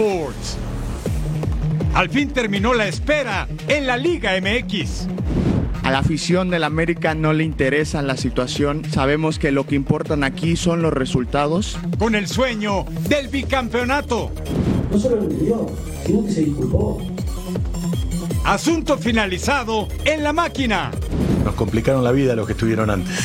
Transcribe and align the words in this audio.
Sports. 0.00 0.56
Al 1.92 2.08
fin 2.08 2.30
terminó 2.30 2.72
la 2.72 2.88
espera 2.88 3.46
en 3.68 3.86
la 3.86 3.98
Liga 3.98 4.32
MX. 4.40 5.06
A 5.82 5.90
la 5.90 5.98
afición 5.98 6.48
del 6.48 6.64
América 6.64 7.14
no 7.14 7.34
le 7.34 7.44
interesa 7.44 8.00
la 8.00 8.16
situación. 8.16 8.82
Sabemos 8.90 9.38
que 9.38 9.52
lo 9.52 9.66
que 9.66 9.74
importan 9.74 10.24
aquí 10.24 10.56
son 10.56 10.80
los 10.80 10.94
resultados. 10.94 11.76
Con 11.98 12.14
el 12.14 12.28
sueño 12.28 12.86
del 13.10 13.28
bicampeonato. 13.28 14.32
No 14.90 14.98
solo 14.98 15.16
lo 15.16 15.28
pidió, 15.28 15.66
sino 16.06 16.24
que 16.24 16.32
se 16.32 16.44
disculpó. 16.44 17.02
Asunto 18.46 18.96
finalizado 18.96 19.86
en 20.06 20.22
la 20.22 20.32
máquina. 20.32 20.92
Nos 21.44 21.54
complicaron 21.56 22.02
la 22.04 22.12
vida 22.12 22.34
los 22.34 22.46
que 22.46 22.54
estuvieron 22.54 22.88
antes. 22.88 23.18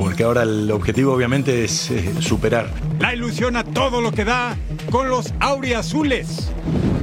Porque 0.00 0.22
ahora 0.24 0.44
el 0.44 0.70
objetivo 0.70 1.12
obviamente 1.12 1.62
es 1.62 1.90
eh, 1.90 2.14
superar. 2.20 2.70
La 3.00 3.12
ilusión 3.12 3.54
a 3.54 3.64
todo 3.64 4.00
lo 4.00 4.12
que 4.12 4.24
da 4.24 4.56
con 4.90 5.10
los 5.10 5.34
auriazules. 5.40 6.50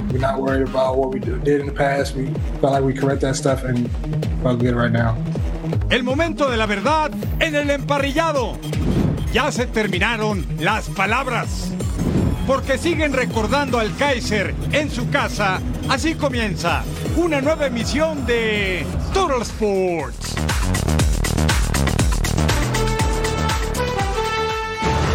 We're 0.10 0.20
not 0.20 0.40
worried 0.40 0.68
about 0.68 0.98
what 0.98 1.14
we 1.14 1.20
did 1.20 1.60
in 1.60 1.68
the 1.68 1.72
past. 1.72 2.16
We 2.16 2.26
felt 2.60 2.74
like 2.74 2.84
we 2.84 2.96
correct 2.96 3.22
that 3.22 3.36
stuff 3.36 3.64
and 3.66 3.88
felt 4.42 4.60
good 4.60 4.74
right 4.74 4.92
now. 4.92 5.16
El 5.92 6.04
momento 6.04 6.50
de 6.50 6.58
la 6.58 6.66
verdad 6.66 7.12
en 7.40 7.54
el 7.54 7.70
emparrillado. 7.70 8.58
Ya 9.32 9.52
se 9.52 9.68
terminaron 9.68 10.44
las 10.60 10.90
palabras. 10.90 11.72
Porque 12.48 12.80
siguen 12.80 13.14
recordando 13.14 13.78
al 13.78 13.96
Kaiser 13.96 14.56
en 14.72 14.90
su 14.90 15.08
casa. 15.12 15.62
Así 15.88 16.16
comienza 16.16 16.84
una 17.16 17.42
nueva 17.42 17.68
emisión 17.68 18.26
de 18.26 18.88
Total 19.14 19.44
Sports. 19.44 20.36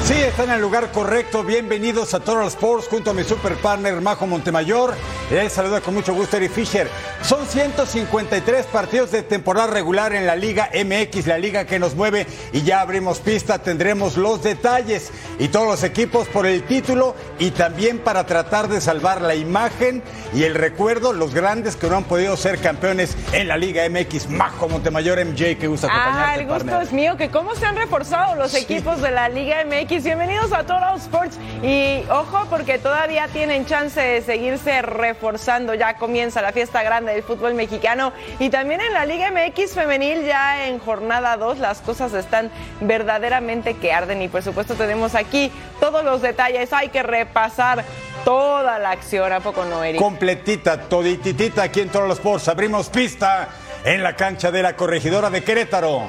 Sí, 0.05 0.15
está 0.15 0.43
en 0.43 0.51
el 0.51 0.61
lugar 0.61 0.91
correcto. 0.91 1.45
Bienvenidos 1.45 2.13
a 2.13 2.19
Total 2.19 2.49
Sports 2.49 2.89
junto 2.89 3.13
a 3.13 3.15
mi 3.15 3.23
super 3.23 3.55
partner 3.55 4.01
Majo 4.01 4.27
Montemayor. 4.27 4.95
Les 5.31 5.53
saluda 5.53 5.81
con 5.81 5.95
mucho 5.95 6.13
gusto 6.13 6.37
Eric 6.37 6.51
Fisher. 6.51 6.89
Son 7.23 7.47
153 7.47 8.67
partidos 8.67 9.13
de 9.13 9.23
temporada 9.23 9.69
regular 9.69 10.13
en 10.13 10.27
la 10.27 10.35
Liga 10.35 10.71
MX, 10.75 11.29
la 11.29 11.39
liga 11.39 11.67
que 11.67 11.79
nos 11.79 11.95
mueve 11.95 12.27
y 12.53 12.63
ya 12.63 12.81
abrimos 12.81 13.21
pista, 13.21 13.61
tendremos 13.61 14.17
los 14.17 14.43
detalles 14.43 15.13
y 15.39 15.49
todos 15.49 15.67
los 15.67 15.85
equipos 15.85 16.27
por 16.27 16.47
el 16.47 16.65
título 16.65 17.15
y 17.39 17.53
también 17.53 18.01
para 18.01 18.27
tratar 18.27 18.67
de 18.69 18.81
salvar 18.81 19.21
la 19.21 19.37
imagen 19.37 20.03
y 20.35 20.43
el 20.43 20.57
recuerdo, 20.57 21.13
los 21.13 21.33
grandes 21.33 21.77
que 21.77 21.89
no 21.89 21.97
han 21.97 22.05
podido 22.05 22.37
ser 22.37 22.59
campeones 22.59 23.17
en 23.33 23.47
la 23.47 23.57
Liga 23.57 23.89
MX. 23.89 24.29
Majo 24.29 24.69
Montemayor, 24.69 25.25
MJ, 25.25 25.57
que 25.59 25.69
gusta 25.69 25.87
acompañarte. 25.87 26.29
Ah, 26.29 26.35
el 26.35 26.47
gusto 26.47 26.65
partner. 26.65 26.83
es 26.83 26.93
mío, 26.93 27.17
que 27.17 27.31
cómo 27.31 27.55
se 27.55 27.67
han 27.67 27.77
reforzado 27.77 28.35
los 28.35 28.53
equipos 28.55 29.01
de 29.01 29.13
la 29.13 29.29
Liga 29.29 29.65
MX. 29.65 29.92
Bienvenidos 30.01 30.53
a 30.53 30.65
Total 30.65 30.97
Sports 30.97 31.39
y 31.63 32.03
ojo 32.11 32.47
porque 32.49 32.79
todavía 32.79 33.29
tienen 33.29 33.67
chance 33.67 34.01
de 34.01 34.23
seguirse 34.23 34.81
reforzando. 34.81 35.75
Ya 35.75 35.99
comienza 35.99 36.41
la 36.41 36.51
fiesta 36.51 36.83
grande 36.83 37.13
del 37.13 37.23
fútbol 37.23 37.53
mexicano 37.53 38.11
y 38.39 38.49
también 38.49 38.81
en 38.81 38.95
la 38.95 39.05
Liga 39.05 39.31
MX 39.31 39.75
femenil 39.75 40.25
ya 40.25 40.67
en 40.67 40.79
jornada 40.79 41.37
2 41.37 41.59
las 41.59 41.83
cosas 41.83 42.15
están 42.15 42.51
verdaderamente 42.81 43.75
que 43.75 43.93
arden 43.93 44.23
y 44.23 44.29
por 44.29 44.43
supuesto 44.43 44.75
tenemos 44.77 45.15
aquí 45.15 45.53
todos 45.79 46.03
los 46.03 46.23
detalles. 46.23 46.73
Hay 46.73 46.89
que 46.89 47.03
repasar 47.03 47.85
toda 48.25 48.79
la 48.79 48.93
acción, 48.93 49.31
¿a 49.31 49.41
poco 49.41 49.67
no, 49.67 49.85
Eric? 49.85 50.01
completita, 50.01 50.89
todititita 50.89 51.65
aquí 51.65 51.81
en 51.81 51.93
los 51.93 52.19
Sports. 52.19 52.49
Abrimos 52.49 52.89
pista 52.89 53.51
en 53.85 54.03
la 54.03 54.17
cancha 54.17 54.51
de 54.51 54.63
la 54.63 54.75
corregidora 54.75 55.29
de 55.29 55.45
Querétaro. 55.45 56.09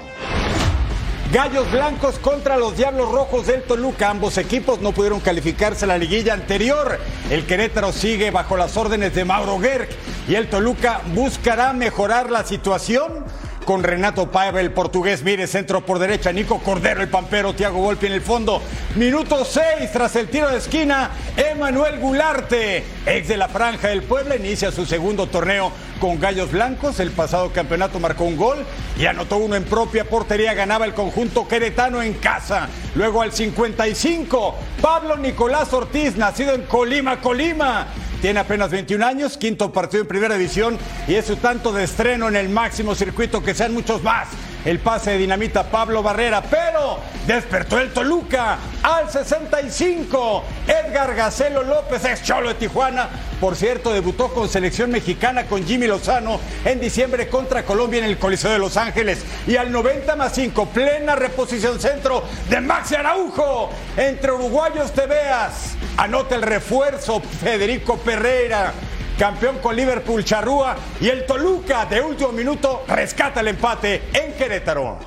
Gallos 1.34 1.72
blancos 1.72 2.20
contra 2.20 2.58
los 2.58 2.78
Diablos 2.78 3.12
Rojos 3.12 3.48
del 3.48 3.64
Toluca. 3.64 4.12
Ambos 4.12 4.38
equipos 4.38 4.82
no 4.82 4.92
pudieron 4.92 5.20
calificarse 5.20 5.86
a 5.86 5.88
la 5.88 5.98
liguilla 5.98 6.36
anterior. 6.36 7.00
El 7.32 7.48
Querétaro 7.48 7.92
sigue 7.92 8.30
bajo 8.30 8.56
las 8.56 8.78
órdenes 8.78 9.16
de 9.16 9.26
Mauro 9.26 9.58
Gerg 9.60 9.90
y 10.28 10.36
el 10.36 10.48
Toluca 10.48 11.02
buscará 11.16 11.74
mejorar 11.74 12.30
la 12.30 12.44
situación 12.44 13.26
con 13.64 13.84
Renato 13.84 14.32
Paiva, 14.32 14.62
el 14.62 14.72
portugués, 14.72 15.24
mire, 15.24 15.48
centro 15.48 15.86
por 15.86 16.00
derecha, 16.00 16.32
Nico 16.32 16.60
Cordero, 16.60 17.02
el 17.02 17.10
pampero, 17.10 17.54
Tiago 17.54 17.80
Volpi 17.80 18.08
en 18.08 18.14
el 18.14 18.22
fondo. 18.22 18.62
Minuto 18.96 19.46
6, 19.46 19.92
tras 19.92 20.16
el 20.16 20.28
tiro 20.28 20.50
de 20.50 20.58
esquina, 20.58 21.12
Emanuel 21.36 22.00
Gularte, 22.00 22.84
ex 23.06 23.28
de 23.28 23.38
la 23.38 23.48
Franja 23.48 23.90
del 23.90 24.04
Puebla, 24.04 24.36
inicia 24.36 24.72
su 24.72 24.86
segundo 24.86 25.28
torneo 25.28 25.72
con 26.00 26.20
Gallos 26.20 26.52
Blancos. 26.52 27.00
El 27.00 27.12
pasado 27.12 27.52
campeonato 27.52 28.00
marcó 28.00 28.26
un 28.26 28.38
gol 28.38 28.66
y 28.98 29.06
anotó 29.06 29.38
uno 29.38 29.56
en 29.56 29.64
propia 29.64 30.06
portería, 30.06 30.54
ganaba 30.54 30.86
el 30.86 30.94
conjunto 30.94 31.48
queretano 31.48 32.02
en 32.02 32.14
casa. 32.14 32.68
Luego 32.96 33.22
al 33.22 33.32
55, 33.32 34.56
Pablo 34.82 35.18
Nicolás 35.18 35.72
Ortiz, 35.74 36.16
nacido 36.16 36.54
en 36.54 36.64
Colima, 36.64 37.22
Colima. 37.22 37.88
Tiene 38.24 38.40
apenas 38.40 38.72
21 38.72 39.06
años, 39.06 39.38
quinto 39.38 39.74
partido 39.74 40.04
en 40.04 40.08
primera 40.08 40.36
división 40.36 40.78
y 41.10 41.16
es 41.16 41.26
su 41.26 41.36
tanto 41.36 41.74
de 41.74 41.84
estreno 41.84 42.30
en 42.30 42.38
el 42.38 42.48
máximo 42.48 42.96
circuito, 42.96 43.44
que 43.44 43.54
sean 43.54 43.74
muchos 43.74 44.02
más. 44.02 44.30
El 44.64 44.80
pase 44.80 45.12
de 45.12 45.18
dinamita 45.18 45.70
Pablo 45.70 46.02
Barrera, 46.02 46.42
pero 46.42 47.00
despertó 47.28 47.80
el 47.80 47.92
Toluca 47.92 48.60
al 48.82 49.12
65. 49.12 50.42
Edgar 50.66 51.16
Gacelo 51.16 51.64
López, 51.64 52.06
ex 52.06 52.24
cholo 52.24 52.48
de 52.48 52.56
Tijuana. 52.56 53.10
Por 53.42 53.58
cierto, 53.58 53.92
debutó 53.92 54.30
con 54.30 54.48
selección 54.48 54.90
mexicana 54.90 55.44
con 55.44 55.66
Jimmy 55.66 55.88
Lozano 55.88 56.40
en 56.64 56.80
diciembre 56.80 57.28
contra 57.28 57.66
Colombia 57.66 58.00
en 58.00 58.06
el 58.06 58.18
Coliseo 58.18 58.52
de 58.52 58.60
Los 58.60 58.78
Ángeles. 58.78 59.22
Y 59.48 59.58
al 59.58 59.70
90 59.70 60.16
más 60.16 60.34
5, 60.34 60.68
plena 60.68 61.18
reposición 61.18 61.78
centro 61.78 62.24
de 62.50 62.62
Maxi 62.62 62.96
Araujo. 62.96 63.70
Entre 63.98 64.32
uruguayos 64.32 64.94
te 64.94 65.08
veas. 65.08 65.76
Anota 65.98 66.36
el 66.36 66.42
refuerzo 66.42 67.20
Federico 67.20 67.98
Pereira. 67.98 68.74
Campeón 69.18 69.60
con 69.60 69.76
Liverpool 69.76 70.26
Charrúa 70.26 70.76
y 71.00 71.08
el 71.08 71.26
Toluca 71.26 71.86
de 71.86 72.02
último 72.02 72.32
minuto 72.32 72.84
rescata 72.88 73.42
el 73.42 73.50
empate 73.50 74.02
en 74.12 74.34
Querétaro. 74.34 74.98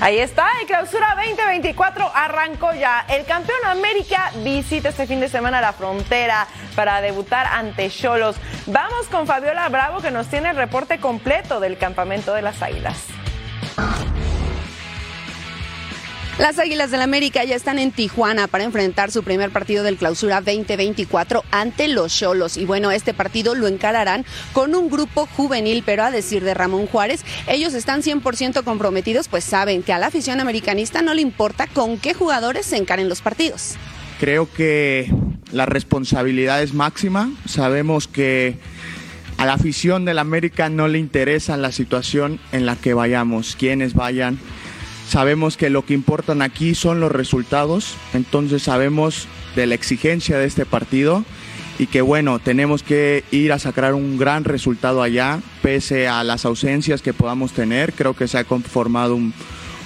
Ahí 0.00 0.18
está, 0.18 0.46
el 0.60 0.66
clausura 0.66 1.16
2024 1.16 2.10
arrancó 2.14 2.74
ya. 2.74 3.06
El 3.08 3.24
campeón 3.24 3.58
América 3.64 4.30
visita 4.44 4.90
este 4.90 5.06
fin 5.06 5.18
de 5.18 5.28
semana 5.28 5.60
la 5.60 5.72
frontera 5.72 6.46
para 6.76 7.00
debutar 7.00 7.46
ante 7.46 7.90
Cholos. 7.90 8.36
Vamos 8.66 9.06
con 9.08 9.26
Fabiola 9.26 9.68
Bravo 9.68 10.00
que 10.00 10.10
nos 10.10 10.28
tiene 10.28 10.50
el 10.50 10.56
reporte 10.56 11.00
completo 11.00 11.58
del 11.58 11.76
campamento 11.76 12.34
de 12.34 12.42
las 12.42 12.62
Águilas. 12.62 12.98
Las 16.38 16.58
Águilas 16.58 16.90
del 16.90 17.00
América 17.00 17.44
ya 17.44 17.54
están 17.54 17.78
en 17.78 17.92
Tijuana 17.92 18.48
para 18.48 18.64
enfrentar 18.64 19.12
su 19.12 19.22
primer 19.22 19.50
partido 19.50 19.84
del 19.84 19.96
Clausura 19.96 20.40
2024 20.40 21.44
ante 21.52 21.86
los 21.86 22.12
Cholos. 22.12 22.56
Y 22.56 22.64
bueno, 22.64 22.90
este 22.90 23.14
partido 23.14 23.54
lo 23.54 23.68
encararán 23.68 24.26
con 24.52 24.74
un 24.74 24.90
grupo 24.90 25.26
juvenil, 25.26 25.84
pero 25.86 26.02
a 26.02 26.10
decir 26.10 26.42
de 26.42 26.52
Ramón 26.52 26.88
Juárez, 26.88 27.24
ellos 27.46 27.72
están 27.74 28.02
100% 28.02 28.64
comprometidos, 28.64 29.28
pues 29.28 29.44
saben 29.44 29.84
que 29.84 29.92
a 29.92 30.00
la 30.00 30.08
afición 30.08 30.40
americanista 30.40 31.02
no 31.02 31.14
le 31.14 31.22
importa 31.22 31.68
con 31.68 31.98
qué 31.98 32.14
jugadores 32.14 32.66
se 32.66 32.78
encaren 32.78 33.08
los 33.08 33.20
partidos. 33.20 33.76
Creo 34.18 34.52
que 34.52 35.14
la 35.52 35.66
responsabilidad 35.66 36.64
es 36.64 36.74
máxima. 36.74 37.30
Sabemos 37.46 38.08
que 38.08 38.58
a 39.36 39.46
la 39.46 39.52
afición 39.52 40.04
del 40.04 40.18
América 40.18 40.68
no 40.68 40.88
le 40.88 40.98
interesa 40.98 41.56
la 41.56 41.70
situación 41.70 42.40
en 42.50 42.66
la 42.66 42.74
que 42.74 42.92
vayamos, 42.92 43.54
quienes 43.54 43.94
vayan. 43.94 44.40
Sabemos 45.08 45.56
que 45.56 45.70
lo 45.70 45.84
que 45.84 45.94
importan 45.94 46.42
aquí 46.42 46.74
son 46.74 47.00
los 47.00 47.12
resultados, 47.12 47.96
entonces 48.14 48.62
sabemos 48.62 49.28
de 49.54 49.66
la 49.66 49.74
exigencia 49.74 50.38
de 50.38 50.46
este 50.46 50.66
partido 50.66 51.24
y 51.78 51.86
que 51.86 52.02
bueno, 52.02 52.38
tenemos 52.38 52.82
que 52.82 53.24
ir 53.30 53.52
a 53.52 53.58
sacar 53.58 53.94
un 53.94 54.16
gran 54.16 54.44
resultado 54.44 55.02
allá, 55.02 55.40
pese 55.62 56.08
a 56.08 56.22
las 56.24 56.44
ausencias 56.44 57.02
que 57.02 57.12
podamos 57.12 57.52
tener. 57.52 57.92
Creo 57.92 58.14
que 58.14 58.28
se 58.28 58.38
ha 58.38 58.44
conformado 58.44 59.16
un, 59.16 59.34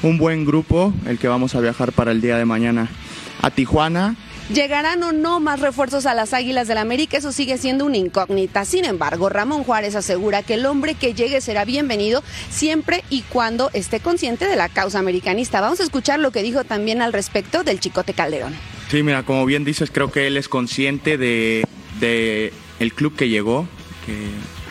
un 0.03 0.19
buen 0.19 0.45
grupo, 0.45 0.93
el 1.07 1.19
que 1.19 1.29
vamos 1.29 1.55
a 1.55 1.61
viajar 1.61 1.93
para 1.93 2.13
el 2.13 2.21
día 2.21 2.37
de 2.37 2.45
mañana 2.45 2.89
a 3.43 3.51
Tijuana. 3.51 4.17
¿Llegarán 4.53 5.03
o 5.03 5.13
no 5.13 5.41
más 5.41 5.61
refuerzos 5.61 6.07
a 6.07 6.15
las 6.15 6.33
Águilas 6.33 6.69
del 6.69 6.79
América? 6.79 7.19
Eso 7.19 7.33
sigue 7.33 7.59
siendo 7.59 7.85
una 7.85 7.99
incógnita. 7.99 8.65
Sin 8.65 8.87
embargo, 8.87 9.29
Ramón 9.29 9.63
Juárez 9.63 9.95
asegura 9.95 10.43
que 10.43 10.55
el 10.55 10.65
hombre 10.65 10.95
que 10.95 11.13
llegue 11.13 11.43
será 11.43 11.67
bienvenido 11.67 12.23
siempre 12.49 13.05
y 13.11 13.23
cuando 13.23 13.69
esté 13.75 14.01
consciente 14.01 14.47
de 14.47 14.57
la 14.57 14.71
causa 14.71 15.01
americanista. 15.01 15.61
Vamos 15.61 15.81
a 15.81 15.85
escuchar 15.85 16.19
lo 16.19 16.31
que 16.31 16.43
dijo 16.43 16.65
también 16.65 17.03
al 17.03 17.13
respecto 17.13 17.63
del 17.63 17.79
Chicote 17.79 18.15
Calderón. 18.15 18.55
Sí, 18.91 19.03
mira, 19.03 19.23
como 19.23 19.45
bien 19.45 19.65
dices, 19.65 19.91
creo 19.91 20.11
que 20.11 20.27
él 20.27 20.39
es 20.39 20.49
consciente 20.49 21.19
de, 21.19 21.67
el 22.81 22.95
club 22.95 23.17
que 23.17 23.29
llegó, 23.29 23.69
que, 24.07 24.17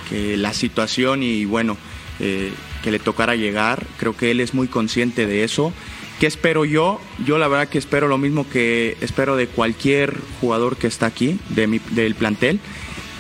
que 0.10 0.38
la 0.38 0.54
situación 0.54 1.22
y 1.22 1.46
bueno, 1.46 1.78
eh, 2.20 2.52
que 2.84 2.90
le 2.90 2.98
tocara 2.98 3.36
llegar. 3.36 3.86
Creo 3.98 4.18
que 4.18 4.32
él 4.32 4.40
es 4.40 4.56
muy 4.56 4.68
consciente 4.68 5.28
de 5.28 5.44
eso. 5.44 5.72
¿Qué 6.20 6.26
espero 6.26 6.66
yo? 6.66 7.00
Yo 7.26 7.38
la 7.38 7.48
verdad 7.48 7.68
que 7.68 7.78
espero 7.78 8.08
lo 8.08 8.18
mismo 8.18 8.50
que 8.50 8.98
espero 9.02 9.36
de 9.36 9.48
cualquier 9.48 10.18
jugador 10.42 10.76
que 10.76 10.88
está 10.88 11.06
aquí, 11.06 11.40
de 11.50 11.68
mi, 11.68 11.80
del 11.92 12.16
plantel, 12.16 12.60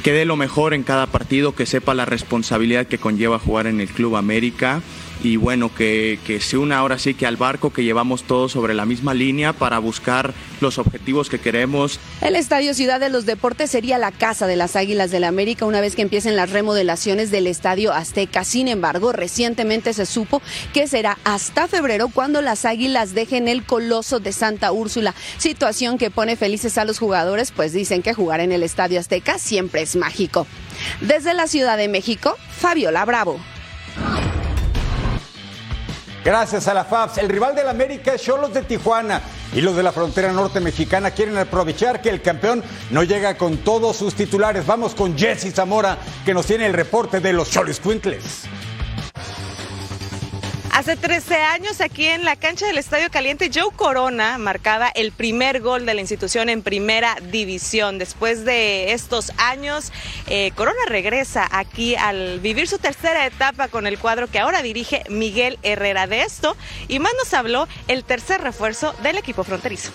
que 0.03 0.13
dé 0.13 0.25
lo 0.25 0.35
mejor 0.35 0.73
en 0.73 0.81
cada 0.81 1.05
partido, 1.05 1.53
que 1.53 1.67
sepa 1.67 1.93
la 1.93 2.05
responsabilidad 2.05 2.87
que 2.87 2.97
conlleva 2.97 3.37
jugar 3.37 3.67
en 3.67 3.81
el 3.81 3.89
Club 3.89 4.15
América, 4.15 4.81
y 5.23 5.35
bueno, 5.35 5.73
que, 5.73 6.19
que 6.25 6.39
se 6.39 6.57
una 6.57 6.77
ahora 6.77 6.99
sí 6.99 7.13
que 7.13 7.27
al 7.27 7.37
barco, 7.37 7.73
que 7.73 7.83
llevamos 7.83 8.23
todos 8.23 8.51
sobre 8.51 8.73
la 8.73 8.85
misma 8.85 9.13
línea 9.13 9.53
para 9.53 9.79
buscar 9.79 10.33
los 10.61 10.77
objetivos 10.77 11.29
que 11.29 11.39
queremos. 11.39 11.99
El 12.21 12.35
Estadio 12.35 12.73
Ciudad 12.73 12.99
de 12.99 13.09
los 13.09 13.25
Deportes 13.25 13.71
sería 13.71 13.97
la 13.97 14.11
casa 14.11 14.47
de 14.47 14.55
las 14.55 14.75
Águilas 14.75 15.11
del 15.11 15.17
la 15.21 15.27
América 15.27 15.65
una 15.65 15.81
vez 15.81 15.95
que 15.95 16.01
empiecen 16.03 16.35
las 16.35 16.51
remodelaciones 16.51 17.31
del 17.31 17.47
Estadio 17.47 17.91
Azteca. 17.91 18.43
Sin 18.43 18.67
embargo, 18.67 19.11
recientemente 19.11 19.93
se 19.93 20.05
supo 20.05 20.41
que 20.73 20.87
será 20.87 21.17
hasta 21.23 21.67
febrero 21.67 22.09
cuando 22.09 22.41
las 22.41 22.65
Águilas 22.65 23.13
dejen 23.13 23.47
el 23.47 23.63
Coloso 23.63 24.19
de 24.19 24.31
Santa 24.31 24.71
Úrsula, 24.71 25.15
situación 25.37 25.97
que 25.97 26.11
pone 26.11 26.35
felices 26.35 26.77
a 26.77 26.85
los 26.85 26.99
jugadores, 26.99 27.51
pues 27.51 27.73
dicen 27.73 28.01
que 28.01 28.13
jugar 28.13 28.39
en 28.39 28.51
el 28.51 28.63
Estadio 28.63 28.99
Azteca 28.99 29.39
siempre 29.39 29.81
es 29.81 29.95
mágico. 29.95 30.45
Desde 31.01 31.33
la 31.33 31.47
Ciudad 31.47 31.77
de 31.77 31.87
México, 31.87 32.35
Fabiola 32.51 33.03
Bravo. 33.05 33.39
Gracias 36.27 36.67
a 36.67 36.73
la 36.73 36.83
FAPS, 36.83 37.19
el 37.19 37.29
rival 37.29 37.55
del 37.55 37.69
América 37.69 38.13
es 38.13 38.21
Cholos 38.21 38.53
de 38.53 38.61
Tijuana 38.61 39.21
y 39.53 39.61
los 39.61 39.77
de 39.77 39.81
la 39.81 39.93
frontera 39.93 40.33
norte 40.33 40.59
mexicana 40.59 41.11
quieren 41.11 41.37
aprovechar 41.37 42.01
que 42.01 42.09
el 42.09 42.21
campeón 42.21 42.61
no 42.91 43.03
llega 43.03 43.37
con 43.37 43.59
todos 43.59 43.95
sus 43.95 44.13
titulares. 44.13 44.65
Vamos 44.65 44.93
con 44.93 45.17
Jesse 45.17 45.53
Zamora 45.53 45.97
que 46.25 46.33
nos 46.33 46.45
tiene 46.45 46.65
el 46.65 46.73
reporte 46.73 47.21
de 47.21 47.31
los 47.31 47.49
Cholos 47.49 47.79
Quintles. 47.79 48.43
Hace 50.77 50.95
13 50.95 51.33
años 51.37 51.81
aquí 51.81 52.05
en 52.05 52.23
la 52.23 52.35
cancha 52.35 52.67
del 52.67 52.77
Estadio 52.77 53.09
Caliente, 53.09 53.49
Joe 53.51 53.71
Corona 53.75 54.37
marcaba 54.37 54.89
el 54.89 55.11
primer 55.11 55.59
gol 55.59 55.87
de 55.87 55.95
la 55.95 56.01
institución 56.01 56.49
en 56.49 56.61
primera 56.61 57.15
división. 57.31 57.97
Después 57.97 58.45
de 58.45 58.93
estos 58.93 59.31
años, 59.39 59.91
eh, 60.27 60.51
Corona 60.53 60.77
regresa 60.87 61.47
aquí 61.51 61.95
al 61.95 62.39
vivir 62.41 62.67
su 62.67 62.77
tercera 62.77 63.25
etapa 63.25 63.69
con 63.69 63.87
el 63.87 63.97
cuadro 63.97 64.27
que 64.27 64.37
ahora 64.37 64.61
dirige 64.61 65.01
Miguel 65.09 65.57
Herrera. 65.63 66.05
De 66.05 66.21
esto 66.21 66.55
y 66.87 66.99
más 66.99 67.11
nos 67.17 67.33
habló 67.33 67.67
el 67.87 68.03
tercer 68.03 68.41
refuerzo 68.41 68.93
del 69.01 69.17
equipo 69.17 69.43
fronterizo. 69.43 69.89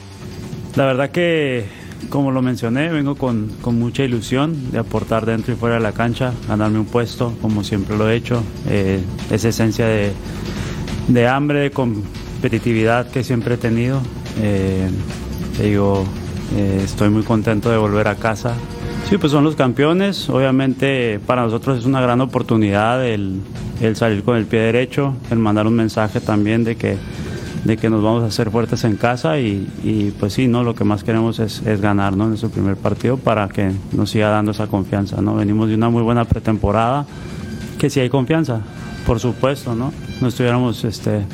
La 0.75 0.87
verdad 0.87 1.11
que 1.11 1.65
como 2.09 2.33
lo 2.33 2.43
mencioné, 2.43 2.89
vengo 2.89 3.15
con, 3.15 3.51
con, 3.63 3.79
mucha 3.79 4.03
ilusión 4.03 4.73
de 4.73 4.81
aportar 4.81 5.27
dentro 5.27 5.55
y 5.55 5.57
fuera 5.57 5.77
de 5.77 5.81
la 5.81 5.93
cancha, 5.93 6.33
ganarme 6.49 6.81
un 6.81 6.87
puesto, 6.87 7.33
como 7.41 7.63
siempre 7.63 7.97
lo 7.97 8.11
he 8.11 8.17
hecho. 8.17 8.43
Eh, 8.69 9.01
esa 9.31 9.49
esencia 9.49 9.87
de, 9.87 10.13
de 11.09 11.29
hambre, 11.29 11.61
de 11.61 11.71
competitividad 11.71 13.11
que 13.11 13.25
siempre 13.25 13.55
he 13.55 13.59
tenido. 13.59 14.01
Eh, 14.41 14.89
digo, 15.61 16.05
eh, 16.57 16.81
estoy 16.85 17.11
muy 17.11 17.23
contento 17.23 17.71
de 17.71 17.77
volver 17.77 18.09
a 18.09 18.17
casa. 18.17 18.55
Sí, 19.09 19.19
pues 19.19 19.33
son 19.33 19.45
los 19.45 19.57
campeones. 19.57 20.29
Obviamente 20.29 21.21
para 21.27 21.43
nosotros 21.43 21.79
es 21.79 21.85
una 21.85 22.01
gran 22.01 22.21
oportunidad 22.21 23.05
el, 23.07 23.41
salir 23.95 24.23
con 24.23 24.37
el 24.37 24.47
pie 24.47 24.61
derecho, 24.61 25.15
el 25.31 25.39
mandar 25.39 25.67
un 25.67 25.75
mensaje 25.75 26.21
también 26.21 26.65
de 26.65 26.77
que, 26.77 26.97
de 27.65 27.77
que 27.77 27.91
nos 27.91 28.03
vamos 28.03 28.23
a 28.23 28.27
hacer 28.27 28.51
fuertes 28.51 28.85
en 28.85 28.97
casa 28.97 29.39
y, 29.39 29.69
y 29.83 30.13
pues 30.19 30.35
sí, 30.35 30.47
¿no? 30.47 30.63
lo 30.63 30.75
que 30.75 30.85
más 30.85 31.05
queremos 31.05 31.41
es, 31.41 31.63
es 31.67 31.81
ganar 31.81 32.17
¿no? 32.17 32.25
en 32.25 32.31
nuestro 32.31 32.49
primer 32.49 32.77
partido 32.77 33.17
para 33.17 33.49
que 33.49 33.73
nos 33.93 34.11
siga 34.11 34.29
dando 34.29 34.53
esa 34.53 34.67
confianza. 34.67 35.21
¿no? 35.21 35.35
Venimos 35.35 35.69
de 35.69 35.75
una 35.75 35.91
muy 35.91 36.03
buena 36.03 36.25
pretemporada, 36.25 37.07
que 37.79 37.91
sí 37.91 37.99
hay 38.01 38.09
confianza, 38.09 38.61
por 39.07 39.21
supuesto, 39.21 39.75
¿no? 39.75 39.93
No 40.21 40.29
estuviéramos 40.29 40.85
este, 40.85 41.25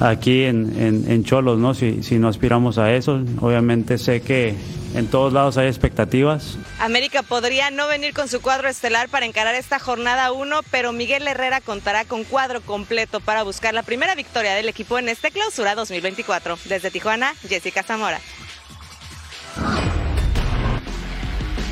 aquí 0.00 0.44
en, 0.44 0.80
en, 0.80 1.10
en 1.10 1.24
Cholos, 1.24 1.58
¿no? 1.58 1.74
Si, 1.74 2.02
si 2.02 2.18
no 2.18 2.28
aspiramos 2.28 2.78
a 2.78 2.92
eso, 2.94 3.20
obviamente 3.40 3.98
sé 3.98 4.20
que 4.20 4.54
en 4.94 5.08
todos 5.08 5.32
lados 5.32 5.58
hay 5.58 5.66
expectativas. 5.66 6.56
América 6.78 7.22
podría 7.22 7.70
no 7.70 7.86
venir 7.86 8.14
con 8.14 8.28
su 8.28 8.40
cuadro 8.40 8.68
estelar 8.68 9.08
para 9.08 9.26
encarar 9.26 9.54
esta 9.54 9.78
jornada 9.78 10.32
1, 10.32 10.60
pero 10.70 10.92
Miguel 10.92 11.26
Herrera 11.28 11.60
contará 11.60 12.04
con 12.04 12.24
cuadro 12.24 12.60
completo 12.62 13.20
para 13.20 13.42
buscar 13.42 13.74
la 13.74 13.82
primera 13.82 14.14
victoria 14.14 14.54
del 14.54 14.68
equipo 14.68 14.98
en 14.98 15.08
este 15.08 15.30
clausura 15.30 15.74
2024. 15.74 16.58
Desde 16.64 16.90
Tijuana, 16.90 17.34
Jessica 17.46 17.82
Zamora. 17.82 18.20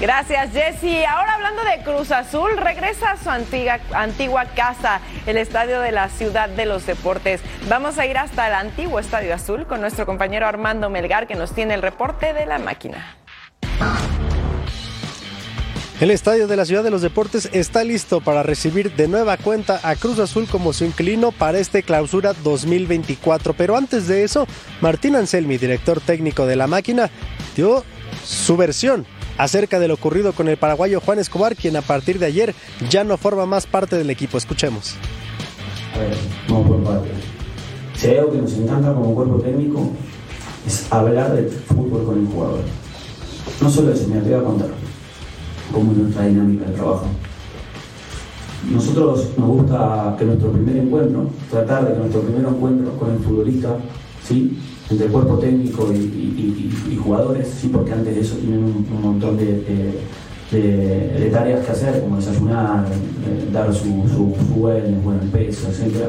Gracias, 0.04 0.52
Jessy. 0.52 1.02
Ahora 1.04 1.36
hablando 1.36 1.64
de 1.64 1.82
Cruz 1.82 2.10
Azul, 2.10 2.58
regresa 2.58 3.12
a 3.12 3.16
su 3.16 3.30
antigua, 3.30 3.80
antigua, 3.94 4.44
casa, 4.54 5.00
el 5.24 5.38
estadio 5.38 5.80
de 5.80 5.92
la 5.92 6.10
Ciudad 6.10 6.50
de 6.50 6.66
los 6.66 6.84
Deportes. 6.84 7.40
Vamos 7.70 7.96
a 7.96 8.04
ir 8.04 8.18
hasta 8.18 8.46
el 8.48 8.52
antiguo 8.52 8.98
Estadio 8.98 9.34
Azul 9.34 9.66
con 9.66 9.80
nuestro 9.80 10.04
compañero 10.04 10.46
Armando 10.46 10.90
Melgar, 10.90 11.26
que 11.26 11.36
nos 11.36 11.54
tiene 11.54 11.72
el 11.72 11.80
reporte 11.80 12.34
de 12.34 12.44
la 12.44 12.58
máquina. 12.58 13.16
El 16.02 16.10
estadio 16.10 16.48
de 16.48 16.56
la 16.56 16.66
Ciudad 16.66 16.84
de 16.84 16.90
los 16.90 17.00
Deportes 17.00 17.48
está 17.54 17.82
listo 17.82 18.20
para 18.20 18.42
recibir 18.42 18.94
de 18.94 19.08
nueva 19.08 19.38
cuenta 19.38 19.80
a 19.82 19.96
Cruz 19.96 20.18
Azul 20.18 20.46
como 20.46 20.74
su 20.74 20.84
inquilino 20.84 21.32
para 21.32 21.56
este 21.56 21.82
clausura 21.82 22.34
2024. 22.44 23.54
Pero 23.54 23.74
antes 23.74 24.06
de 24.06 24.22
eso, 24.22 24.46
Martín 24.82 25.16
Anselmi, 25.16 25.56
director 25.56 26.02
técnico 26.02 26.44
de 26.44 26.56
la 26.56 26.66
máquina, 26.66 27.08
dio 27.56 27.82
su 28.22 28.58
versión 28.58 29.06
acerca 29.38 29.78
de 29.78 29.88
lo 29.88 29.94
ocurrido 29.94 30.32
con 30.32 30.48
el 30.48 30.56
paraguayo 30.56 31.00
Juan 31.00 31.19
Escobar, 31.19 31.56
quien 31.56 31.76
a 31.76 31.82
partir 31.82 32.19
de 32.19 32.26
ayer 32.26 32.54
ya 32.90 33.04
no 33.04 33.16
forma 33.16 33.46
más 33.46 33.66
parte 33.66 33.96
del 33.96 34.10
equipo. 34.10 34.38
Escuchemos. 34.38 34.94
A 35.94 35.98
ver, 35.98 36.16
por 36.48 36.82
partes. 36.82 37.12
Si 37.96 38.08
hay 38.08 38.19
algo 38.19 38.32
que 38.32 38.38
nos 38.38 38.52
encanta 38.54 38.92
como 38.92 39.14
cuerpo 39.14 39.36
técnico 39.40 39.92
es 40.66 40.92
hablar 40.92 41.34
de 41.34 41.48
fútbol 41.48 42.04
con 42.04 42.19
el 42.20 42.26
jugador. 42.26 42.60
No 43.60 43.70
solo 43.70 43.92
eso, 43.92 44.08
me 44.08 44.20
voy 44.20 44.32
a 44.32 44.42
contar 44.42 44.69
cómo 45.72 45.92
es 45.92 45.98
nuestra 45.98 46.26
dinámica 46.26 46.66
de 46.66 46.72
trabajo. 46.72 47.06
Nosotros 48.70 49.28
nos 49.37 49.48
gusta 49.48 50.16
que 50.19 50.25
nuestro 50.25 50.50
primer 50.52 50.76
encuentro, 50.78 51.28
tratar 51.50 51.87
de 51.87 51.92
que 51.92 51.98
nuestro 51.98 52.22
primer 52.22 52.46
encuentro 52.46 52.96
con 52.96 53.10
el 53.12 53.19
futbolista, 53.19 53.76
¿sí? 54.26 54.58
Entre 54.90 55.06
cuerpo 55.08 55.38
técnico 55.38 55.90
y, 55.92 56.96
jugadores, 57.02 57.48
sí, 57.60 57.69
porque 57.69 57.92
antes 57.92 58.14
de 58.14 58.20
eso 58.20 58.36
tienen 58.36 58.64
un, 58.64 59.02
montón 59.02 59.36
de, 59.36 60.00
tareas 61.31 61.64
que 61.64 61.72
hacer, 61.72 62.00
como 62.00 62.16
desayunar, 62.16 62.86
eh, 62.86 63.48
dar 63.52 63.72
su, 63.75 63.84
su, 64.08 64.34
su 64.46 64.54
bueno, 64.54 65.20
el 65.20 65.28
peso, 65.28 65.69
etc. 65.69 66.08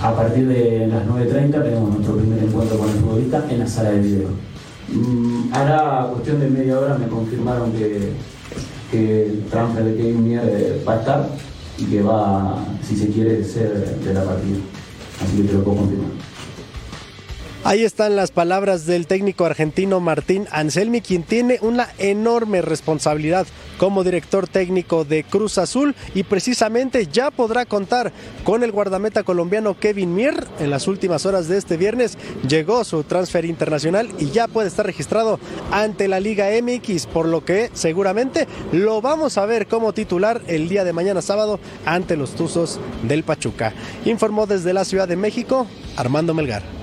A 0.00 0.14
partir 0.14 0.46
de 0.48 0.86
las 0.86 1.06
9.30 1.06 1.62
tenemos 1.62 1.90
nuestro 1.94 2.16
primer 2.16 2.42
encuentro 2.42 2.78
con 2.78 2.88
el 2.88 2.96
futbolista 2.96 3.44
en 3.50 3.58
la 3.58 3.66
sala 3.66 3.90
de 3.90 4.00
video. 4.00 4.28
Mm, 4.92 5.52
ahora, 5.52 6.08
cuestión 6.12 6.40
de 6.40 6.48
media 6.48 6.78
hora, 6.78 6.98
me 6.98 7.08
confirmaron 7.08 7.72
que, 7.72 8.12
que 8.90 9.26
el 9.26 9.44
transfer 9.50 9.84
de 9.84 9.96
Kevin 9.96 10.24
Mier 10.24 10.82
va 10.86 10.94
a 10.94 10.98
estar 10.98 11.28
y 11.78 11.84
que 11.84 12.02
va, 12.02 12.64
si 12.82 12.96
se 12.96 13.08
quiere, 13.08 13.42
ser 13.44 13.98
de 14.00 14.14
la 14.14 14.24
partida. 14.24 14.58
Así 15.22 15.38
que 15.38 15.48
te 15.48 15.52
lo 15.54 15.64
puedo 15.64 15.78
confirmar. 15.78 16.33
Ahí 17.66 17.82
están 17.82 18.14
las 18.14 18.30
palabras 18.30 18.84
del 18.84 19.06
técnico 19.06 19.46
argentino 19.46 19.98
Martín 19.98 20.46
Anselmi, 20.50 21.00
quien 21.00 21.22
tiene 21.22 21.58
una 21.62 21.88
enorme 21.96 22.60
responsabilidad 22.60 23.46
como 23.78 24.04
director 24.04 24.46
técnico 24.46 25.06
de 25.06 25.24
Cruz 25.24 25.56
Azul 25.56 25.94
y 26.14 26.24
precisamente 26.24 27.06
ya 27.06 27.30
podrá 27.30 27.64
contar 27.64 28.12
con 28.44 28.64
el 28.64 28.70
guardameta 28.70 29.22
colombiano 29.22 29.78
Kevin 29.80 30.14
Mier. 30.14 30.46
En 30.60 30.68
las 30.68 30.86
últimas 30.88 31.24
horas 31.24 31.48
de 31.48 31.56
este 31.56 31.78
viernes 31.78 32.18
llegó 32.46 32.84
su 32.84 33.02
transfer 33.02 33.46
internacional 33.46 34.10
y 34.18 34.30
ya 34.30 34.46
puede 34.46 34.68
estar 34.68 34.84
registrado 34.84 35.40
ante 35.72 36.06
la 36.06 36.20
Liga 36.20 36.48
MX, 36.62 37.06
por 37.06 37.24
lo 37.24 37.46
que 37.46 37.70
seguramente 37.72 38.46
lo 38.72 39.00
vamos 39.00 39.38
a 39.38 39.46
ver 39.46 39.68
como 39.68 39.94
titular 39.94 40.42
el 40.48 40.68
día 40.68 40.84
de 40.84 40.92
mañana 40.92 41.22
sábado 41.22 41.58
ante 41.86 42.18
los 42.18 42.34
Tuzos 42.34 42.78
del 43.08 43.22
Pachuca. 43.22 43.72
Informó 44.04 44.46
desde 44.46 44.74
la 44.74 44.84
Ciudad 44.84 45.08
de 45.08 45.16
México 45.16 45.66
Armando 45.96 46.34
Melgar. 46.34 46.73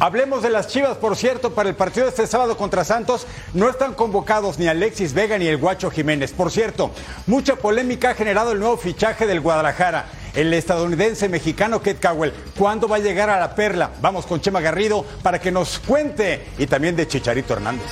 Hablemos 0.00 0.44
de 0.44 0.50
las 0.50 0.68
Chivas, 0.68 0.96
por 0.96 1.16
cierto, 1.16 1.54
para 1.54 1.68
el 1.68 1.74
partido 1.74 2.06
de 2.06 2.10
este 2.10 2.28
sábado 2.28 2.56
contra 2.56 2.84
Santos 2.84 3.26
no 3.52 3.68
están 3.68 3.94
convocados 3.94 4.56
ni 4.56 4.68
Alexis 4.68 5.12
Vega 5.12 5.36
ni 5.38 5.48
el 5.48 5.56
Guacho 5.56 5.90
Jiménez. 5.90 6.30
Por 6.30 6.52
cierto, 6.52 6.92
mucha 7.26 7.56
polémica 7.56 8.10
ha 8.10 8.14
generado 8.14 8.52
el 8.52 8.60
nuevo 8.60 8.76
fichaje 8.76 9.26
del 9.26 9.40
Guadalajara. 9.40 10.06
El 10.34 10.54
estadounidense 10.54 11.28
mexicano 11.28 11.80
Kate 11.80 11.98
Cowell, 12.00 12.32
¿cuándo 12.56 12.86
va 12.86 12.96
a 12.96 13.00
llegar 13.00 13.28
a 13.28 13.40
la 13.40 13.56
perla? 13.56 13.90
Vamos 14.00 14.24
con 14.24 14.40
Chema 14.40 14.60
Garrido 14.60 15.04
para 15.24 15.40
que 15.40 15.50
nos 15.50 15.80
cuente 15.80 16.46
y 16.58 16.66
también 16.68 16.94
de 16.94 17.08
Chicharito 17.08 17.54
Hernández. 17.54 17.90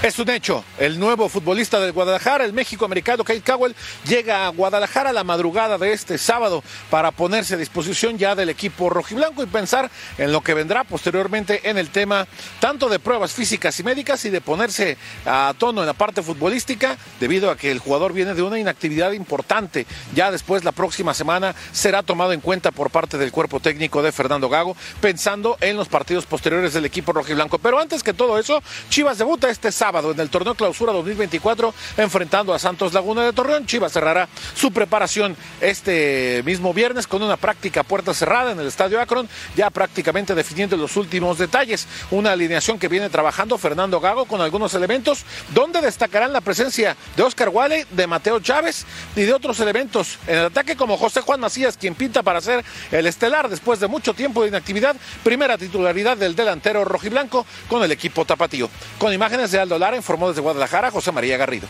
Es 0.00 0.16
un 0.20 0.30
hecho, 0.30 0.64
el 0.78 1.00
nuevo 1.00 1.28
futbolista 1.28 1.80
del 1.80 1.90
Guadalajara, 1.90 2.44
el 2.44 2.52
México 2.52 2.84
americano 2.84 3.24
Kate 3.24 3.42
Cowell, 3.42 3.74
llega 4.06 4.46
a 4.46 4.50
Guadalajara 4.50 5.12
la 5.12 5.24
madrugada 5.24 5.76
de 5.76 5.92
este 5.92 6.18
sábado 6.18 6.62
para 6.88 7.10
ponerse 7.10 7.54
a 7.54 7.56
disposición 7.56 8.16
ya 8.16 8.36
del 8.36 8.48
equipo 8.48 8.90
rojiblanco 8.90 9.42
y 9.42 9.46
pensar 9.46 9.90
en 10.16 10.30
lo 10.30 10.40
que 10.40 10.54
vendrá 10.54 10.84
posteriormente 10.84 11.68
en 11.68 11.78
el 11.78 11.90
tema 11.90 12.28
tanto 12.60 12.88
de 12.88 13.00
pruebas 13.00 13.32
físicas 13.32 13.80
y 13.80 13.82
médicas 13.82 14.24
y 14.24 14.30
de 14.30 14.40
ponerse 14.40 14.96
a 15.26 15.52
tono 15.58 15.80
en 15.80 15.88
la 15.88 15.94
parte 15.94 16.22
futbolística 16.22 16.96
debido 17.18 17.50
a 17.50 17.56
que 17.56 17.72
el 17.72 17.80
jugador 17.80 18.12
viene 18.12 18.34
de 18.34 18.42
una 18.42 18.60
inactividad 18.60 19.10
importante. 19.10 19.84
Ya 20.14 20.30
después 20.30 20.62
la 20.62 20.70
próxima 20.70 21.12
semana 21.12 21.56
será 21.72 22.04
tomado 22.04 22.32
en 22.32 22.40
cuenta 22.40 22.70
por 22.70 22.90
parte 22.90 23.18
del 23.18 23.32
cuerpo 23.32 23.58
técnico 23.58 24.00
de 24.00 24.12
Fernando 24.12 24.48
Gago 24.48 24.76
pensando 25.00 25.58
en 25.60 25.76
los 25.76 25.88
partidos 25.88 26.24
posteriores 26.24 26.72
del 26.72 26.84
equipo 26.84 27.12
rojiblanco. 27.12 27.58
Pero 27.58 27.80
antes 27.80 28.04
que 28.04 28.14
todo 28.14 28.38
eso, 28.38 28.62
Chivas 28.90 29.18
debuta 29.18 29.50
este 29.50 29.72
sábado 29.72 29.87
sábado 29.88 30.10
en 30.10 30.20
el 30.20 30.28
torneo 30.28 30.54
Clausura 30.54 30.92
2024 30.92 31.72
enfrentando 31.96 32.52
a 32.52 32.58
Santos 32.58 32.92
Laguna 32.92 33.24
de 33.24 33.32
Torreón. 33.32 33.64
Chivas 33.64 33.90
cerrará 33.90 34.28
su 34.54 34.70
preparación 34.70 35.34
este 35.62 36.42
mismo 36.44 36.74
viernes 36.74 37.06
con 37.06 37.22
una 37.22 37.38
práctica 37.38 37.82
puerta 37.84 38.12
cerrada 38.12 38.52
en 38.52 38.60
el 38.60 38.66
Estadio 38.66 39.00
Akron, 39.00 39.26
ya 39.56 39.70
prácticamente 39.70 40.34
definiendo 40.34 40.76
los 40.76 40.98
últimos 40.98 41.38
detalles. 41.38 41.86
Una 42.10 42.32
alineación 42.32 42.78
que 42.78 42.88
viene 42.88 43.08
trabajando 43.08 43.56
Fernando 43.56 43.98
Gago 43.98 44.26
con 44.26 44.42
algunos 44.42 44.74
elementos 44.74 45.24
donde 45.54 45.80
destacarán 45.80 46.34
la 46.34 46.42
presencia 46.42 46.94
de 47.16 47.22
Oscar 47.22 47.48
Wale, 47.48 47.86
de 47.90 48.06
Mateo 48.06 48.40
Chávez 48.40 48.84
y 49.16 49.22
de 49.22 49.32
otros 49.32 49.58
elementos 49.60 50.18
en 50.26 50.36
el 50.36 50.44
ataque 50.44 50.76
como 50.76 50.98
José 50.98 51.22
Juan 51.22 51.40
Macías, 51.40 51.78
quien 51.78 51.94
pinta 51.94 52.22
para 52.22 52.42
ser 52.42 52.62
el 52.92 53.06
estelar 53.06 53.48
después 53.48 53.80
de 53.80 53.88
mucho 53.88 54.12
tiempo 54.12 54.42
de 54.42 54.48
inactividad, 54.48 54.96
primera 55.24 55.56
titularidad 55.56 56.18
del 56.18 56.36
delantero 56.36 56.84
rojiblanco 56.84 57.46
con 57.70 57.82
el 57.82 57.90
equipo 57.90 58.26
tapatío. 58.26 58.68
Con 58.98 59.14
imágenes 59.14 59.50
de 59.50 59.60
Aldo 59.60 59.77
Lara 59.78 59.96
informó 59.96 60.28
desde 60.28 60.40
Guadalajara 60.40 60.90
José 60.90 61.12
María 61.12 61.36
Garrido. 61.36 61.68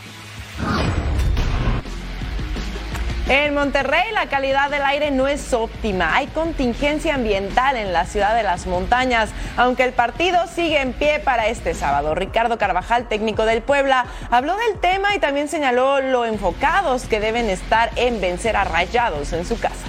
En 3.29 3.53
Monterrey 3.53 4.11
la 4.11 4.27
calidad 4.27 4.71
del 4.71 4.81
aire 4.81 5.11
no 5.11 5.27
es 5.27 5.53
óptima. 5.53 6.15
Hay 6.15 6.25
contingencia 6.27 7.13
ambiental 7.13 7.75
en 7.75 7.93
la 7.93 8.05
ciudad 8.05 8.35
de 8.35 8.41
las 8.41 8.65
montañas, 8.65 9.29
aunque 9.55 9.83
el 9.83 9.93
partido 9.93 10.39
sigue 10.47 10.81
en 10.81 10.93
pie 10.93 11.19
para 11.19 11.47
este 11.47 11.75
sábado. 11.75 12.15
Ricardo 12.15 12.57
Carvajal, 12.57 13.07
técnico 13.07 13.45
del 13.45 13.61
Puebla, 13.61 14.07
habló 14.31 14.55
del 14.57 14.79
tema 14.79 15.15
y 15.15 15.19
también 15.19 15.47
señaló 15.47 16.01
lo 16.01 16.25
enfocados 16.25 17.03
que 17.03 17.19
deben 17.19 17.51
estar 17.51 17.91
en 17.97 18.19
vencer 18.19 18.55
a 18.57 18.63
Rayados 18.63 19.31
en 19.33 19.45
su 19.45 19.59
casa. 19.59 19.85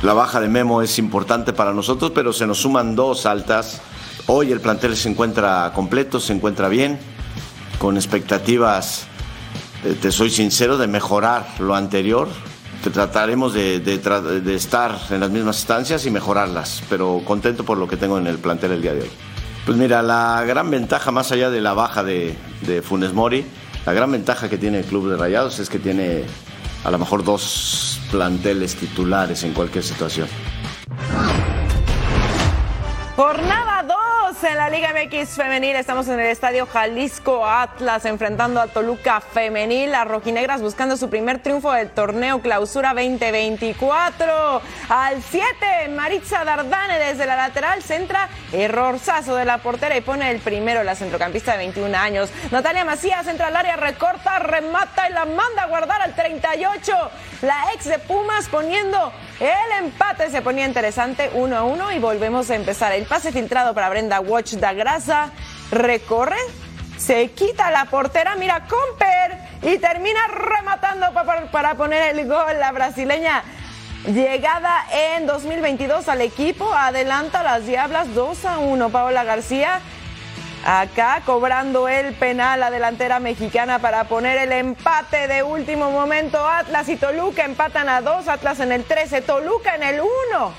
La 0.00 0.14
baja 0.14 0.40
de 0.40 0.48
Memo 0.48 0.80
es 0.80 0.98
importante 0.98 1.52
para 1.52 1.74
nosotros, 1.74 2.12
pero 2.14 2.32
se 2.32 2.46
nos 2.46 2.56
suman 2.58 2.96
dos 2.96 3.26
altas. 3.26 3.82
Hoy 4.28 4.50
el 4.50 4.60
plantel 4.60 4.96
se 4.96 5.08
encuentra 5.08 5.70
completo, 5.74 6.18
se 6.18 6.32
encuentra 6.32 6.68
bien, 6.68 6.98
con 7.78 7.96
expectativas 7.96 9.06
eh, 9.84 9.96
te 10.00 10.10
soy 10.10 10.30
sincero, 10.30 10.78
de 10.78 10.88
mejorar 10.88 11.46
lo 11.60 11.76
anterior. 11.76 12.28
Trataremos 12.92 13.52
de, 13.52 13.80
de, 13.80 14.54
estar 14.54 14.96
en 15.10 15.20
las 15.20 15.30
mismas 15.30 15.58
instancias 15.58 16.06
y 16.06 16.10
mejorarlas, 16.10 16.82
pero 16.88 17.20
contento 17.24 17.64
por 17.64 17.78
lo 17.78 17.88
que 17.88 17.96
tengo 17.96 18.16
en 18.18 18.28
el 18.28 18.38
plantel 18.38 18.72
el 18.72 18.82
día 18.82 18.94
de 18.94 19.02
hoy. 19.02 19.10
Pues 19.64 19.76
mira, 19.76 20.02
la 20.02 20.44
gran 20.46 20.70
ventaja, 20.70 21.10
más 21.10 21.32
allá 21.32 21.50
de 21.50 21.60
la 21.60 21.74
baja 21.74 22.04
de, 22.04 22.36
de 22.62 22.82
Funes 22.82 23.12
Mori, 23.12 23.44
la 23.84 23.92
gran 23.92 24.12
ventaja 24.12 24.48
que 24.48 24.56
tiene 24.56 24.78
el 24.78 24.84
club 24.84 25.10
de 25.10 25.16
Rayados 25.16 25.58
es 25.58 25.68
que 25.68 25.80
tiene 25.80 26.24
a 26.84 26.90
lo 26.92 26.98
mejor 26.98 27.24
dos 27.24 28.00
planteles 28.12 28.76
titulares 28.76 29.42
en 29.42 29.52
cualquier 29.52 29.82
situación. 29.82 30.28
Jornada 33.16 33.82
2 33.82 34.44
en 34.44 34.58
la 34.58 34.68
Liga 34.68 34.92
MX 34.92 35.36
Femenil. 35.36 35.74
Estamos 35.74 36.06
en 36.08 36.20
el 36.20 36.26
Estadio 36.26 36.66
Jalisco 36.66 37.46
Atlas 37.46 38.04
enfrentando 38.04 38.60
a 38.60 38.66
Toluca 38.66 39.22
Femenil. 39.22 39.90
Las 39.90 40.06
rojinegras 40.06 40.60
buscando 40.60 40.98
su 40.98 41.08
primer 41.08 41.38
triunfo 41.38 41.72
del 41.72 41.88
torneo 41.88 42.42
Clausura 42.42 42.90
2024. 42.90 44.60
Al 44.90 45.22
7, 45.22 45.88
Maritza 45.96 46.44
Dardane 46.44 46.98
desde 46.98 47.24
la 47.24 47.36
lateral 47.36 47.82
centra. 47.82 48.28
Errorzazo 48.52 49.34
de 49.34 49.46
la 49.46 49.58
portera 49.58 49.96
y 49.96 50.02
pone 50.02 50.30
el 50.30 50.40
primero 50.40 50.82
la 50.82 50.94
centrocampista 50.94 51.52
de 51.52 51.58
21 51.58 51.96
años. 51.96 52.28
Natalia 52.50 52.84
Macías 52.84 53.26
entra 53.28 53.46
al 53.46 53.56
área, 53.56 53.76
recorta, 53.76 54.40
remata 54.40 55.08
y 55.08 55.14
la 55.14 55.24
manda 55.24 55.62
a 55.62 55.68
guardar 55.68 56.02
al 56.02 56.14
38. 56.14 56.92
La 57.40 57.64
ex 57.72 57.86
de 57.86 57.98
Pumas 57.98 58.50
poniendo 58.50 59.10
el 59.40 59.84
empate. 59.84 60.30
Se 60.30 60.42
ponía 60.42 60.66
interesante 60.66 61.30
1 61.34 61.56
a 61.56 61.64
1 61.64 61.92
y 61.92 61.98
volvemos 61.98 62.50
a 62.50 62.56
empezar. 62.56 62.92
El 62.92 63.04
pase 63.04 63.32
filtrado 63.32 63.74
para 63.74 63.88
Brenda 63.88 64.20
Watch 64.20 64.54
da 64.54 64.72
Grasa. 64.72 65.30
Recorre, 65.70 66.38
se 66.96 67.30
quita 67.32 67.70
la 67.70 67.86
portera, 67.86 68.36
mira 68.36 68.66
Comper 68.66 69.38
y 69.62 69.78
termina 69.78 70.20
rematando 70.28 71.12
para, 71.50 71.74
poner 71.74 72.16
el 72.16 72.26
gol. 72.26 72.58
La 72.58 72.72
brasileña 72.72 73.42
llegada 74.06 74.86
en 74.92 75.26
2022 75.26 76.08
al 76.08 76.20
equipo 76.20 76.72
adelanta 76.72 77.42
las 77.42 77.66
Diablas 77.66 78.14
2 78.14 78.44
a 78.44 78.58
1. 78.58 78.88
Paola 78.90 79.24
García 79.24 79.80
Acá 80.64 81.22
cobrando 81.24 81.88
el 81.88 82.14
penal 82.14 82.58
la 82.60 82.70
delantera 82.70 83.20
mexicana 83.20 83.78
para 83.78 84.04
poner 84.04 84.38
el 84.38 84.52
empate 84.52 85.28
de 85.28 85.42
último 85.42 85.90
momento. 85.90 86.44
Atlas 86.44 86.88
y 86.88 86.96
Toluca 86.96 87.44
empatan 87.44 87.88
a 87.88 88.00
dos. 88.00 88.26
Atlas 88.26 88.60
en 88.60 88.72
el 88.72 88.84
13, 88.84 89.22
Toluca 89.22 89.76
en 89.76 89.82
el 89.82 90.00
1. 90.00 90.08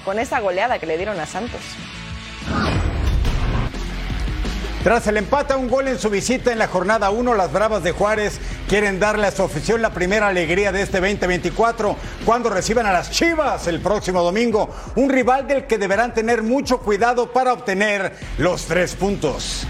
Con 0.05 0.19
esa 0.19 0.39
goleada 0.39 0.79
que 0.79 0.85
le 0.85 0.97
dieron 0.97 1.19
a 1.19 1.25
Santos. 1.25 1.61
Tras 4.83 5.05
el 5.07 5.17
empate 5.17 5.51
a 5.51 5.57
un 5.57 5.67
gol 5.67 5.89
en 5.89 5.99
su 5.99 6.09
visita 6.09 6.53
en 6.53 6.59
la 6.59 6.67
jornada 6.67 7.09
1, 7.09 7.35
las 7.35 7.51
Bravas 7.51 7.83
de 7.83 7.91
Juárez 7.91 8.39
quieren 8.69 9.01
darle 9.01 9.27
a 9.27 9.31
su 9.31 9.43
afición 9.43 9.81
la 9.81 9.89
primera 9.89 10.29
alegría 10.29 10.71
de 10.71 10.83
este 10.83 11.01
2024 11.01 11.97
cuando 12.23 12.49
reciban 12.49 12.85
a 12.85 12.93
las 12.93 13.11
Chivas 13.11 13.67
el 13.67 13.81
próximo 13.81 14.23
domingo, 14.23 14.73
un 14.95 15.09
rival 15.09 15.45
del 15.45 15.65
que 15.65 15.77
deberán 15.77 16.13
tener 16.13 16.41
mucho 16.41 16.77
cuidado 16.77 17.33
para 17.33 17.51
obtener 17.51 18.13
los 18.37 18.65
tres 18.65 18.95
puntos 18.95 19.67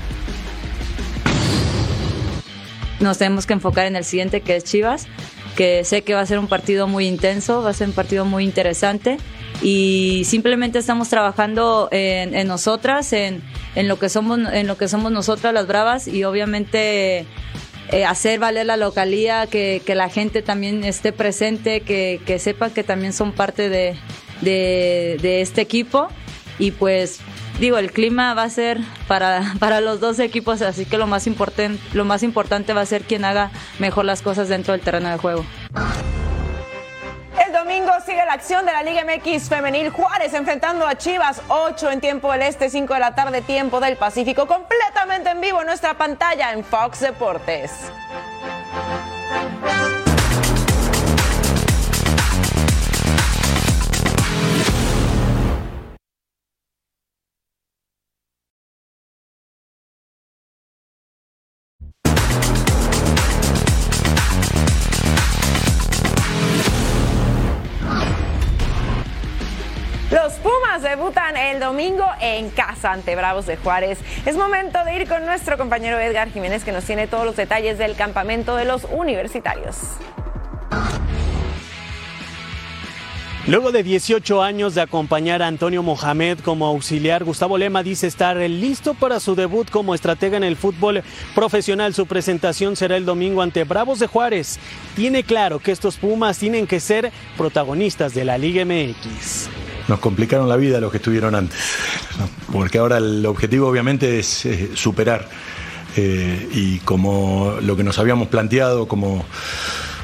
nos 3.00 3.18
tenemos 3.18 3.46
que 3.46 3.54
enfocar 3.54 3.86
en 3.86 3.96
el 3.96 4.04
siguiente 4.04 4.42
que 4.42 4.56
es 4.56 4.64
Chivas, 4.64 5.08
que 5.56 5.84
sé 5.84 6.04
que 6.04 6.14
va 6.14 6.22
a 6.22 6.26
ser 6.26 6.40
un 6.40 6.48
partido 6.48 6.88
muy 6.88 7.08
intenso, 7.08 7.62
va 7.62 7.72
a 7.72 7.74
ser 7.74 7.88
un 7.88 7.94
partido 7.94 8.26
muy 8.26 8.44
interesante 8.44 9.18
y 9.62 10.24
simplemente 10.26 10.80
estamos 10.80 11.10
trabajando 11.10 11.90
en, 11.92 12.48
nosotras, 12.48 13.12
en, 13.14 13.42
lo 13.76 13.98
que 13.98 14.10
somos, 14.10 14.40
en 14.54 14.68
lo 14.68 14.78
que 14.78 14.88
somos 14.88 15.12
nosotras 15.12 15.54
las 15.54 15.68
bravas 15.68 16.08
y 16.08 16.24
obviamente 16.24 17.26
eh, 17.92 18.06
hacer 18.06 18.40
valer 18.40 18.68
la 18.68 18.78
localía, 18.78 19.48
que, 19.48 19.82
la 19.88 20.10
gente 20.10 20.42
también 20.42 20.84
esté 20.84 21.12
presente, 21.12 21.82
que, 21.82 22.22
que 22.26 22.38
sepa 22.38 22.70
que 22.70 22.84
también 22.84 23.14
son 23.14 23.32
parte 23.32 23.70
de, 23.70 23.96
de 24.42 25.42
este 25.42 25.62
equipo. 25.62 26.10
Y 26.60 26.72
pues 26.72 27.20
digo, 27.60 27.78
el 27.78 27.92
clima 27.92 28.34
va 28.34 28.44
a 28.44 28.50
ser 28.50 28.80
para, 29.08 29.54
para 29.60 29.82
los 29.82 30.00
dos 30.00 30.20
equipos, 30.20 30.62
así 30.62 30.86
que 30.86 30.98
lo 30.98 31.08
más, 31.08 31.28
importante, 31.28 31.82
lo 31.94 32.06
más 32.06 32.24
importante 32.24 32.74
va 32.74 32.82
a 32.82 32.86
ser 32.86 33.04
quien 33.04 33.26
haga 33.26 33.52
mejor 33.80 34.06
las 34.06 34.22
cosas 34.22 34.50
dentro 34.50 34.74
del 34.74 34.82
terreno 34.82 35.10
de 35.10 35.18
juego. 35.18 35.46
El 37.46 37.54
domingo 37.54 37.92
sigue 38.06 38.26
la 38.26 38.34
acción 38.34 38.66
de 38.66 38.72
la 38.72 38.84
Liga 38.84 39.04
MX 39.04 39.50
Femenil 39.50 39.90
Juárez 39.90 40.34
enfrentando 40.34 40.88
a 40.88 40.98
Chivas 40.98 41.42
8 41.48 41.92
en 41.92 42.02
tiempo 42.02 42.32
del 42.32 42.44
Este, 42.44 42.70
5 42.70 42.94
de 42.94 43.00
la 43.00 43.16
tarde, 43.16 43.42
tiempo 43.42 43.80
del 43.80 43.98
Pacífico, 43.98 44.48
completamente 44.48 45.30
en 45.30 45.42
vivo 45.42 45.62
en 45.62 45.68
nuestra 45.68 45.96
pantalla 45.96 46.54
en 46.54 46.64
Fox 46.64 47.00
Deportes. 47.00 47.72
El 71.52 71.60
domingo 71.60 72.06
en 72.20 72.50
casa 72.50 72.92
ante 72.92 73.16
Bravos 73.16 73.46
de 73.46 73.58
Juárez. 73.58 74.00
Es 74.26 74.36
momento 74.36 74.84
de 74.84 74.96
ir 74.96 75.08
con 75.08 75.26
nuestro 75.26 75.58
compañero 75.58 76.00
Edgar 76.00 76.30
Jiménez 76.30 76.64
que 76.64 76.72
nos 76.72 76.84
tiene 76.84 77.08
todos 77.08 77.26
los 77.26 77.36
detalles 77.36 77.78
del 77.78 77.96
campamento 77.96 78.56
de 78.56 78.66
los 78.66 78.86
universitarios. 78.86 79.78
Luego 83.48 83.72
de 83.72 83.82
18 83.82 84.44
años 84.44 84.76
de 84.76 84.82
acompañar 84.82 85.42
a 85.42 85.48
Antonio 85.48 85.82
Mohamed 85.82 86.40
como 86.40 86.66
auxiliar, 86.66 87.24
Gustavo 87.24 87.58
Lema 87.58 87.82
dice 87.82 88.06
estar 88.06 88.36
listo 88.36 88.94
para 88.94 89.22
su 89.22 89.36
debut 89.36 89.70
como 89.70 89.96
estratega 89.96 90.36
en 90.36 90.44
el 90.44 90.58
fútbol 90.58 91.02
profesional. 91.34 91.94
Su 91.94 92.08
presentación 92.08 92.76
será 92.76 92.98
el 92.98 93.06
domingo 93.06 93.42
ante 93.42 93.64
Bravos 93.64 94.00
de 94.00 94.08
Juárez. 94.08 94.60
Tiene 94.98 95.24
claro 95.24 95.60
que 95.60 95.72
estos 95.72 95.96
Pumas 95.96 96.38
tienen 96.38 96.68
que 96.68 96.82
ser 96.82 97.10
protagonistas 97.38 98.14
de 98.14 98.26
la 98.26 98.38
Liga 98.38 98.66
MX 98.66 99.67
nos 99.88 100.00
complicaron 100.00 100.50
la 100.50 100.58
vida 100.58 100.80
los 100.80 100.92
que 100.92 100.98
estuvieron 100.98 101.36
antes. 101.36 101.58
Porque 102.52 102.78
ahora 102.78 102.98
el 102.98 103.26
objetivo 103.26 103.68
obviamente 103.68 104.20
es 104.20 104.48
superar. 104.76 105.28
Eh, 105.96 106.50
y 106.54 106.78
como 106.80 107.56
lo 107.62 107.76
que 107.76 107.84
nos 107.84 107.98
habíamos 107.98 108.28
planteado, 108.28 108.88
como 108.88 109.26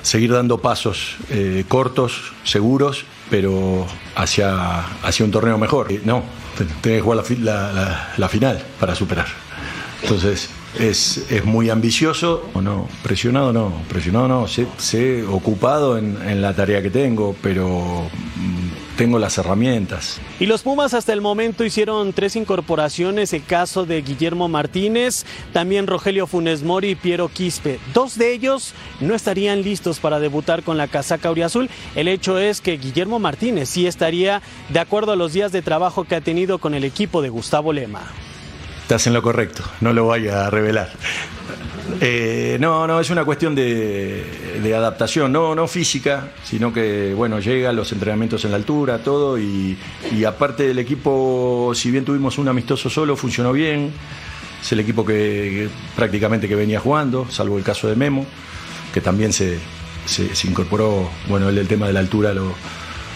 seguir 0.01 0.33
dando 0.33 0.57
pasos 0.57 1.17
eh, 1.29 1.65
cortos, 1.67 2.33
seguros, 2.43 3.05
pero 3.29 3.85
hacia, 4.15 4.85
hacia 5.03 5.25
un 5.25 5.31
torneo 5.31 5.57
mejor. 5.57 5.89
No, 6.03 6.23
tenés 6.57 6.73
que 6.81 6.99
jugar 6.99 7.23
la, 7.39 8.29
final 8.29 8.63
para 8.79 8.95
superar. 8.95 9.27
Entonces, 10.01 10.49
es, 10.79 11.25
es, 11.29 11.45
muy 11.45 11.69
ambicioso, 11.69 12.49
o 12.53 12.61
no, 12.61 12.89
presionado 13.03 13.53
no, 13.53 13.71
presionado 13.87 14.27
no, 14.27 14.47
sé, 14.47 14.67
sé 14.77 15.23
ocupado 15.23 15.97
en, 15.97 16.17
en, 16.27 16.41
la 16.41 16.53
tarea 16.53 16.81
que 16.81 16.89
tengo, 16.89 17.35
pero 17.41 18.09
mm, 18.35 18.62
tengo 18.97 19.19
las 19.19 19.37
herramientas. 19.37 20.19
Y 20.39 20.45
los 20.45 20.61
Pumas 20.61 20.93
hasta 20.93 21.13
el 21.13 21.21
momento 21.21 21.63
hicieron 21.63 22.13
tres 22.13 22.35
incorporaciones, 22.35 23.33
el 23.33 23.43
caso 23.43 23.85
de 23.85 24.01
Guillermo 24.01 24.47
Martínez, 24.47 25.25
también 25.51 25.87
Rogelio 25.87 26.27
Funes 26.27 26.63
Mori 26.63 26.91
y 26.91 26.95
Piero 26.95 27.27
Quispe. 27.27 27.79
Dos 27.93 28.17
de 28.17 28.33
ellos 28.33 28.73
no 28.99 29.15
estarían 29.15 29.61
listos 29.61 29.99
para 29.99 30.19
debutar 30.19 30.63
con 30.63 30.77
la 30.77 30.87
casaca 30.87 31.33
Azul. 31.43 31.69
El 31.95 32.07
hecho 32.07 32.37
es 32.37 32.61
que 32.61 32.77
Guillermo 32.77 33.17
Martínez 33.17 33.69
sí 33.69 33.87
estaría 33.87 34.41
de 34.69 34.79
acuerdo 34.79 35.13
a 35.13 35.15
los 35.15 35.33
días 35.33 35.51
de 35.51 35.61
trabajo 35.61 36.03
que 36.03 36.15
ha 36.15 36.21
tenido 36.21 36.59
con 36.59 36.73
el 36.73 36.83
equipo 36.83 37.21
de 37.21 37.29
Gustavo 37.29 37.73
Lema. 37.73 38.11
Estás 38.93 39.07
en 39.07 39.13
lo 39.13 39.23
correcto, 39.23 39.63
no 39.81 39.91
lo 39.91 40.05
vaya 40.05 40.45
a 40.45 40.51
revelar. 40.51 40.91
Eh, 41.99 42.57
no, 42.59 42.85
no, 42.85 42.99
es 42.99 43.09
una 43.09 43.25
cuestión 43.25 43.55
de, 43.55 44.71
adaptación, 44.77 45.31
no, 45.31 45.55
no 45.55 45.67
física, 45.67 46.29
sino 46.43 46.71
que, 46.71 47.11
bueno, 47.15 47.39
llegan 47.39 47.75
los 47.75 47.91
entrenamientos 47.91 48.45
en 48.45 48.51
la 48.51 48.57
altura, 48.57 48.99
todo, 48.99 49.39
y, 49.39 49.75
aparte 50.27 50.67
del 50.67 50.77
equipo, 50.77 51.71
si 51.73 51.89
bien 51.89 52.05
tuvimos 52.05 52.37
un 52.37 52.49
amistoso 52.49 52.87
solo, 52.87 53.15
funcionó 53.15 53.51
bien, 53.51 53.91
es 54.61 54.71
el 54.71 54.81
equipo 54.81 55.03
que, 55.03 55.69
prácticamente 55.95 56.47
que 56.47 56.53
venía 56.53 56.79
jugando, 56.79 57.25
salvo 57.31 57.57
el 57.57 57.63
caso 57.63 57.87
de 57.87 57.95
Memo, 57.95 58.27
que 58.93 59.01
también 59.01 59.33
se, 59.33 59.57
se, 60.05 60.47
incorporó, 60.47 61.09
bueno, 61.27 61.49
el, 61.49 61.67
tema 61.67 61.87
de 61.87 61.93
la 61.93 61.99
altura 61.99 62.31
lo, 62.31 62.53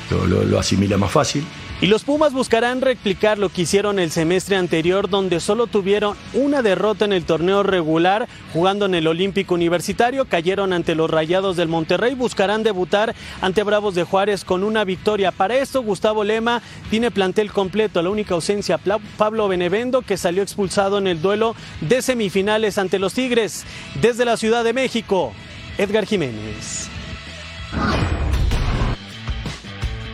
lo 0.10 0.58
asimila 0.58 0.98
más 0.98 1.12
fácil. 1.12 1.46
Y 1.80 1.86
los 1.86 2.04
Pumas 2.04 2.34
buscarán 2.34 2.82
replicar 2.82 3.38
lo 3.38 3.50
que 3.50 3.62
hicieron 3.62 4.00
el 4.00 4.10
semestre 4.10 4.56
anterior, 4.56 5.12
donde 5.12 5.40
solo 5.40 5.68
tuvieron 5.68 6.18
una 6.34 6.64
derrota 6.64 7.06
en 7.06 7.14
el 7.14 7.24
torneo 7.24 7.62
regular, 7.62 8.28
jugando 8.52 8.88
en 8.88 8.96
el 8.96 9.06
Olímpico 9.06 9.54
Universitario, 9.54 10.26
cayeron 10.26 10.74
ante 10.74 10.96
los 10.96 11.08
Rayados 11.08 11.56
del 11.56 11.68
Monterrey, 11.68 12.16
buscarán 12.16 12.64
debutar 12.64 13.14
ante 13.42 13.62
Bravos 13.62 13.94
de 13.94 14.06
Juárez 14.06 14.44
con 14.44 14.64
una 14.64 14.86
victoria. 14.86 15.32
Para 15.32 15.58
esto, 15.58 15.84
Gustavo 15.84 16.24
Lema 16.24 16.64
tiene 16.90 17.12
plantel 17.12 17.52
completo, 17.52 18.02
la 18.02 18.10
única 18.10 18.34
ausencia, 18.34 18.80
Pablo 19.16 19.48
Benevendo, 19.48 20.02
que 20.02 20.18
salió 20.18 20.42
expulsado 20.42 20.98
en 20.98 21.06
el 21.06 21.22
duelo 21.22 21.56
de 21.82 22.02
semifinales 22.02 22.80
ante 22.80 22.98
los 22.98 23.14
Tigres. 23.14 23.66
Desde 24.02 24.26
la 24.26 24.38
Ciudad 24.38 24.64
de 24.64 24.74
México, 24.74 25.32
Edgar 25.78 26.08
Jiménez. 26.08 26.90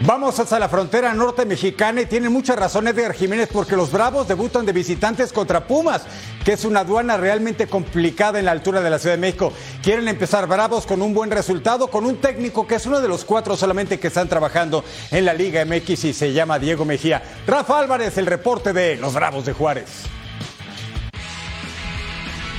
Vamos 0.06 0.38
hasta 0.38 0.60
la 0.60 0.68
frontera 0.68 1.14
norte 1.14 1.46
mexicana 1.46 2.02
y 2.02 2.06
tiene 2.06 2.28
mucha 2.28 2.58
razón 2.58 2.90
Edgar 2.90 3.14
Jiménez 3.14 3.48
porque 3.50 3.78
los 3.78 3.90
Bravos 3.90 4.28
debutan 4.28 4.66
de 4.66 4.74
visitantes 4.74 5.32
contra 5.32 5.66
Pumas, 5.66 6.02
que 6.44 6.52
es 6.52 6.66
una 6.66 6.82
aduana 6.82 7.16
realmente 7.16 7.68
complicada 7.68 8.38
en 8.38 8.44
la 8.44 8.52
altura 8.52 8.82
de 8.82 8.90
la 8.90 9.00
Ciudad 9.00 9.16
de 9.16 9.22
México. 9.22 9.54
Quieren 9.82 10.10
empezar 10.10 10.46
Bravos 10.46 10.86
con 10.86 11.02
un 11.02 11.14
buen 11.14 11.32
resultado, 11.32 11.88
con 11.88 12.06
un 12.06 12.18
técnico 12.18 12.68
que 12.68 12.76
es 12.76 12.86
uno 12.86 13.00
de 13.00 13.08
los 13.08 13.24
cuatro 13.24 13.56
solamente 13.56 13.98
que 13.98 14.08
están 14.08 14.28
trabajando 14.28 14.84
en 15.10 15.24
la 15.24 15.34
Liga 15.34 15.64
MX 15.64 16.04
y 16.04 16.14
se 16.14 16.34
llama 16.34 16.60
Diego 16.60 16.84
Mejía. 16.84 17.24
Rafa 17.48 17.80
Álvarez, 17.80 18.18
el 18.18 18.26
reporte 18.26 18.74
de 18.74 18.98
los 18.98 19.14
Bravos 19.14 19.46
de 19.46 19.54
Juárez. 19.54 20.04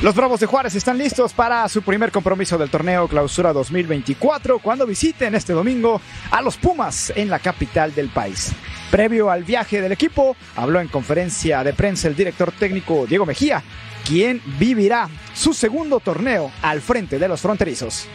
Los 0.04 0.14
Bravos 0.14 0.38
de 0.38 0.44
Juárez 0.44 0.75
están 0.75 0.99
listos 0.99 1.32
para 1.32 1.66
su 1.66 1.80
primer 1.80 2.12
compromiso 2.12 2.58
del 2.58 2.68
torneo 2.68 3.08
Clausura 3.08 3.54
2024 3.54 4.58
cuando 4.58 4.87
visiten 4.87 5.34
este 5.34 5.54
domingo 5.54 5.99
a 6.30 6.42
los 6.42 6.58
Pumas 6.58 7.11
en 7.16 7.30
la 7.30 7.38
capital 7.38 7.94
del 7.94 8.11
país. 8.11 8.52
Previo 8.90 9.30
al 9.30 9.44
viaje 9.44 9.80
del 9.80 9.92
equipo, 9.92 10.37
habló 10.56 10.78
en 10.82 10.88
conferencia 10.88 11.64
de 11.64 11.73
prensa 11.73 12.06
el 12.06 12.16
director 12.16 12.52
técnico 12.52 13.06
Diego 13.06 13.25
Mejía, 13.25 13.62
quien 14.06 14.42
vivirá 14.58 15.08
su 15.32 15.54
segundo 15.54 16.00
torneo 16.00 16.50
al 16.61 16.82
frente 16.82 17.18
de 17.18 17.26
los 17.26 17.40
fronterizos. 17.40 18.06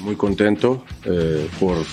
Muy 0.00 0.16
contento 0.16 0.84
eh, 1.04 1.48
por, 1.60 1.86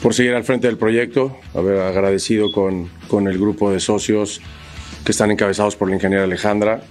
por, 0.00 0.14
seguir 0.14 0.34
al 0.34 0.44
frente 0.44 0.68
del 0.68 0.78
proyecto, 0.78 1.36
haber 1.52 1.80
agradecido 1.80 2.52
con, 2.52 2.88
con 3.08 3.26
el 3.26 3.38
grupo 3.38 3.72
de 3.72 3.80
socios 3.80 4.40
que 5.04 5.10
están 5.10 5.32
encabezados 5.32 5.74
por 5.74 5.88
la 5.88 5.96
ingeniera 5.96 6.22
Alejandra, 6.22 6.84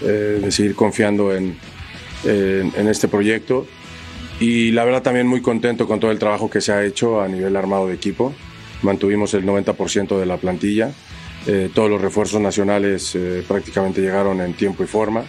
eh, 0.00 0.40
de 0.42 0.52
seguir 0.52 0.74
confiando 0.74 1.34
en, 1.34 1.58
en, 2.24 2.88
este 2.88 3.08
proyecto. 3.08 3.66
Y 4.40 4.72
la 4.72 4.84
verdad 4.84 5.02
también 5.02 5.26
muy 5.26 5.42
contento 5.42 5.86
con 5.86 6.00
todo 6.00 6.10
el 6.10 6.18
trabajo 6.18 6.50
que 6.50 6.60
se 6.60 6.72
ha 6.72 6.84
hecho 6.84 7.20
a 7.20 7.28
nivel 7.28 7.56
armado 7.56 7.88
de 7.88 7.94
equipo. 7.94 8.32
Mantuvimos 8.82 9.34
el 9.34 9.44
90% 9.44 10.18
de 10.18 10.26
la 10.26 10.36
plantilla. 10.36 10.92
Eh, 11.46 11.70
todos 11.74 11.90
los 11.90 12.00
refuerzos 12.00 12.40
nacionales 12.40 13.14
eh, 13.14 13.44
prácticamente 13.46 14.00
llegaron 14.00 14.40
en 14.40 14.54
tiempo 14.54 14.84
y 14.84 14.86
forma. 14.86 15.24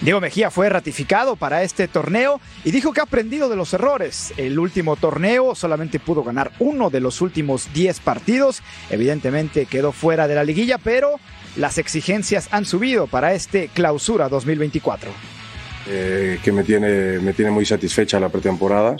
Diego 0.00 0.20
Mejía 0.20 0.52
fue 0.52 0.68
ratificado 0.68 1.34
para 1.34 1.64
este 1.64 1.88
torneo 1.88 2.40
y 2.64 2.70
dijo 2.70 2.92
que 2.92 3.00
ha 3.00 3.02
aprendido 3.02 3.48
de 3.48 3.56
los 3.56 3.74
errores. 3.74 4.32
El 4.36 4.56
último 4.60 4.94
torneo 4.94 5.56
solamente 5.56 5.98
pudo 5.98 6.22
ganar 6.22 6.52
uno 6.60 6.88
de 6.88 7.00
los 7.00 7.20
últimos 7.20 7.72
10 7.72 7.98
partidos. 8.00 8.62
Evidentemente 8.90 9.66
quedó 9.66 9.90
fuera 9.90 10.28
de 10.28 10.36
la 10.36 10.44
liguilla, 10.44 10.78
pero 10.78 11.16
las 11.58 11.78
exigencias 11.78 12.48
han 12.52 12.64
subido 12.64 13.06
para 13.06 13.34
este 13.34 13.68
clausura 13.68 14.28
2024. 14.28 15.10
Eh, 15.90 16.38
que 16.42 16.52
me 16.52 16.64
tiene, 16.64 17.18
me 17.18 17.32
tiene 17.32 17.50
muy 17.50 17.66
satisfecha 17.66 18.20
la 18.20 18.28
pretemporada. 18.28 18.96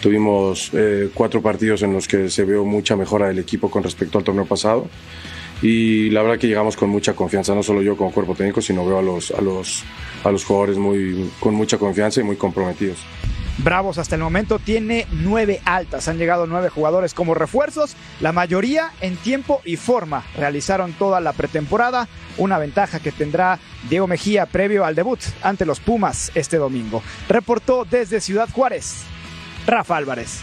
Tuvimos 0.00 0.70
eh, 0.72 1.10
cuatro 1.14 1.40
partidos 1.40 1.82
en 1.82 1.92
los 1.92 2.08
que 2.08 2.28
se 2.28 2.44
vio 2.44 2.64
mucha 2.64 2.96
mejora 2.96 3.28
del 3.28 3.38
equipo 3.38 3.70
con 3.70 3.82
respecto 3.82 4.18
al 4.18 4.24
torneo 4.24 4.44
pasado 4.44 4.88
y 5.62 6.10
la 6.10 6.22
verdad 6.22 6.38
que 6.38 6.48
llegamos 6.48 6.76
con 6.76 6.90
mucha 6.90 7.14
confianza, 7.14 7.54
no 7.54 7.62
solo 7.62 7.82
yo 7.82 7.96
como 7.96 8.10
cuerpo 8.10 8.34
técnico, 8.34 8.60
sino 8.60 8.84
veo 8.84 8.98
a 8.98 9.02
los, 9.02 9.30
a 9.30 9.40
los, 9.40 9.84
a 10.24 10.32
los 10.32 10.44
jugadores 10.44 10.76
muy, 10.76 11.30
con 11.38 11.54
mucha 11.54 11.78
confianza 11.78 12.20
y 12.20 12.24
muy 12.24 12.36
comprometidos. 12.36 12.98
Bravos 13.58 13.98
hasta 13.98 14.16
el 14.16 14.22
momento 14.22 14.58
tiene 14.58 15.06
nueve 15.10 15.60
altas. 15.64 16.08
Han 16.08 16.18
llegado 16.18 16.46
nueve 16.46 16.68
jugadores 16.68 17.14
como 17.14 17.34
refuerzos, 17.34 17.96
la 18.20 18.32
mayoría 18.32 18.92
en 19.00 19.16
tiempo 19.16 19.60
y 19.64 19.76
forma. 19.76 20.24
Realizaron 20.36 20.92
toda 20.94 21.20
la 21.20 21.32
pretemporada, 21.32 22.08
una 22.38 22.58
ventaja 22.58 23.00
que 23.00 23.12
tendrá 23.12 23.58
Diego 23.88 24.06
Mejía 24.06 24.46
previo 24.46 24.84
al 24.84 24.94
debut 24.94 25.20
ante 25.42 25.66
los 25.66 25.80
Pumas 25.80 26.32
este 26.34 26.56
domingo. 26.56 27.02
Reportó 27.28 27.84
desde 27.84 28.20
Ciudad 28.20 28.48
Juárez, 28.50 29.02
Rafa 29.66 29.96
Álvarez. 29.96 30.40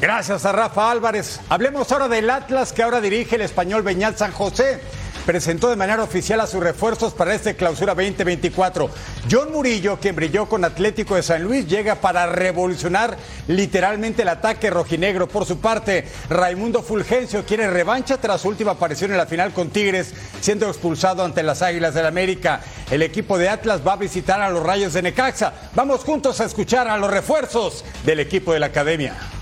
Gracias 0.00 0.44
a 0.44 0.50
Rafa 0.50 0.90
Álvarez. 0.90 1.40
Hablemos 1.48 1.92
ahora 1.92 2.08
del 2.08 2.28
Atlas 2.28 2.72
que 2.72 2.82
ahora 2.82 3.00
dirige 3.00 3.36
el 3.36 3.42
español 3.42 3.82
Beñat 3.84 4.16
San 4.18 4.32
José 4.32 4.80
presentó 5.24 5.70
de 5.70 5.76
manera 5.76 6.02
oficial 6.02 6.40
a 6.40 6.46
sus 6.46 6.62
refuerzos 6.62 7.12
para 7.12 7.34
este 7.34 7.56
clausura 7.56 7.94
2024. 7.94 8.90
John 9.30 9.52
Murillo, 9.52 9.98
quien 10.00 10.16
brilló 10.16 10.46
con 10.46 10.64
Atlético 10.64 11.14
de 11.14 11.22
San 11.22 11.42
Luis, 11.42 11.66
llega 11.66 11.96
para 11.96 12.26
revolucionar 12.26 13.16
literalmente 13.48 14.22
el 14.22 14.28
ataque 14.28 14.70
rojinegro. 14.70 15.28
Por 15.28 15.46
su 15.46 15.58
parte, 15.58 16.06
Raimundo 16.28 16.82
Fulgencio 16.82 17.44
quiere 17.44 17.70
revancha 17.70 18.18
tras 18.18 18.42
su 18.42 18.48
última 18.48 18.72
aparición 18.72 19.12
en 19.12 19.16
la 19.16 19.26
final 19.26 19.52
con 19.52 19.70
Tigres, 19.70 20.12
siendo 20.40 20.68
expulsado 20.68 21.24
ante 21.24 21.42
las 21.42 21.62
Águilas 21.62 21.94
del 21.94 22.02
la 22.02 22.08
América. 22.08 22.60
El 22.90 23.02
equipo 23.02 23.38
de 23.38 23.48
Atlas 23.48 23.80
va 23.86 23.94
a 23.94 23.96
visitar 23.96 24.40
a 24.40 24.50
los 24.50 24.62
Rayos 24.62 24.92
de 24.92 25.02
Necaxa. 25.02 25.54
Vamos 25.74 26.02
juntos 26.02 26.40
a 26.40 26.44
escuchar 26.44 26.88
a 26.88 26.98
los 26.98 27.10
refuerzos 27.10 27.84
del 28.04 28.20
equipo 28.20 28.52
de 28.52 28.60
la 28.60 28.66
Academia. 28.66 29.41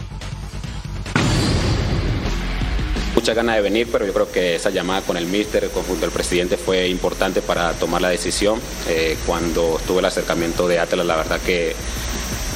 Mucha 3.31 3.43
ganas 3.43 3.57
de 3.57 3.63
venir, 3.63 3.89
pero 3.91 4.05
yo 4.05 4.13
creo 4.13 4.33
que 4.33 4.57
esa 4.57 4.71
llamada 4.71 5.03
con 5.03 5.17
el 5.17 5.27
míster, 5.27 5.69
conjunto 5.71 6.01
del 6.01 6.11
presidente, 6.11 6.57
fue 6.57 6.89
importante 6.89 7.43
para 7.43 7.73
tomar 7.75 8.03
la 8.03 8.09
decisión. 8.09 8.61
Eh, 8.89 9.17
cuando 9.25 9.77
estuve 9.79 10.01
el 10.01 10.05
acercamiento 10.05 10.67
de 10.67 10.81
Atlas, 10.81 11.07
la 11.07 11.17
verdad 11.17 11.41
que 11.41 11.75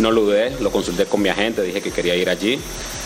no 0.01 0.11
lo 0.11 0.23
dudé, 0.23 0.51
lo 0.61 0.73
consulté 0.73 1.07
con 1.07 1.23
mi 1.23 1.29
agente, 1.29 1.63
dije 1.63 1.81
que 1.81 1.93
quería 1.93 2.17
ir 2.17 2.29
allí 2.29 2.59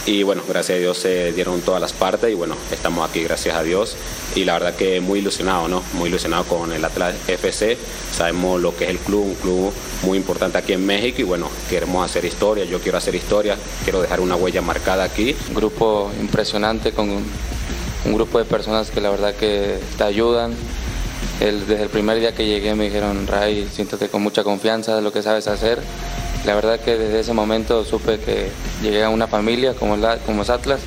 y 0.08 0.22
bueno, 0.22 0.42
gracias 0.48 0.76
a 0.76 0.80
Dios 0.80 0.96
se 0.96 1.32
dieron 1.32 1.60
todas 1.60 1.82
las 1.82 1.92
partes 1.92 2.30
y 2.30 2.34
bueno, 2.34 2.56
estamos 2.72 3.08
aquí 3.08 3.22
gracias 3.22 3.54
a 3.54 3.62
Dios 3.62 3.94
y 4.34 4.44
la 4.46 4.54
verdad 4.54 4.74
que 4.74 5.02
muy 5.02 5.18
ilusionado, 5.18 5.68
¿no? 5.68 5.82
Muy 5.92 6.08
ilusionado 6.08 6.44
con 6.44 6.72
el 6.72 6.82
Atlas 6.82 7.14
FC, 7.28 7.76
sabemos 8.10 8.58
lo 8.58 8.74
que 8.74 8.84
es 8.84 8.90
el 8.90 8.98
club, 8.98 9.24
un 9.24 9.34
club 9.34 9.70
muy 10.02 10.16
importante 10.16 10.56
aquí 10.56 10.72
en 10.72 10.86
México 10.86 11.20
y 11.20 11.24
bueno, 11.24 11.50
queremos 11.68 12.02
hacer 12.08 12.24
historia, 12.24 12.64
yo 12.64 12.80
quiero 12.80 12.96
hacer 12.96 13.14
historia, 13.14 13.58
quiero 13.84 14.00
dejar 14.00 14.20
una 14.20 14.34
huella 14.34 14.62
marcada 14.62 15.04
aquí. 15.04 15.36
Un 15.48 15.54
grupo 15.54 16.10
impresionante 16.18 16.92
con 16.92 17.22
un 18.08 18.14
grupo 18.14 18.38
de 18.38 18.44
personas 18.44 18.90
que 18.90 19.00
la 19.00 19.10
verdad 19.10 19.34
que 19.34 19.78
te 19.96 20.04
ayudan, 20.04 20.52
desde 21.38 21.82
el 21.82 21.88
primer 21.88 22.18
día 22.18 22.34
que 22.34 22.46
llegué 22.46 22.74
me 22.74 22.84
dijeron, 22.84 23.26
Ray, 23.26 23.68
siéntate 23.72 24.08
con 24.08 24.22
mucha 24.22 24.42
confianza 24.42 24.96
de 24.96 25.02
lo 25.02 25.12
que 25.12 25.22
sabes 25.22 25.46
hacer 25.46 25.78
la 26.44 26.54
verdad 26.54 26.80
que 26.80 26.96
desde 26.96 27.20
ese 27.20 27.32
momento 27.32 27.84
supe 27.84 28.18
que 28.18 28.48
llegué 28.82 29.04
a 29.04 29.10
una 29.10 29.26
familia 29.26 29.74
como, 29.74 29.96
la, 29.96 30.18
como 30.18 30.42
es 30.42 30.50
Atlas. 30.50 30.80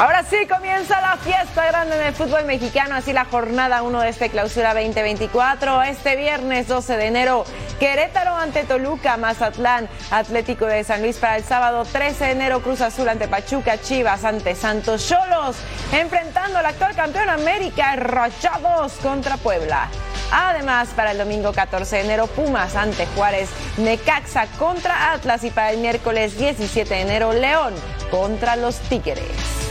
Ahora 0.00 0.24
sí 0.24 0.46
comienza 0.46 0.98
la 1.02 1.18
fiesta 1.18 1.66
grande 1.66 1.94
en 1.94 2.06
el 2.06 2.14
fútbol 2.14 2.46
mexicano, 2.46 2.94
así 2.94 3.12
la 3.12 3.26
jornada 3.26 3.82
1 3.82 4.00
de 4.00 4.08
este 4.08 4.30
clausura 4.30 4.72
2024. 4.72 5.82
Este 5.82 6.16
viernes 6.16 6.68
12 6.68 6.96
de 6.96 7.04
enero, 7.04 7.44
Querétaro 7.78 8.34
ante 8.34 8.64
Toluca, 8.64 9.18
Mazatlán, 9.18 9.90
Atlético 10.10 10.64
de 10.64 10.84
San 10.84 11.02
Luis 11.02 11.18
para 11.18 11.36
el 11.36 11.44
sábado 11.44 11.84
13 11.84 12.24
de 12.24 12.30
enero, 12.30 12.62
Cruz 12.62 12.80
Azul 12.80 13.10
ante 13.10 13.28
Pachuca, 13.28 13.78
Chivas 13.78 14.24
ante 14.24 14.54
Santos 14.54 15.06
Cholos, 15.06 15.56
enfrentando 15.92 16.60
al 16.60 16.64
actual 16.64 16.96
campeón 16.96 17.28
América, 17.28 17.94
Rayados 17.96 18.94
contra 19.02 19.36
Puebla. 19.36 19.88
Además, 20.32 20.88
para 20.96 21.10
el 21.10 21.18
domingo 21.18 21.52
14 21.52 21.96
de 21.96 22.02
enero, 22.04 22.26
Pumas 22.26 22.74
ante 22.74 23.04
Juárez, 23.04 23.50
Necaxa 23.76 24.46
contra 24.58 25.12
Atlas 25.12 25.44
y 25.44 25.50
para 25.50 25.72
el 25.72 25.78
miércoles 25.80 26.38
17 26.38 26.88
de 26.88 27.00
enero, 27.02 27.34
León 27.34 27.74
contra 28.10 28.56
los 28.56 28.78
Tigres. 28.88 29.69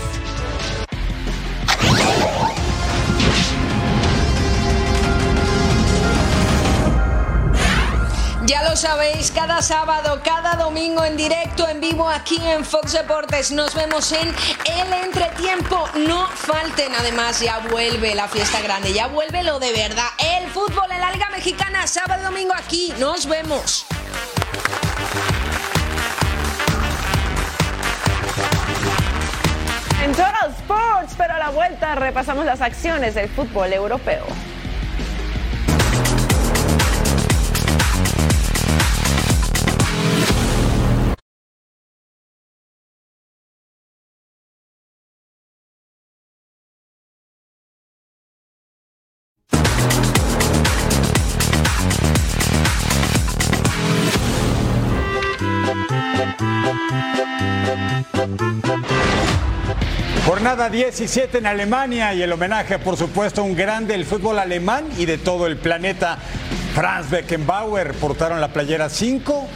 Ya 8.50 8.64
lo 8.64 8.76
sabéis, 8.76 9.30
cada 9.30 9.62
sábado, 9.62 10.22
cada 10.24 10.56
domingo 10.56 11.04
en 11.04 11.16
directo, 11.16 11.68
en 11.68 11.80
vivo 11.80 12.10
aquí 12.10 12.40
en 12.42 12.66
Fox 12.66 12.94
Deportes. 12.94 13.52
Nos 13.52 13.76
vemos 13.76 14.12
en 14.12 14.34
el 14.66 14.94
entretiempo. 15.04 15.88
No 15.94 16.28
falten, 16.30 16.96
además, 16.96 17.42
ya 17.42 17.60
vuelve 17.70 18.16
la 18.16 18.28
fiesta 18.28 18.60
grande, 18.62 18.92
ya 18.92 19.06
vuelve 19.06 19.44
lo 19.44 19.60
de 19.60 19.72
verdad. 19.72 20.08
El 20.18 20.50
fútbol 20.50 20.90
en 20.90 21.00
la 21.00 21.12
Liga 21.12 21.30
Mexicana, 21.30 21.86
sábado 21.86 22.22
y 22.22 22.26
domingo 22.26 22.54
aquí. 22.56 22.92
Nos 22.98 23.28
vemos. 23.28 23.86
En 30.02 30.12
Total 30.12 30.50
Sports, 30.58 31.14
pero 31.18 31.34
a 31.34 31.40
la 31.40 31.50
vuelta 31.50 31.94
repasamos 31.96 32.46
las 32.46 32.62
acciones 32.62 33.16
del 33.16 33.28
fútbol 33.28 33.74
europeo. 33.74 34.24
Jornada 60.60 60.76
17 60.76 61.38
en 61.38 61.46
Alemania 61.46 62.14
y 62.14 62.22
el 62.22 62.34
homenaje, 62.34 62.80
por 62.80 62.98
supuesto, 62.98 63.40
a 63.40 63.44
un 63.46 63.56
grande 63.56 63.94
del 63.94 64.04
fútbol 64.04 64.40
alemán 64.40 64.90
y 64.98 65.06
de 65.06 65.18
todo 65.18 65.48
el 65.48 65.56
planeta. 65.56 66.18
Franz 66.76 67.10
Beckenbauer 67.10 67.94
portaron 67.94 68.42
la 68.42 68.50
playera 68.50 68.90
5 68.90 69.48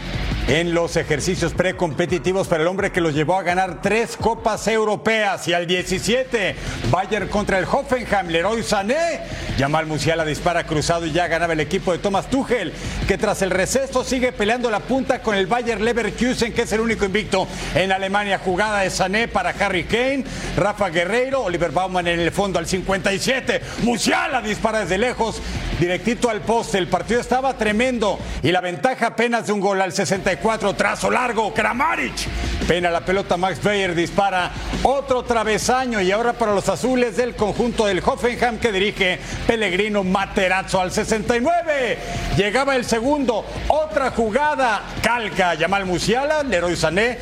en 0.48 0.74
los 0.74 0.98
ejercicios 0.98 1.54
precompetitivos 1.54 2.48
para 2.48 2.64
el 2.64 2.68
hombre 2.68 2.92
que 2.92 3.00
los 3.00 3.14
llevó 3.14 3.38
a 3.38 3.44
ganar 3.44 3.82
tres 3.82 4.18
copas 4.18 4.68
europeas. 4.68 5.48
Y 5.48 5.54
al 5.54 5.68
17 5.68 6.56
Bayern 6.92 7.30
contra 7.30 7.60
el 7.60 7.66
Hoffenheim, 7.66 8.28
Leroy 8.28 8.62
Sané, 8.62 9.22
Jamal 9.58 9.86
Musiala 9.86 10.26
dispara 10.26 10.66
cruzado 10.66 11.06
y 11.06 11.12
ya 11.12 11.28
ganaba 11.28 11.54
el 11.54 11.62
equipo 11.62 11.94
de 11.94 12.00
Thomas 12.00 12.30
Tuchel 12.30 12.74
que 13.08 13.18
tras 13.18 13.42
el 13.42 13.52
receso 13.52 14.04
sigue 14.04 14.32
peleando 14.32 14.70
la 14.70 14.82
punta 14.82 15.22
con 15.22 15.36
el 15.36 15.48
Bayern 15.48 15.84
Leverkusen 15.84 16.54
que 16.54 16.64
es 16.64 16.72
el 16.74 16.82
único 16.82 17.06
invicto 17.06 17.48
en 17.76 17.92
Alemania, 17.92 18.40
jugada 18.44 18.82
de 18.82 18.90
Sané 18.90 19.28
para 19.28 19.52
Harry 19.52 19.86
Kane, 19.86 20.26
Rafa 20.58 20.90
Guerreiro, 20.90 21.44
Oliver 21.44 21.72
Baumann 21.72 22.08
en 22.08 22.20
el 22.20 22.32
fondo 22.32 22.60
al 22.60 22.68
57, 22.68 23.62
Musiala 23.84 24.42
dispara 24.42 24.82
desde 24.82 24.98
lejos, 24.98 25.42
directito 25.80 26.30
al 26.30 26.42
poste, 26.42 26.78
el 26.78 26.88
partido 26.88 27.22
estaba 27.22 27.58
tremendo 27.58 28.20
y 28.42 28.52
la 28.52 28.62
ventaja 28.62 29.08
apenas 29.08 29.48
de 29.48 29.54
un 29.54 29.60
gol 29.60 29.82
al 29.82 29.94
60 29.94 30.33
trazo 30.76 31.10
largo, 31.10 31.54
Kramaric. 31.54 32.14
Pena 32.68 32.90
la 32.90 33.02
pelota, 33.02 33.36
Max 33.36 33.62
Bayer 33.62 33.94
dispara 33.94 34.52
otro 34.84 35.24
travesaño 35.24 36.02
y 36.02 36.12
ahora 36.12 36.34
para 36.34 36.54
los 36.54 36.70
azules 36.70 37.18
del 37.18 37.36
conjunto 37.36 37.86
del 37.86 38.02
Hoffenheim 38.04 38.58
que 38.58 38.72
dirige 38.72 39.20
Pellegrino 39.46 40.04
Materazzo 40.04 40.80
al 40.80 40.92
69. 40.92 41.98
Llegaba 42.38 42.76
el 42.76 42.86
segundo, 42.86 43.46
otra 43.68 44.12
jugada, 44.12 44.82
calca 45.02 45.56
Yamal 45.56 45.86
Musiala, 45.86 46.44
Leroy 46.44 46.76
Sané, 46.78 47.18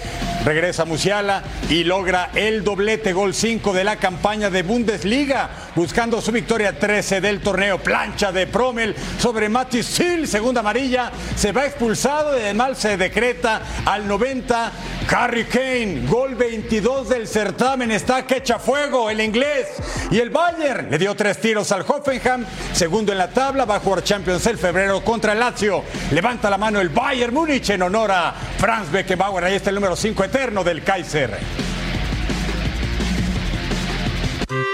regresa 0.46 0.86
Musiala 0.86 1.44
y 1.70 1.84
logra 1.84 2.30
el 2.36 2.64
doblete 2.64 3.14
gol 3.14 3.34
5 3.34 3.74
de 3.74 3.84
la 3.84 3.98
campaña 3.98 4.50
de 4.50 4.64
Bundesliga, 4.64 5.50
buscando 5.76 6.22
su 6.22 6.32
victoria 6.32 6.78
13 6.78 7.22
del 7.22 7.42
torneo. 7.42 7.80
Plancha 7.80 8.32
de 8.32 8.48
Promel 8.48 8.96
sobre 9.18 9.50
Matis 9.50 9.86
Sil, 9.90 10.28
segunda 10.28 10.62
amarilla, 10.62 11.12
se 11.36 11.52
va 11.52 11.66
expulsado 11.66 12.38
y 12.38 12.42
además 12.42 12.78
se 12.78 12.98
decreta 13.02 13.62
al 13.84 14.08
90 14.08 14.72
Harry 15.10 15.46
Kane, 15.46 16.06
gol 16.08 16.36
22 16.36 17.10
del 17.10 17.28
certamen, 17.28 17.90
está 17.92 18.26
que 18.28 18.38
echa 18.38 18.60
fuego 18.60 19.10
el 19.10 19.20
inglés. 19.20 19.68
Y 20.12 20.20
el 20.20 20.30
Bayern 20.30 20.90
le 20.90 20.98
dio 21.00 21.16
tres 21.16 21.40
tiros 21.42 21.72
al 21.72 21.82
Hoffenheim, 21.82 22.46
segundo 22.74 23.12
en 23.12 23.18
la 23.18 23.30
tabla, 23.30 23.66
va 23.66 23.78
a 23.78 24.04
Champions 24.04 24.46
el 24.46 24.58
febrero 24.58 25.04
contra 25.04 25.34
el 25.34 25.40
Lazio. 25.40 25.84
Levanta 26.12 26.50
la 26.50 26.58
mano 26.58 26.80
el 26.80 26.90
Bayern 26.90 27.34
Múnich 27.34 27.72
en 27.72 27.82
honor 27.82 28.12
a 28.12 28.34
Franz 28.58 28.92
Beckenbauer, 28.92 29.44
ahí 29.44 29.56
está 29.56 29.70
el 29.70 29.76
número 29.76 29.96
5 29.96 30.24
eterno 30.24 30.64
del 30.64 30.84
Kaiser. 30.84 31.71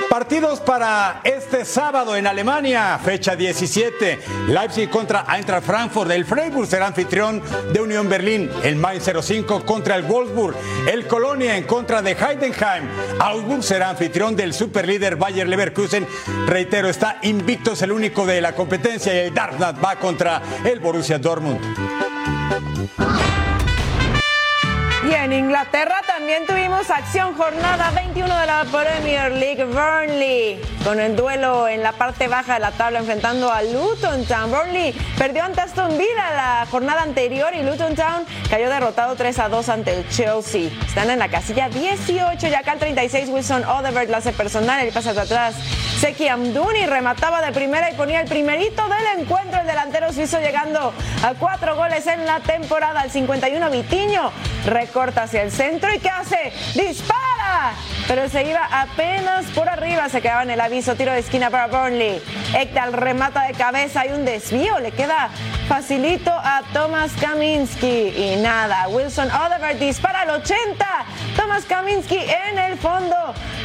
Partidos 0.09 0.61
para 0.61 1.19
este 1.23 1.65
sábado 1.65 2.15
en 2.15 2.27
Alemania, 2.27 2.97
fecha 3.03 3.35
17. 3.35 4.19
Leipzig 4.47 4.89
contra 4.89 5.25
Eintracht 5.27 5.65
Frankfurt. 5.65 6.09
El 6.11 6.23
Freiburg 6.23 6.65
será 6.65 6.87
anfitrión 6.87 7.41
de 7.73 7.81
Unión 7.81 8.07
Berlín. 8.07 8.49
El 8.63 8.77
Mainz 8.77 9.03
05 9.03 9.65
contra 9.65 9.95
el 9.97 10.03
Wolfsburg. 10.03 10.55
El 10.89 11.07
Colonia 11.07 11.57
en 11.57 11.65
contra 11.65 12.01
de 12.01 12.11
Heidenheim. 12.11 12.87
Augsburg 13.19 13.63
será 13.63 13.89
anfitrión 13.89 14.35
del 14.35 14.53
superlíder 14.53 15.17
Bayer 15.17 15.47
Leverkusen. 15.47 16.07
Reitero, 16.45 16.87
está 16.87 17.19
invicto, 17.23 17.73
es 17.73 17.81
el 17.81 17.91
único 17.91 18.25
de 18.25 18.39
la 18.39 18.55
competencia. 18.55 19.13
Y 19.13 19.27
el 19.27 19.33
Darmstadt 19.33 19.83
va 19.83 19.97
contra 19.97 20.41
el 20.63 20.79
Borussia 20.79 21.19
Dortmund. 21.19 21.59
Y 25.09 25.13
en 25.13 25.31
Inglaterra 25.31 26.01
también 26.05 26.45
tuvimos 26.45 26.89
acción 26.89 27.33
jornada 27.35 27.91
21 27.91 28.39
de 28.39 28.45
la 28.45 28.65
Premier 28.65 29.31
League. 29.31 29.63
Burnley 29.63 30.59
con 30.83 30.99
el 30.99 31.15
duelo 31.15 31.67
en 31.69 31.81
la 31.81 31.93
parte 31.93 32.27
baja 32.27 32.55
de 32.55 32.59
la 32.59 32.71
tabla 32.71 32.99
enfrentando 32.99 33.49
a 33.49 33.61
Luton 33.61 34.25
Town. 34.25 34.51
Burnley 34.51 34.93
perdió 35.17 35.43
ante 35.43 35.61
Aston 35.61 35.97
Villa 35.97 36.33
la 36.35 36.67
jornada 36.69 37.03
anterior 37.03 37.53
y 37.55 37.63
Luton 37.63 37.95
Town 37.95 38.25
cayó 38.49 38.69
derrotado 38.69 39.15
3 39.15 39.39
a 39.39 39.47
2 39.47 39.69
ante 39.69 39.93
el 39.93 40.09
Chelsea. 40.09 40.69
Están 40.85 41.09
en 41.09 41.19
la 41.19 41.29
casilla 41.29 41.69
18 41.69 42.47
y 42.47 42.53
acá 42.53 42.73
el 42.73 42.79
36 42.79 43.29
Wilson 43.29 43.63
Odebert 43.63 44.09
la 44.09 44.17
hace 44.17 44.33
personal, 44.33 44.85
el 44.85 44.91
pasa 44.91 45.11
atrás. 45.11 45.55
Seki 45.99 46.27
Amduni 46.27 46.85
remataba 46.85 47.41
de 47.41 47.51
primera 47.53 47.89
y 47.89 47.95
ponía 47.95 48.21
el 48.21 48.27
primerito 48.27 48.83
del 48.83 49.21
encuentro. 49.21 49.61
El 49.61 49.67
delantero 49.67 50.13
suizo 50.13 50.39
llegando 50.39 50.93
a 51.23 51.33
cuatro 51.33 51.75
goles 51.75 52.05
en 52.07 52.25
la 52.25 52.39
temporada. 52.41 53.01
Al 53.01 53.09
51 53.09 53.71
Vitiño 53.71 54.31
recorta 54.97 55.23
hacia 55.23 55.43
el 55.43 55.51
centro 55.51 55.93
y 55.93 55.99
¿qué 55.99 56.09
hace? 56.09 56.51
¡Dispara! 56.73 57.73
Pero 58.07 58.27
se 58.29 58.49
iba 58.49 58.67
apenas 58.71 59.45
por 59.53 59.69
arriba. 59.69 60.09
Se 60.09 60.23
quedaba 60.23 60.41
en 60.41 60.49
el 60.49 60.59
aviso. 60.59 60.95
Tiro 60.95 61.13
de 61.13 61.19
esquina 61.19 61.51
para 61.51 61.67
Burnley. 61.67 62.19
Ekdal 62.55 62.93
remata 62.93 63.43
de 63.43 63.53
cabeza. 63.53 64.01
Hay 64.01 64.09
un 64.09 64.25
desvío. 64.25 64.79
Le 64.79 64.91
queda 64.93 65.29
facilito 65.67 66.31
a 66.31 66.63
Thomas 66.73 67.11
Kaminski. 67.21 68.07
Y 68.17 68.37
nada. 68.41 68.87
Wilson 68.87 69.29
Odebert 69.29 69.77
dispara 69.77 70.21
al 70.21 70.31
80. 70.31 70.87
Thomas 71.35 71.65
Kaminski 71.65 72.17
en 72.17 72.57
el 72.57 72.75
fondo. 72.79 73.15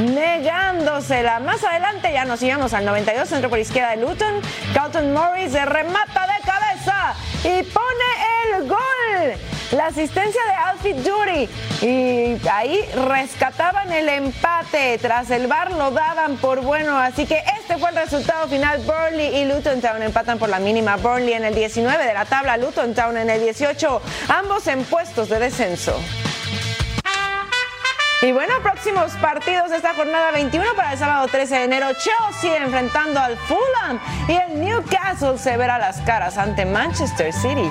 Negándosela. 0.01 1.40
Más 1.40 1.64
adelante 1.64 2.12
ya 2.12 2.27
nos 2.27 2.42
íbamos 2.42 2.75
al 2.75 2.85
92. 2.85 3.27
Centro 3.27 3.49
por 3.49 3.59
izquierda 3.59 3.92
de 3.92 4.03
Luton. 4.03 4.42
Carlton 4.75 5.14
Morris 5.14 5.55
remata 5.55 6.27
de 6.27 6.47
cabeza. 6.47 7.14
Y 7.42 7.62
pone 7.62 8.59
el 8.59 8.68
gol. 8.68 9.52
La 9.72 9.87
asistencia 9.87 10.40
de 10.46 10.52
Alfie 10.52 10.94
Dury. 10.94 11.48
Y 11.80 12.48
ahí 12.48 12.85
rescataban 13.08 13.90
el 13.90 14.08
empate. 14.08 14.98
Tras 14.98 15.30
el 15.30 15.46
bar 15.46 15.72
lo 15.72 15.90
daban 15.90 16.37
por 16.37 16.61
bueno. 16.61 16.98
Así 16.98 17.24
que 17.24 17.42
este 17.58 17.78
fue 17.78 17.88
el 17.88 17.96
resultado 17.96 18.46
final. 18.48 18.82
Burnley 18.82 19.35
y 19.38 19.44
Luton 19.46 19.80
Town 19.80 20.02
empatan 20.02 20.38
por 20.38 20.50
la 20.50 20.58
mínima. 20.58 20.96
Burnley 20.96 21.32
en 21.32 21.44
el 21.44 21.54
19 21.54 22.04
de 22.04 22.12
la 22.12 22.26
tabla. 22.26 22.58
Luton 22.58 22.94
Town 22.94 23.16
en 23.16 23.30
el 23.30 23.40
18. 23.40 24.02
Ambos 24.28 24.66
en 24.66 24.85
puestos 24.85 25.30
de 25.30 25.38
descenso. 25.38 25.98
Y 28.20 28.30
bueno, 28.30 28.54
próximos 28.62 29.12
partidos 29.22 29.70
de 29.70 29.78
esta 29.78 29.94
jornada 29.94 30.30
21 30.32 30.74
para 30.76 30.92
el 30.92 30.98
sábado 30.98 31.26
13 31.28 31.56
de 31.56 31.64
enero. 31.64 31.87
Chelsea 31.94 32.62
enfrentando 32.62 33.18
al 33.18 33.38
Fulham 33.38 33.98
y 34.28 34.32
el 34.32 34.61
Newcastle 34.61 35.38
se 35.38 35.56
verá 35.56 35.78
las 35.78 36.00
caras 36.02 36.37
ante 36.37 36.66
Manchester 36.66 37.32
City. 37.32 37.68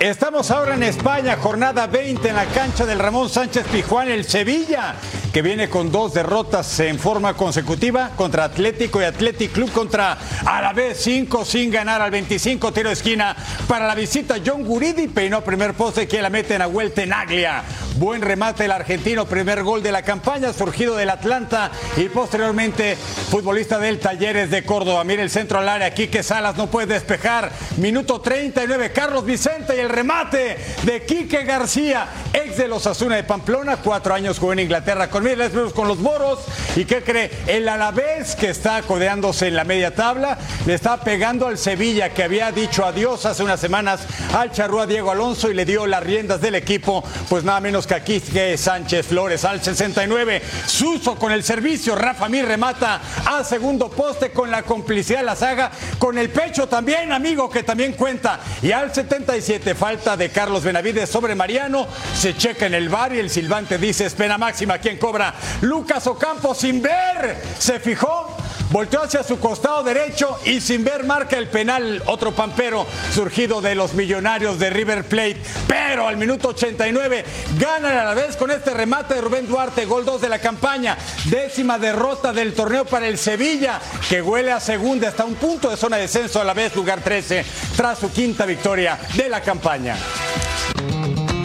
Estamos 0.00 0.50
ahora 0.50 0.74
en 0.74 0.82
España, 0.82 1.36
jornada 1.36 1.86
20 1.86 2.28
en 2.28 2.34
la 2.36 2.46
cancha 2.46 2.84
del 2.84 2.98
Ramón 2.98 3.28
Sánchez 3.28 3.64
Pijuán, 3.68 4.08
el 4.08 4.24
Sevilla. 4.24 4.96
Que 5.34 5.42
viene 5.42 5.68
con 5.68 5.90
dos 5.90 6.14
derrotas 6.14 6.78
en 6.78 6.96
forma 6.96 7.34
consecutiva 7.34 8.12
contra 8.14 8.44
Atlético 8.44 9.00
y 9.00 9.04
Athletic 9.04 9.50
Club 9.50 9.72
contra 9.72 10.16
Alavés 10.46 10.98
5 10.98 11.44
sin 11.44 11.72
ganar 11.72 12.00
al 12.00 12.12
25 12.12 12.72
tiro 12.72 12.88
de 12.88 12.92
esquina 12.92 13.34
para 13.66 13.88
la 13.88 13.96
visita 13.96 14.36
John 14.46 14.62
Guridi 14.64 15.08
peinó 15.08 15.42
primer 15.42 15.74
poste 15.74 16.06
que 16.06 16.22
la 16.22 16.30
mete 16.30 16.54
en 16.54 16.60
la 16.60 16.66
vuelta 16.66 17.02
en 17.02 17.12
Aglia. 17.12 17.64
Buen 17.96 18.22
remate 18.22 18.64
el 18.64 18.72
argentino, 18.72 19.26
primer 19.26 19.64
gol 19.64 19.82
de 19.82 19.90
la 19.90 20.02
campaña 20.02 20.52
surgido 20.52 20.94
del 20.94 21.10
Atlanta 21.10 21.70
y 21.96 22.08
posteriormente 22.08 22.96
futbolista 22.96 23.78
del 23.78 23.98
Talleres 23.98 24.50
de 24.50 24.64
Córdoba. 24.64 25.02
Mira 25.04 25.22
el 25.22 25.30
centro 25.30 25.58
al 25.58 25.68
área, 25.68 25.94
Quique 25.94 26.22
Salas 26.22 26.56
no 26.56 26.68
puede 26.68 26.94
despejar. 26.94 27.50
Minuto 27.76 28.20
39, 28.20 28.92
Carlos 28.92 29.24
Vicente 29.24 29.76
y 29.76 29.80
el 29.80 29.88
remate 29.88 30.58
de 30.82 31.04
Quique 31.04 31.44
García, 31.44 32.08
ex 32.32 32.56
de 32.56 32.68
los 32.68 32.86
Asuna 32.86 33.16
de 33.16 33.24
Pamplona, 33.24 33.76
cuatro 33.76 34.14
años 34.14 34.38
jugó 34.38 34.52
en 34.52 34.60
Inglaterra 34.60 35.08
con 35.08 35.23
Middlesbrough 35.24 35.72
con 35.72 35.88
los 35.88 35.98
Moros. 35.98 36.40
¿Y 36.76 36.84
qué 36.84 37.02
cree? 37.02 37.30
El 37.46 37.68
Alavés 37.68 38.36
que 38.36 38.50
está 38.50 38.82
codeándose 38.82 39.48
en 39.48 39.56
la 39.56 39.64
media 39.64 39.94
tabla, 39.94 40.38
le 40.66 40.74
está 40.74 41.00
pegando 41.00 41.46
al 41.46 41.56
Sevilla 41.56 42.10
que 42.10 42.22
había 42.22 42.52
dicho 42.52 42.84
adiós 42.84 43.24
hace 43.24 43.42
unas 43.42 43.58
semanas 43.58 44.00
al 44.34 44.52
charrúa 44.52 44.86
Diego 44.86 45.10
Alonso 45.10 45.50
y 45.50 45.54
le 45.54 45.64
dio 45.64 45.86
las 45.86 46.02
riendas 46.02 46.40
del 46.40 46.56
equipo, 46.56 47.02
pues 47.28 47.42
nada 47.42 47.60
menos 47.60 47.86
que 47.86 47.94
aquí 47.94 48.22
Sánchez 48.56 49.06
Flores 49.06 49.44
al 49.44 49.62
69. 49.62 50.42
Suso 50.66 51.14
con 51.16 51.32
el 51.32 51.42
servicio, 51.42 51.96
Rafa 51.96 52.28
Mir 52.28 52.44
remata 52.44 53.00
a 53.24 53.42
segundo 53.44 53.88
poste 53.88 54.30
con 54.30 54.50
la 54.50 54.62
complicidad 54.62 55.20
de 55.20 55.24
la 55.24 55.36
saga, 55.36 55.70
con 55.98 56.18
el 56.18 56.28
pecho 56.28 56.68
también, 56.68 57.12
amigo, 57.12 57.48
que 57.48 57.62
también 57.62 57.94
cuenta. 57.94 58.40
Y 58.60 58.72
al 58.72 58.92
77, 58.92 59.74
falta 59.74 60.16
de 60.16 60.28
Carlos 60.28 60.64
Benavides 60.64 61.08
sobre 61.08 61.34
Mariano, 61.34 61.86
se 62.14 62.36
checa 62.36 62.66
en 62.66 62.74
el 62.74 62.88
bar 62.90 63.14
y 63.14 63.20
el 63.20 63.30
silbante 63.30 63.78
dice, 63.78 64.04
es 64.04 64.14
pena 64.14 64.36
máxima, 64.36 64.78
¿quién 64.78 64.98
cobra? 64.98 65.13
Lucas 65.60 66.06
Ocampo 66.06 66.54
sin 66.54 66.82
ver, 66.82 67.42
se 67.58 67.78
fijó 67.78 68.36
volteó 68.74 69.04
hacia 69.04 69.22
su 69.22 69.38
costado 69.38 69.84
derecho 69.84 70.36
y 70.44 70.60
sin 70.60 70.82
ver 70.82 71.04
marca 71.04 71.38
el 71.38 71.46
penal, 71.46 72.02
otro 72.06 72.32
pampero 72.32 72.84
surgido 73.12 73.60
de 73.60 73.76
los 73.76 73.94
millonarios 73.94 74.58
de 74.58 74.68
River 74.68 75.04
Plate. 75.04 75.40
Pero 75.68 76.08
al 76.08 76.16
minuto 76.16 76.48
89 76.48 77.24
ganan 77.56 77.96
a 77.96 78.04
la 78.04 78.14
vez 78.14 78.36
con 78.36 78.50
este 78.50 78.74
remate 78.74 79.14
de 79.14 79.20
Rubén 79.20 79.46
Duarte, 79.46 79.84
gol 79.84 80.04
2 80.04 80.22
de 80.22 80.28
la 80.28 80.40
campaña, 80.40 80.98
décima 81.26 81.78
derrota 81.78 82.32
del 82.32 82.52
torneo 82.52 82.84
para 82.84 83.06
el 83.06 83.16
Sevilla, 83.16 83.80
que 84.08 84.20
huele 84.20 84.50
a 84.50 84.58
segunda 84.58 85.06
hasta 85.06 85.24
un 85.24 85.36
punto 85.36 85.70
de 85.70 85.76
zona 85.76 85.94
de 85.94 86.02
descenso 86.02 86.40
a 86.40 86.44
la 86.44 86.52
vez, 86.52 86.74
lugar 86.74 87.00
13, 87.00 87.44
tras 87.76 88.00
su 88.00 88.10
quinta 88.10 88.44
victoria 88.44 88.98
de 89.14 89.28
la 89.28 89.40
campaña. 89.40 89.96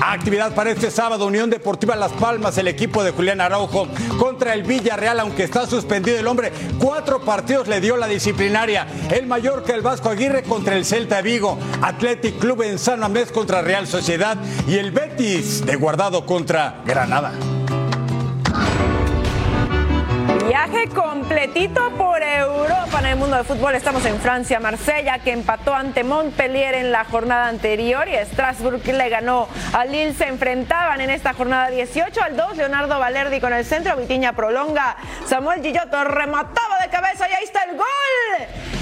Actividad 0.02 0.56
para 0.56 0.72
este 0.72 0.92
sábado, 0.92 1.26
Unión 1.26 1.50
Deportiva 1.50 1.96
Las 1.96 2.12
Palmas, 2.14 2.58
el 2.58 2.68
equipo 2.68 3.04
de 3.04 3.12
Julián 3.12 3.42
Araujo 3.42 3.88
contra 4.18 4.54
el 4.54 4.64
Villarreal, 4.64 5.20
aunque 5.20 5.44
está 5.44 5.68
suspendido 5.68 6.18
el 6.18 6.28
hombre, 6.28 6.52
cuatro 6.80 7.22
partidos 7.22 7.68
le 7.68 7.82
dio 7.82 7.98
la 7.98 8.08
disciplinaria. 8.08 8.88
El 9.12 9.28
Mallorca, 9.28 9.74
el 9.74 9.82
Vasco 9.82 10.10
Aguirre 10.10 10.44
contra 10.44 10.76
el 10.76 10.86
Celta 10.86 11.22
Vigo, 11.22 11.58
Athletic 11.82 12.40
Club 12.40 12.64
en 12.64 12.80
San 12.80 13.00
Mamés 13.00 13.32
contra 13.32 13.62
Real 13.62 13.88
Sociedad 13.88 14.38
y 14.68 14.76
el 14.76 14.92
Betis 14.92 15.66
de 15.66 15.76
Guardado 15.76 16.26
contra 16.26 16.82
Granada. 16.86 17.59
Completito 20.94 21.92
por 21.98 22.22
Europa 22.22 23.00
en 23.00 23.06
el 23.08 23.16
mundo 23.16 23.36
del 23.38 23.46
fútbol. 23.46 23.76
Estamos 23.76 24.06
en 24.06 24.20
Francia, 24.20 24.60
Marsella, 24.60 25.20
que 25.20 25.32
empató 25.32 25.74
ante 25.74 26.04
Montpellier 26.04 26.76
en 26.76 26.92
la 26.92 27.06
jornada 27.06 27.48
anterior 27.48 28.08
y 28.08 28.16
Strasbourg 28.26 28.86
le 28.86 29.10
ganó 29.10 29.48
a 29.74 29.86
Lille. 29.86 30.14
Se 30.14 30.28
enfrentaban 30.28 31.02
en 31.02 31.10
esta 31.10 31.34
jornada 31.34 31.70
18 31.70 32.22
al 32.22 32.38
2. 32.38 32.58
Leonardo 32.58 33.00
Valerdi 33.00 33.40
con 33.40 33.54
el 33.54 33.66
centro, 33.66 33.96
Vitiña 33.98 34.34
prolonga. 34.34 34.96
Samuel 35.26 35.62
Gillotto 35.62 36.04
remataba 36.04 36.79
cabeza 36.90 37.30
y 37.30 37.34
ahí 37.34 37.44
está 37.44 37.64
el 37.64 37.78
gol. 37.78 37.86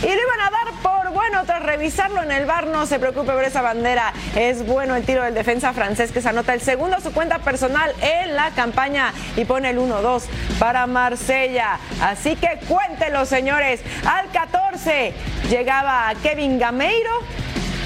Y 0.04 0.06
lo 0.06 0.14
iban 0.14 0.40
a 0.42 0.50
dar 0.52 0.74
por 0.84 1.12
bueno 1.12 1.44
tras 1.46 1.64
revisarlo 1.64 2.22
en 2.22 2.32
el 2.32 2.46
bar. 2.46 2.68
No 2.68 2.86
se 2.86 3.00
preocupe 3.00 3.32
por 3.32 3.44
esa 3.44 3.62
bandera. 3.62 4.14
Es 4.36 4.66
bueno 4.66 4.96
el 4.96 5.06
tiro 5.06 5.24
del 5.24 5.34
defensa 5.34 5.74
francés 5.74 6.12
que 6.12 6.22
se 6.22 6.30
anota 6.30 6.54
el 6.54 6.62
segundo 6.62 6.98
a 6.98 7.02
su 7.02 7.12
cuenta 7.12 7.40
personal 7.40 7.94
en 8.02 8.36
la 8.36 8.52
campaña 8.52 9.14
y 9.36 9.46
pone 9.46 9.70
el 9.72 9.80
1-2 9.80 10.24
para 10.60 10.88
Marsella. 10.88 11.80
Así 12.02 12.36
que 12.36 12.60
cuéntenlo, 12.68 13.26
señores. 13.26 13.82
Al 14.06 14.30
14 14.32 15.14
llegaba 15.50 16.14
Kevin 16.22 16.60
Gameiro 16.60 17.12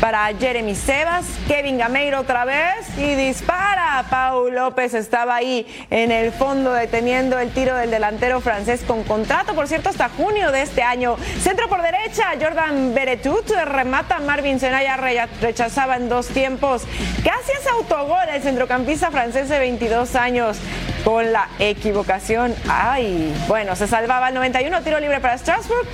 para 0.01 0.27
Jeremy 0.37 0.75
Sebas. 0.75 1.25
Kevin 1.47 1.77
Gameiro 1.77 2.19
otra 2.19 2.43
vez 2.43 2.87
y 2.97 3.13
dispara. 3.13 4.03
Paul 4.09 4.55
López 4.55 4.95
estaba 4.95 5.35
ahí 5.35 5.65
en 5.91 6.11
el 6.11 6.31
fondo 6.31 6.73
deteniendo 6.73 7.37
el 7.39 7.51
tiro 7.51 7.75
del 7.75 7.91
delantero 7.91 8.41
francés 8.41 8.81
con 8.85 9.03
contrato, 9.03 9.53
por 9.53 9.67
cierto, 9.67 9.89
hasta 9.89 10.09
junio 10.09 10.51
de 10.51 10.63
este 10.63 10.81
año. 10.81 11.15
Centro 11.41 11.69
por 11.69 11.83
derecha, 11.83 12.33
Jordan 12.41 12.95
Beretut 12.95 13.47
remata. 13.65 14.19
Marvin 14.19 14.59
Senaya 14.59 14.97
rechazaba 14.97 15.95
en 15.97 16.09
dos 16.09 16.27
tiempos. 16.27 16.83
Casi 17.23 17.51
es 17.51 17.67
autogol 17.67 18.27
el 18.33 18.41
centrocampista 18.41 19.11
francés 19.11 19.49
de 19.49 19.59
22 19.59 20.15
años 20.15 20.57
con 21.05 21.31
la 21.31 21.47
equivocación. 21.59 22.55
Ay, 22.67 23.33
bueno, 23.47 23.75
se 23.75 23.87
salvaba 23.87 24.29
el 24.29 24.33
91, 24.33 24.81
tiro 24.81 24.99
libre 24.99 25.19
para 25.19 25.37
Strasbourg. 25.37 25.87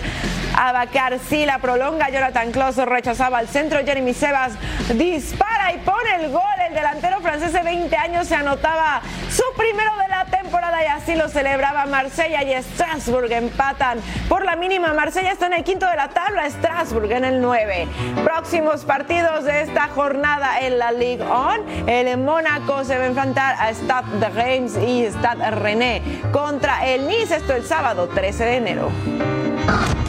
Abacar 0.58 1.20
sí 1.20 1.46
la 1.46 1.60
prolonga. 1.60 2.10
Jonathan 2.10 2.52
Kloss 2.52 2.78
rechazaba 2.78 3.38
al 3.38 3.48
centro. 3.48 3.80
Jeremy 3.86 4.13
Sebas 4.13 4.54
dispara 4.96 5.72
y 5.74 5.78
pone 5.78 6.15
el 6.15 6.32
gol. 6.32 6.41
El 6.67 6.74
delantero 6.74 7.22
francés 7.22 7.54
de 7.54 7.62
20 7.62 7.96
años 7.96 8.28
se 8.28 8.36
anotaba 8.36 9.02
su 9.30 9.43
primero 9.56 9.91
de 9.98 10.08
la 10.08 10.26
temporada 10.26 10.84
y 10.84 10.88
así 10.88 11.15
lo 11.15 11.30
celebraba 11.30 11.86
Marsella 11.86 12.43
y 12.43 12.62
Strasbourg 12.63 13.32
empatan 13.32 14.00
por 14.28 14.43
la 14.43 14.56
mínima. 14.56 14.93
Marsella 14.93 15.32
está 15.32 15.46
en 15.46 15.54
el 15.54 15.63
quinto 15.63 15.88
de 15.88 15.96
la 15.96 16.10
tabla, 16.10 16.50
Strasbourg 16.50 17.12
en 17.12 17.24
el 17.24 17.39
9. 17.39 17.88
Próximos 18.24 18.84
partidos 18.84 19.46
de 19.46 19.62
esta 19.62 19.89
jornada 19.89 20.60
en 20.62 20.80
la 20.80 20.91
Ligue 20.91 21.24
1. 21.24 21.88
El 21.88 22.17
Mónaco 22.17 22.84
se 22.84 22.98
va 22.98 23.04
a 23.04 23.08
enfrentar 23.08 23.56
a 23.60 23.70
Stade 23.74 24.20
de 24.20 24.30
Reims 24.30 24.78
y 24.78 25.06
Stade 25.06 25.52
René 25.52 26.02
contra 26.32 26.88
el 26.88 27.08
Nice. 27.08 27.36
Esto 27.36 27.54
el 27.54 27.65
sábado 27.65 28.08
13 28.08 28.46
de 28.46 28.56
enero. 28.56 30.07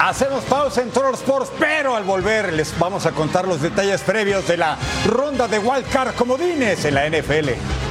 Hacemos 0.00 0.44
pausa 0.44 0.80
en 0.80 0.90
Toro 0.90 1.12
Sports, 1.14 1.50
pero 1.58 1.96
al 1.96 2.04
volver 2.04 2.52
les 2.52 2.78
vamos 2.78 3.04
a 3.04 3.10
contar 3.10 3.48
los 3.48 3.60
detalles 3.60 4.00
previos 4.02 4.46
de 4.46 4.56
la 4.56 4.78
ronda 5.04 5.48
de 5.48 5.58
Wildcard 5.58 6.14
Comodines 6.14 6.84
en 6.84 6.94
la 6.94 7.08
NFL. 7.08 7.87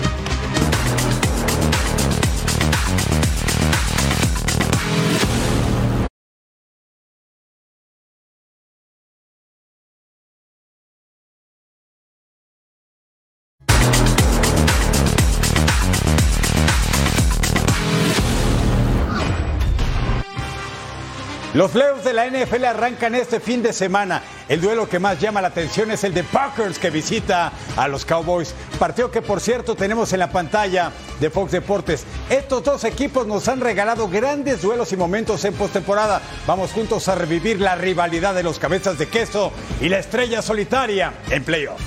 Los 21.67 21.73
playoffs 21.73 22.05
de 22.05 22.13
la 22.13 22.29
NFL 22.29 22.63
arrancan 22.63 23.13
este 23.13 23.41
fin 23.41 23.61
de 23.61 23.73
semana. 23.73 24.23
El 24.47 24.61
duelo 24.61 24.87
que 24.87 24.99
más 24.99 25.19
llama 25.19 25.41
la 25.41 25.49
atención 25.49 25.91
es 25.91 26.05
el 26.05 26.13
de 26.13 26.23
Packers 26.23 26.79
que 26.79 26.89
visita 26.89 27.51
a 27.75 27.89
los 27.89 28.05
Cowboys. 28.05 28.55
Partido 28.79 29.11
que 29.11 29.21
por 29.21 29.41
cierto 29.41 29.75
tenemos 29.75 30.13
en 30.13 30.19
la 30.19 30.31
pantalla 30.31 30.93
de 31.19 31.29
Fox 31.29 31.51
Deportes. 31.51 32.05
Estos 32.29 32.63
dos 32.63 32.85
equipos 32.85 33.27
nos 33.27 33.49
han 33.49 33.59
regalado 33.59 34.07
grandes 34.07 34.61
duelos 34.61 34.93
y 34.93 34.95
momentos 34.95 35.43
en 35.43 35.55
postemporada. 35.55 36.21
Vamos 36.47 36.71
juntos 36.71 37.09
a 37.09 37.15
revivir 37.15 37.59
la 37.59 37.75
rivalidad 37.75 38.33
de 38.33 38.43
los 38.43 38.59
cabezas 38.59 38.97
de 38.97 39.09
queso 39.09 39.51
y 39.81 39.89
la 39.89 39.99
estrella 39.99 40.41
solitaria 40.41 41.15
en 41.29 41.43
playoffs. 41.43 41.83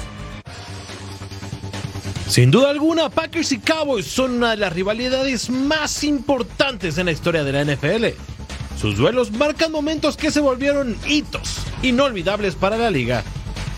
Sin 2.29 2.51
duda 2.51 2.69
alguna, 2.69 3.09
Packers 3.09 3.51
y 3.53 3.61
Cowboys 3.61 4.05
son 4.05 4.33
una 4.33 4.51
de 4.51 4.59
las 4.59 4.75
rivalidades 4.75 5.49
más 5.49 6.05
importantes 6.05 6.99
en 6.99 7.07
la 7.07 7.13
historia 7.13 7.45
de 7.45 7.53
la 7.53 7.65
NFL. 7.65 8.40
Sus 8.81 8.97
duelos 8.97 9.31
marcan 9.33 9.71
momentos 9.71 10.17
que 10.17 10.31
se 10.31 10.41
volvieron 10.41 10.97
hitos 11.07 11.59
inolvidables 11.83 12.55
para 12.55 12.79
la 12.79 12.91
liga. 12.91 13.23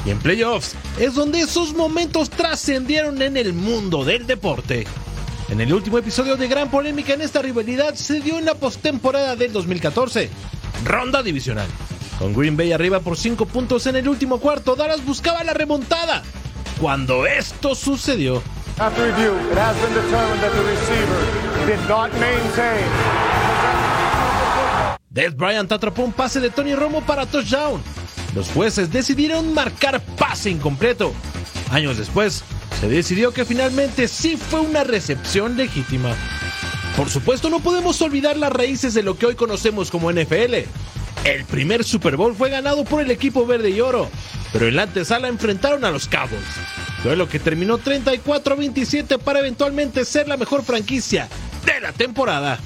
Y 0.06 0.10
en 0.10 0.18
playoffs 0.20 0.76
es 0.98 1.14
donde 1.14 1.40
esos 1.40 1.74
momentos 1.74 2.30
trascendieron 2.30 3.20
en 3.20 3.36
el 3.36 3.52
mundo 3.52 4.04
del 4.04 4.28
deporte. 4.28 4.86
En 5.48 5.60
el 5.60 5.72
último 5.72 5.98
episodio 5.98 6.36
de 6.36 6.46
gran 6.46 6.70
polémica 6.70 7.14
en 7.14 7.20
esta 7.20 7.42
rivalidad 7.42 7.94
se 7.94 8.20
dio 8.20 8.38
en 8.38 8.44
la 8.44 8.54
postemporada 8.54 9.34
del 9.34 9.52
2014, 9.52 10.30
ronda 10.84 11.20
divisional. 11.22 11.66
Con 12.20 12.32
Green 12.32 12.56
Bay 12.56 12.72
arriba 12.72 13.00
por 13.00 13.16
5 13.16 13.46
puntos 13.46 13.86
en 13.88 13.96
el 13.96 14.08
último 14.08 14.38
cuarto, 14.38 14.76
Dallas 14.76 15.04
buscaba 15.04 15.42
la 15.42 15.52
remontada. 15.52 16.22
Cuando 16.80 17.26
esto 17.26 17.74
sucedió, 17.74 18.40
After 18.78 19.04
review, 19.04 19.34
it 19.50 19.58
has 19.58 19.76
been 19.82 19.94
determined 19.94 20.40
that 20.40 20.52
the 20.52 20.62
receiver 20.62 21.66
did 21.66 21.88
not 21.88 22.10
maintain 22.14 23.81
Death 25.12 25.37
Bryant 25.37 25.70
atrapó 25.70 26.03
un 26.03 26.12
pase 26.12 26.40
de 26.40 26.48
Tony 26.48 26.75
Romo 26.75 27.03
para 27.03 27.27
touchdown. 27.27 27.83
Los 28.35 28.48
jueces 28.48 28.90
decidieron 28.90 29.53
marcar 29.53 30.01
pase 30.16 30.48
incompleto. 30.48 31.12
Años 31.70 31.98
después, 31.98 32.42
se 32.81 32.88
decidió 32.88 33.31
que 33.31 33.44
finalmente 33.44 34.09
sí 34.09 34.38
fue 34.38 34.61
una 34.61 34.85
recepción 34.85 35.59
legítima. 35.59 36.14
Por 36.96 37.11
supuesto, 37.11 37.51
no 37.51 37.61
podemos 37.61 38.01
olvidar 38.01 38.38
las 38.38 38.53
raíces 38.53 38.94
de 38.94 39.03
lo 39.03 39.18
que 39.18 39.27
hoy 39.27 39.35
conocemos 39.35 39.90
como 39.90 40.11
NFL. 40.11 40.55
El 41.25 41.44
primer 41.44 41.85
Super 41.85 42.16
Bowl 42.16 42.35
fue 42.35 42.48
ganado 42.48 42.85
por 42.85 43.03
el 43.03 43.11
equipo 43.11 43.46
verde 43.46 43.68
y 43.68 43.83
oro, 43.83 44.11
pero 44.51 44.66
en 44.66 44.77
la 44.77 44.85
antesala 44.85 45.29
enfrentaron 45.29 45.85
a 45.85 45.90
los 45.90 46.09
Cowboys. 46.09 46.40
Duelo 47.05 47.29
que 47.29 47.38
terminó 47.38 47.79
34-27 47.79 49.18
para 49.18 49.40
eventualmente 49.40 50.07
ser 50.07 50.27
la 50.27 50.38
mejor 50.38 50.64
franquicia 50.64 51.29
de 51.66 51.81
la 51.81 51.92
temporada. 51.92 52.59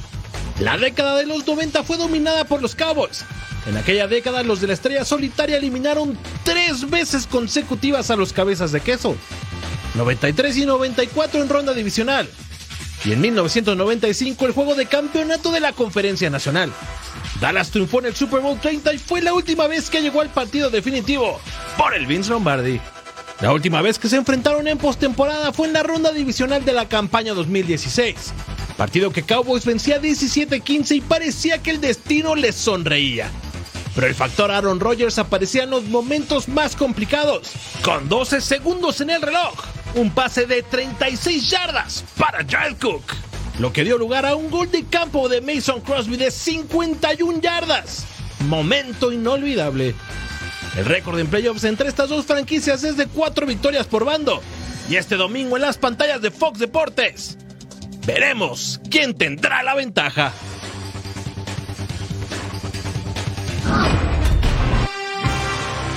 La 0.60 0.78
década 0.78 1.16
de 1.16 1.26
los 1.26 1.46
90 1.46 1.82
fue 1.84 1.98
dominada 1.98 2.44
por 2.44 2.62
los 2.62 2.74
Cowboys. 2.74 3.24
En 3.66 3.76
aquella 3.76 4.06
década 4.06 4.42
los 4.42 4.60
de 4.60 4.68
la 4.68 4.72
estrella 4.72 5.04
solitaria 5.04 5.58
eliminaron 5.58 6.16
tres 6.44 6.88
veces 6.88 7.26
consecutivas 7.26 8.10
a 8.10 8.16
los 8.16 8.32
cabezas 8.32 8.72
de 8.72 8.80
queso. 8.80 9.16
93 9.96 10.56
y 10.56 10.66
94 10.66 11.42
en 11.42 11.48
ronda 11.48 11.74
divisional. 11.74 12.28
Y 13.04 13.12
en 13.12 13.20
1995 13.20 14.46
el 14.46 14.52
juego 14.52 14.74
de 14.74 14.86
campeonato 14.86 15.52
de 15.52 15.60
la 15.60 15.72
Conferencia 15.72 16.30
Nacional. 16.30 16.72
Dallas 17.40 17.70
triunfó 17.70 17.98
en 17.98 18.06
el 18.06 18.16
Super 18.16 18.40
Bowl 18.40 18.58
30 18.58 18.94
y 18.94 18.98
fue 18.98 19.20
la 19.20 19.34
última 19.34 19.66
vez 19.66 19.90
que 19.90 20.00
llegó 20.00 20.22
al 20.22 20.30
partido 20.30 20.70
definitivo 20.70 21.38
por 21.76 21.94
el 21.94 22.06
Vince 22.06 22.30
Lombardi. 22.30 22.80
La 23.40 23.52
última 23.52 23.82
vez 23.82 23.98
que 23.98 24.08
se 24.08 24.16
enfrentaron 24.16 24.66
en 24.66 24.78
postemporada 24.78 25.52
fue 25.52 25.66
en 25.66 25.74
la 25.74 25.82
ronda 25.82 26.12
divisional 26.12 26.64
de 26.64 26.72
la 26.72 26.88
campaña 26.88 27.34
2016. 27.34 28.32
Partido 28.76 29.10
que 29.10 29.22
Cowboys 29.22 29.64
vencía 29.64 30.00
17-15 30.00 30.96
y 30.96 31.00
parecía 31.00 31.62
que 31.62 31.70
el 31.70 31.80
destino 31.80 32.34
les 32.34 32.54
sonreía. 32.54 33.30
Pero 33.94 34.06
el 34.06 34.14
factor 34.14 34.50
Aaron 34.50 34.80
Rodgers 34.80 35.18
aparecía 35.18 35.62
en 35.62 35.70
los 35.70 35.84
momentos 35.84 36.48
más 36.48 36.76
complicados, 36.76 37.52
con 37.82 38.10
12 38.10 38.42
segundos 38.42 39.00
en 39.00 39.08
el 39.08 39.22
reloj, 39.22 39.54
un 39.94 40.10
pase 40.10 40.44
de 40.44 40.62
36 40.62 41.48
yardas 41.48 42.04
para 42.18 42.44
Giles 42.44 42.78
Cook, 42.78 43.02
lo 43.58 43.72
que 43.72 43.84
dio 43.84 43.96
lugar 43.96 44.26
a 44.26 44.36
un 44.36 44.50
gol 44.50 44.70
de 44.70 44.84
campo 44.84 45.30
de 45.30 45.40
Mason 45.40 45.80
Crosby 45.80 46.18
de 46.18 46.30
51 46.30 47.40
yardas. 47.40 48.04
Momento 48.40 49.10
inolvidable. 49.10 49.94
El 50.76 50.84
récord 50.84 51.18
en 51.18 51.28
playoffs 51.28 51.64
entre 51.64 51.88
estas 51.88 52.10
dos 52.10 52.26
franquicias 52.26 52.84
es 52.84 52.98
de 52.98 53.06
4 53.06 53.46
victorias 53.46 53.86
por 53.86 54.04
bando. 54.04 54.42
Y 54.90 54.96
este 54.96 55.16
domingo 55.16 55.56
en 55.56 55.62
las 55.62 55.78
pantallas 55.78 56.20
de 56.20 56.30
Fox 56.30 56.58
Deportes, 56.58 57.38
veremos 58.06 58.80
quién 58.90 59.14
tendrá 59.14 59.62
la 59.62 59.74
ventaja. 59.74 60.32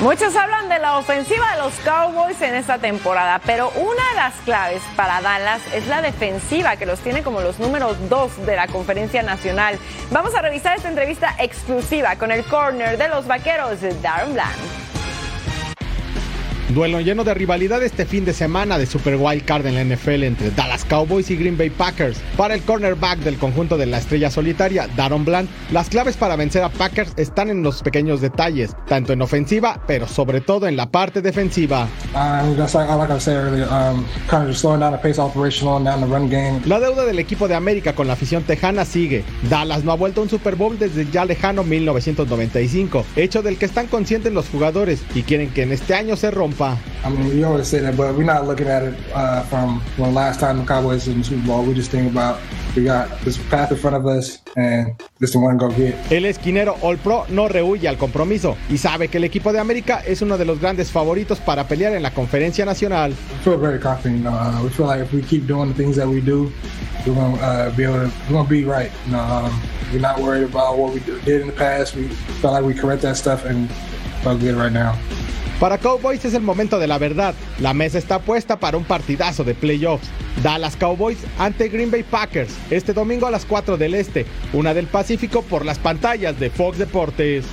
Muchos 0.02 0.34
hablan 0.34 0.69
de 0.69 0.80
la 0.80 0.98
ofensiva 0.98 1.52
de 1.52 1.62
los 1.62 1.74
Cowboys 1.84 2.41
en 2.41 2.56
esta 2.56 2.78
temporada, 2.78 3.41
pero 3.45 3.69
una 3.72 4.10
de 4.12 4.15
las 4.15 4.34
claves 4.45 4.82
para 4.95 5.19
Dallas 5.19 5.62
es 5.74 5.88
la 5.88 6.02
defensiva, 6.02 6.78
que 6.78 6.86
los 6.86 7.00
tiene 7.00 7.22
como 7.22 7.41
los 7.41 7.60
números 7.60 7.98
dos 8.08 8.32
de 8.45 8.56
la 8.56 8.67
conferencia 8.67 9.24
nacional. 9.24 9.78
Vamos 10.10 10.34
a 10.36 10.41
revisar 10.41 10.78
esta 10.78 10.88
entrevista 10.88 11.36
exclusiva 11.38 12.15
con 12.15 12.32
el 12.32 12.45
corner 12.45 12.98
de 12.98 13.10
los 13.10 13.28
vaqueros, 13.28 13.82
Darren 14.02 14.34
Bland. 14.34 14.88
Duelo 16.73 17.01
lleno 17.01 17.23
de 17.23 17.34
rivalidad 17.34 17.82
este 17.82 18.05
fin 18.05 18.25
de 18.25 18.34
semana 18.34 18.77
de 18.77 18.86
Super 18.86 19.15
Wild 19.15 19.43
Card 19.43 19.65
en 19.65 19.73
la 19.73 19.84
NFL 19.84 20.21
entre 20.21 20.51
Dallas 20.51 20.86
Cowboys 20.86 21.32
y 21.32 21.36
Green 21.36 21.58
Bay 21.58 21.71
Packers. 21.71 22.19
Para 22.38 22.53
el 22.53 22.62
cornerback 22.62 23.17
del 23.21 23.39
conjunto 23.39 23.75
de 23.75 23.88
la 23.88 23.97
estrella 23.97 24.29
solitaria, 24.29 24.88
Daron 24.95 25.25
Bland, 25.25 25.49
las 25.71 25.89
claves 25.89 26.15
para 26.15 26.36
vencer 26.36 26.62
a 26.62 26.69
Packers 26.69 27.13
están 27.17 27.49
en 27.49 27.63
los 27.63 27.82
pequeños 27.82 28.21
detalles, 28.21 28.75
tanto 28.88 29.13
en 29.13 29.23
ofensiva, 29.23 29.82
pero 29.88 30.08
sobre 30.08 30.41
todo 30.41 30.67
en 30.67 30.77
la 30.77 30.91
parte 30.91 31.23
defensiva. 31.23 31.88
La 36.67 36.79
deuda 36.79 37.03
del 37.05 37.17
equipo 37.17 37.47
de 37.47 37.55
América 37.55 37.95
con 37.95 38.05
la 38.05 38.13
afición 38.13 38.43
tejana 38.43 38.86
sigue. 38.86 39.23
Dallas 39.49 39.84
no 39.84 39.91
ha 39.91 39.95
vuelto 39.95 40.21
a 40.21 40.23
un 40.25 40.29
Super 40.29 40.55
Bowl 40.55 40.77
desde 40.77 41.10
ya 41.10 41.25
lejano 41.25 41.63
1995, 41.63 43.05
hecho 43.15 43.41
del 43.41 43.58
que 43.58 43.65
están 43.65 43.88
conscientes 43.88 44.32
los 44.32 44.47
jugadores 44.49 45.01
y 45.15 45.23
quieren 45.23 45.49
que 45.49 45.63
en 45.63 45.71
este 45.71 45.95
año 45.95 46.15
se 46.15 46.29
rompa 46.29 46.59
I 46.60 47.10
mean, 47.10 47.30
we 47.30 47.43
always 47.43 47.67
say 47.67 47.80
that, 47.80 47.95
but 47.95 48.15
we're 48.15 48.24
not 48.24 48.45
looking 48.45 48.67
at 48.67 48.84
it 48.84 48.95
uh, 49.13 49.43
from 49.43 49.80
when 49.98 50.13
last 50.13 50.39
time 50.39 50.58
the 50.58 50.65
Cowboys 50.65 51.08
in 51.08 51.19
the 51.19 51.24
Super 51.24 51.48
Bowl. 51.48 51.63
We 51.63 51.74
just 51.74 51.91
think 51.91 52.12
about 52.12 52.39
we 52.76 52.84
got 52.84 53.10
this 53.22 53.38
path 53.50 53.72
in 53.72 53.78
front 53.78 53.95
of 53.95 54.06
us 54.06 54.39
and 54.56 54.93
this 55.19 55.32
the 55.32 55.39
one 55.39 55.58
go 55.58 55.69
get. 55.69 55.95
El 56.12 56.26
esquinero 56.26 56.76
All 56.82 56.98
Pro 56.98 57.26
no 57.30 57.48
rehuye 57.48 57.88
al 57.88 57.98
compromiso 57.98 58.58
y 58.69 58.78
sabe 58.78 59.08
que 59.08 59.17
el 59.17 59.24
equipo 59.24 59.54
de 59.54 59.60
América 59.60 60.04
es 60.06 60.22
uno 60.22 60.38
de 60.38 60.45
los 60.45 60.60
grandes 60.60 60.91
favoritos 60.91 61.39
para 61.39 61.67
pelear 61.67 61.93
en 61.93 62.04
la 62.04 62.12
conferencia 62.12 62.65
nacional. 62.65 63.12
We 63.12 63.43
feel 63.43 63.58
very 63.58 63.80
confident. 63.80 64.26
Uh, 64.28 64.62
we 64.63 64.69
feel 64.69 64.86
like 64.86 65.02
if 65.02 65.13
we 65.13 65.22
keep 65.22 65.48
doing 65.48 65.69
the 65.69 65.76
things 65.76 65.95
that 65.95 66.08
we 66.08 66.22
do, 66.22 66.52
we're 67.06 67.15
gonna 67.15 67.38
uh, 67.38 67.76
be 67.76 67.84
able 67.84 67.95
to 67.95 68.12
we're 68.28 68.34
gonna 68.34 68.50
be 68.50 68.65
right. 68.65 68.91
Um, 69.13 69.52
we're 69.91 70.02
not 70.02 70.19
worried 70.19 70.43
about 70.43 70.78
what 70.78 70.93
we 70.93 71.00
did 71.00 71.41
in 71.41 71.48
the 71.48 71.54
past. 71.54 71.95
We 71.95 72.08
feel 72.41 72.52
like 72.52 72.63
we 72.63 72.74
correct 72.74 73.02
that 73.04 73.17
stuff 73.17 73.45
and 73.45 73.69
we're 74.26 74.38
good 74.38 74.56
right 74.56 74.74
now. 74.74 74.98
Para 75.60 75.78
Cowboys 75.78 76.24
es 76.24 76.34
el 76.34 76.41
momento 76.41 76.80
de 76.80 76.88
la 76.88 76.98
verdad. 76.98 77.36
La 77.60 77.74
mesa 77.74 77.98
está 77.98 78.19
puesta 78.19 78.58
para 78.58 78.78
un 78.78 78.86
partidazo 78.86 79.43
de 79.43 79.54
playoffs. 79.54 80.08
Dallas 80.41 80.78
Cowboys 80.78 81.17
ante 81.38 81.67
Green 81.67 81.91
Bay 81.91 82.04
Packers 82.04 82.56
este 82.69 82.93
domingo 82.93 83.28
a 83.28 83.32
las 83.32 83.45
4 83.45 83.76
del 83.76 83.93
Este, 83.93 84.26
una 84.54 84.74
del 84.74 84.88
Pacífico 84.88 85.41
por 85.41 85.65
las 85.65 85.78
pantallas 85.78 86.39
de 86.39 86.50
Fox 86.50 86.78
Deportes. 86.78 87.45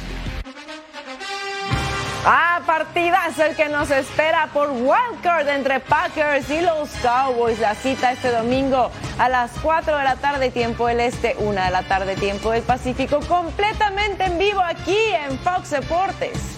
Ah, 2.24 2.60
partidazo 2.64 3.44
el 3.44 3.56
que 3.56 3.68
nos 3.68 3.90
espera 3.90 4.50
por 4.52 4.70
Wildcard 4.70 5.48
entre 5.48 5.80
Packers 5.80 6.48
y 6.50 6.60
los 6.60 6.88
Cowboys. 7.02 7.58
La 7.58 7.74
cita 7.74 8.12
este 8.12 8.30
domingo 8.30 8.92
a 9.18 9.28
las 9.28 9.50
4 9.62 9.96
de 9.96 10.04
la 10.04 10.14
tarde, 10.14 10.50
tiempo 10.50 10.86
del 10.86 11.00
Este, 11.00 11.34
1 11.38 11.60
de 11.60 11.70
la 11.70 11.82
tarde, 11.82 12.14
tiempo 12.14 12.52
del 12.52 12.62
Pacífico, 12.62 13.18
completamente 13.26 14.24
en 14.24 14.38
vivo 14.38 14.60
aquí 14.60 14.96
en 15.28 15.36
Fox 15.40 15.70
Deportes. 15.70 16.55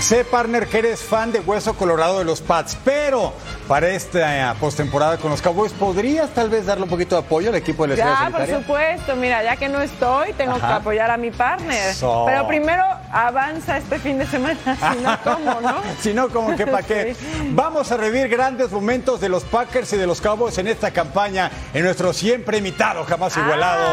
Sé, 0.00 0.24
partner, 0.24 0.68
que 0.68 0.78
eres 0.78 1.02
fan 1.02 1.32
de 1.32 1.40
Hueso 1.40 1.74
Colorado 1.74 2.20
de 2.20 2.24
los 2.24 2.40
Pats, 2.40 2.78
pero 2.84 3.32
para 3.66 3.88
esta 3.88 4.54
postemporada 4.60 5.18
con 5.18 5.30
los 5.30 5.42
Cowboys, 5.42 5.72
¿podrías 5.72 6.30
tal 6.30 6.48
vez 6.48 6.66
darle 6.66 6.84
un 6.84 6.88
poquito 6.88 7.16
de 7.16 7.22
apoyo 7.22 7.50
al 7.50 7.56
equipo 7.56 7.82
de 7.86 7.96
la 7.96 7.96
Ya, 7.96 8.30
por 8.30 8.46
supuesto. 8.46 9.16
Mira, 9.16 9.42
ya 9.42 9.56
que 9.56 9.68
no 9.68 9.80
estoy, 9.80 10.32
tengo 10.34 10.54
que 10.54 10.64
apoyar 10.64 11.10
a 11.10 11.16
mi 11.16 11.32
partner. 11.32 11.94
Pero 12.26 12.46
primero 12.46 12.84
avanza 13.10 13.76
este 13.76 13.98
fin 13.98 14.18
de 14.18 14.26
semana, 14.26 14.58
si 14.64 15.02
no, 15.02 15.18
¿cómo, 15.24 15.60
no? 15.60 15.82
si 16.00 16.14
no, 16.14 16.28
¿cómo 16.28 16.56
que 16.56 16.66
para 16.66 16.84
qué? 16.84 17.16
Vamos 17.50 17.90
a 17.90 17.96
revivir 17.96 18.28
grandes 18.28 18.70
momentos 18.70 19.20
de 19.20 19.28
los 19.28 19.42
Packers 19.44 19.92
y 19.92 19.96
de 19.96 20.06
los 20.06 20.20
Cowboys 20.20 20.56
en 20.58 20.68
esta 20.68 20.92
campaña, 20.92 21.50
en 21.74 21.84
nuestro 21.84 22.12
siempre 22.12 22.58
imitado, 22.58 23.04
jamás 23.04 23.36
igualado. 23.36 23.84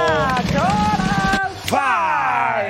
Ah, 1.71 2.65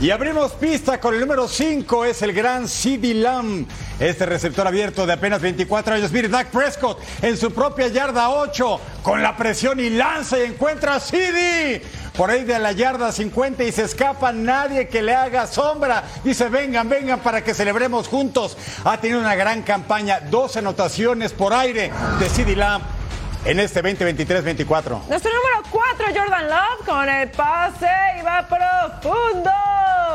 y 0.00 0.10
abrimos 0.10 0.52
pista 0.52 1.00
con 1.00 1.14
el 1.14 1.20
número 1.20 1.48
5, 1.48 2.04
es 2.04 2.22
el 2.22 2.32
gran 2.32 2.68
CD 2.68 3.14
Lamb. 3.14 3.66
Este 3.98 4.26
receptor 4.26 4.64
abierto 4.64 5.04
de 5.06 5.14
apenas 5.14 5.40
24 5.40 5.96
años. 5.96 6.12
Mire, 6.12 6.28
Dak 6.28 6.48
Prescott 6.48 7.00
en 7.20 7.36
su 7.36 7.52
propia 7.52 7.88
yarda 7.88 8.30
8, 8.30 8.80
con 9.02 9.20
la 9.20 9.36
presión 9.36 9.80
y 9.80 9.90
lanza 9.90 10.38
y 10.38 10.42
encuentra 10.42 10.94
a 10.94 11.00
CD. 11.00 11.82
Por 12.16 12.30
ahí 12.30 12.44
de 12.44 12.60
la 12.60 12.70
yarda 12.70 13.10
50 13.10 13.64
y 13.64 13.72
se 13.72 13.82
escapa 13.84 14.32
nadie 14.32 14.86
que 14.86 15.02
le 15.02 15.14
haga 15.14 15.48
sombra. 15.48 16.04
Dice, 16.22 16.48
vengan, 16.48 16.88
vengan 16.88 17.18
para 17.18 17.42
que 17.42 17.52
celebremos 17.52 18.06
juntos. 18.06 18.56
Ha 18.84 19.00
tenido 19.00 19.18
una 19.18 19.34
gran 19.34 19.62
campaña, 19.62 20.20
dos 20.30 20.56
anotaciones 20.56 21.32
por 21.32 21.52
aire 21.52 21.90
de 22.20 22.28
CD 22.28 22.54
Lamb 22.54 22.97
en 23.44 23.60
este 23.60 23.82
2023-24. 23.82 25.06
Nuestro 25.08 25.30
número 25.32 25.62
4, 25.70 26.06
Jordan 26.14 26.48
Love, 26.48 26.86
con 26.86 27.08
el 27.08 27.30
pase 27.30 27.88
y 28.18 28.22
va 28.22 28.46
profundo 28.46 29.50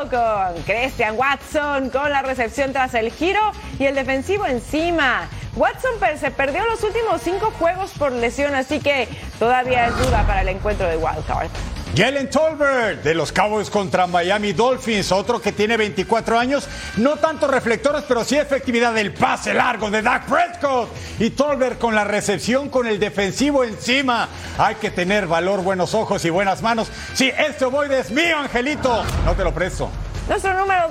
con 0.10 0.64
Christian 0.64 1.16
Watson 1.18 1.90
con 1.90 2.12
la 2.12 2.22
recepción 2.22 2.74
tras 2.74 2.94
el 2.94 3.12
giro 3.12 3.40
y 3.80 3.86
el 3.86 3.96
defensivo 3.96 4.46
encima. 4.46 5.30
Watson 5.56 5.92
se 6.20 6.32
perdió 6.32 6.66
los 6.66 6.84
últimos 6.84 7.22
cinco 7.22 7.52
juegos 7.60 7.92
por 7.98 8.12
lesión, 8.12 8.56
así 8.56 8.80
que 8.80 9.08
todavía 9.40 9.88
es 9.88 9.98
duda 9.98 10.26
para 10.26 10.42
el 10.42 10.50
encuentro 10.50 10.88
de 10.88 10.98
Wildcard. 10.98 11.50
Jalen 11.96 12.28
Tolbert 12.28 13.04
de 13.04 13.14
los 13.14 13.32
Cowboys 13.32 13.70
contra 13.70 14.08
Miami 14.08 14.52
Dolphins, 14.52 15.12
otro 15.12 15.40
que 15.40 15.52
tiene 15.52 15.78
24 15.78 16.40
años, 16.40 16.68
no 16.98 17.18
tanto 17.18 17.48
reflectores, 17.48 18.04
pero 18.08 18.24
sí 18.24 18.36
efectividad 18.36 18.96
del 18.96 19.14
pase 19.14 19.54
largo 19.54 19.92
de 19.92 20.02
Dak 20.02 20.26
Prescott. 20.26 20.90
Y 21.20 21.30
Tolbert 21.30 21.78
con 21.78 21.94
la 21.94 22.04
recepción 22.04 22.70
con 22.70 22.88
el 22.88 23.00
defensivo 23.00 23.64
encima. 23.64 24.28
Hay 24.58 24.76
que 24.76 24.90
tener 24.90 25.28
valor, 25.28 25.62
buenos 25.62 25.94
ojos 25.94 26.26
y 26.26 26.32
buenas 26.32 26.64
manos. 26.64 26.92
Sí, 27.14 27.32
esto 27.38 27.70
voy 27.70 27.94
es 27.94 28.10
mío, 28.10 28.40
Angelito. 28.40 29.04
No 29.24 29.34
te 29.34 29.44
lo 29.44 29.54
presto. 29.54 29.92
Nuestro 30.28 30.58
número 30.58 30.90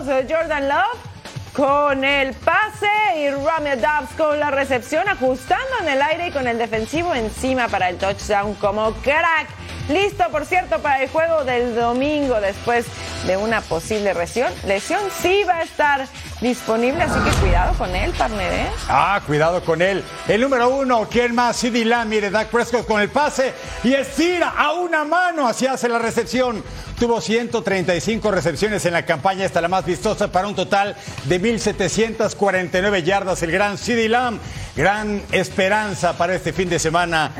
2, 0.00 0.08
Jordan 0.28 0.68
Love 0.68 1.10
con 1.52 2.04
el 2.04 2.34
pase 2.34 2.88
y 3.18 3.30
Romeo 3.30 3.76
Dobbs 3.76 4.14
con 4.16 4.40
la 4.40 4.50
recepción, 4.50 5.08
ajustando 5.08 5.78
en 5.82 5.88
el 5.90 6.02
aire 6.02 6.28
y 6.28 6.30
con 6.32 6.48
el 6.48 6.58
defensivo 6.58 7.14
encima 7.14 7.68
para 7.68 7.88
el 7.88 7.98
touchdown 7.98 8.54
como 8.54 8.92
crack. 8.94 9.59
Listo, 9.90 10.24
por 10.30 10.46
cierto, 10.46 10.78
para 10.78 11.02
el 11.02 11.08
juego 11.08 11.44
del 11.44 11.74
domingo 11.74 12.40
después 12.40 12.86
de 13.26 13.36
una 13.36 13.60
posible 13.60 14.14
lesión. 14.14 14.52
Lesión 14.64 15.00
sí 15.20 15.42
va 15.48 15.56
a 15.56 15.62
estar 15.62 16.06
disponible, 16.40 17.02
así 17.02 17.18
que 17.20 17.36
cuidado 17.40 17.74
con 17.74 17.94
él, 17.94 18.12
partner. 18.12 18.52
¿eh? 18.52 18.66
Ah, 18.88 19.20
cuidado 19.26 19.62
con 19.62 19.82
él. 19.82 20.02
El 20.26 20.40
número 20.40 20.68
uno, 20.70 21.06
¿quién 21.10 21.34
más? 21.34 21.56
CD 21.56 21.84
Lamb, 21.84 22.08
mire, 22.08 22.30
Dak 22.30 22.48
Prescott 22.48 22.86
con 22.86 23.00
el 23.00 23.10
pase 23.10 23.52
y 23.84 23.92
estira 23.92 24.50
a 24.56 24.72
una 24.72 25.04
mano, 25.04 25.46
así 25.46 25.66
hace 25.66 25.88
la 25.88 25.98
recepción. 25.98 26.62
Tuvo 26.98 27.20
135 27.20 28.30
recepciones 28.30 28.84
en 28.84 28.92
la 28.92 29.06
campaña, 29.06 29.44
esta 29.44 29.60
la 29.60 29.68
más 29.68 29.86
vistosa, 29.86 30.30
para 30.30 30.48
un 30.48 30.54
total 30.54 30.96
de 31.24 31.40
1.749 31.40 33.02
yardas. 33.02 33.42
El 33.42 33.50
gran 33.52 33.78
CD 33.78 34.08
Lamb, 34.08 34.38
gran 34.76 35.22
esperanza 35.32 36.16
para 36.16 36.34
este 36.34 36.52
fin 36.52 36.68
de 36.68 36.78
semana. 36.78 37.32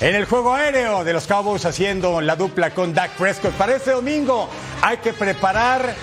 En 0.00 0.14
el 0.14 0.26
juego 0.26 0.54
aéreo 0.54 1.02
de 1.02 1.12
los 1.12 1.26
Cowboys 1.26 1.64
haciendo 1.64 2.20
la 2.20 2.36
dupla 2.36 2.70
con 2.70 2.94
Dak 2.94 3.12
Prescott. 3.12 3.52
Para 3.52 3.76
este 3.76 3.90
domingo 3.90 4.48
hay 4.80 4.98
que 4.98 5.12
preparar 5.12 5.94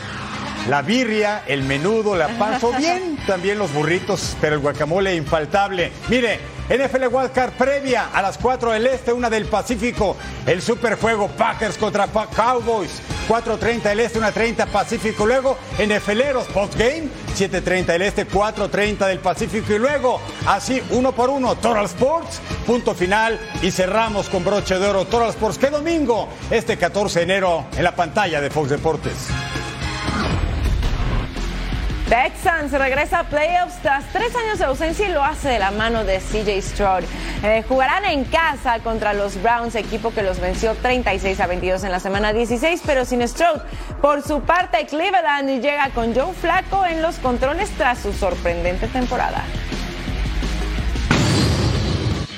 la 0.68 0.82
birria, 0.82 1.44
el 1.48 1.64
menudo, 1.64 2.16
la 2.16 2.28
panza, 2.38 2.68
o 2.68 2.74
bien 2.78 3.18
también 3.28 3.58
los 3.58 3.74
burritos, 3.74 4.36
pero 4.42 4.56
el 4.56 4.62
guacamole 4.62 5.16
infaltable. 5.16 5.92
Mire, 6.10 6.40
NFL 6.68 7.08
Wildcard 7.12 7.54
previa 7.54 8.10
a 8.12 8.22
las 8.24 8.40
4 8.40 8.72
del 8.72 8.88
Este, 8.88 9.14
una 9.14 9.30
del 9.30 9.46
Pacífico, 9.46 10.18
el 10.48 10.62
superjuego 10.64 11.28
Packers 11.28 11.78
contra 11.78 12.08
Cowboys, 12.08 13.02
4.30 13.28 13.84
del 13.84 14.00
Este, 14.00 14.20
1.30 14.20 14.68
Pacífico, 14.68 15.28
luego 15.28 15.58
NFLeros 15.78 16.46
postgame, 16.48 17.10
7.30 17.38 17.86
del 17.86 18.02
Este, 18.02 18.28
4.30 18.28 19.06
del 19.06 19.20
Pacífico. 19.20 19.74
Y 19.74 19.78
luego 19.78 20.20
así 20.48 20.82
uno 20.90 21.12
por 21.12 21.30
uno, 21.30 21.56
Total 21.56 21.86
Sports, 21.86 22.42
punto 22.66 22.96
final. 22.96 23.40
Y 23.62 23.70
cerramos 23.70 24.28
con 24.30 24.44
broche 24.44 24.80
de 24.80 24.88
oro 24.88 25.06
Total 25.06 25.30
Sports, 25.30 25.60
que 25.60 25.70
domingo, 25.70 26.30
este 26.50 26.78
14 26.78 27.20
de 27.20 27.26
enero 27.26 27.66
en 27.78 27.84
la 27.84 27.96
pantalla 27.96 28.42
de 28.42 28.50
Fox 28.50 28.72
Deportes. 28.72 29.28
Texans 32.10 32.72
regresa 32.72 33.20
a 33.20 33.24
playoffs 33.24 33.82
tras 33.82 34.06
tres 34.14 34.36
años 34.36 34.60
de 34.60 34.66
ausencia 34.66 35.08
y 35.10 35.12
lo 35.12 35.24
hace 35.24 35.50
de 35.50 35.60
la 35.60 35.72
mano 35.72 36.04
de 36.04 36.20
CJ 36.20 36.62
Stroud. 36.62 37.04
Eh, 37.44 37.64
jugarán 37.68 38.06
en 38.06 38.26
casa 38.26 38.80
contra 38.80 39.14
los 39.14 39.42
Browns, 39.42 39.76
equipo 39.76 40.14
que 40.14 40.22
los 40.22 40.40
venció 40.40 40.76
36 40.76 41.40
a 41.40 41.48
22 41.48 41.84
en 41.84 41.92
la 41.92 42.00
semana 42.00 42.32
16, 42.32 42.82
pero 42.86 43.06
sin 43.06 43.28
Stroud. 43.28 43.60
Por 44.02 44.22
su 44.22 44.42
parte, 44.42 44.86
Cleveland 44.86 45.62
llega 45.62 45.90
con 45.90 46.14
Joe 46.14 46.34
Flacco 46.34 46.86
en 46.86 47.02
los 47.02 47.16
controles 47.18 47.72
tras 47.72 48.00
su 48.00 48.14
sorprendente 48.14 48.88
temporada. 48.88 49.44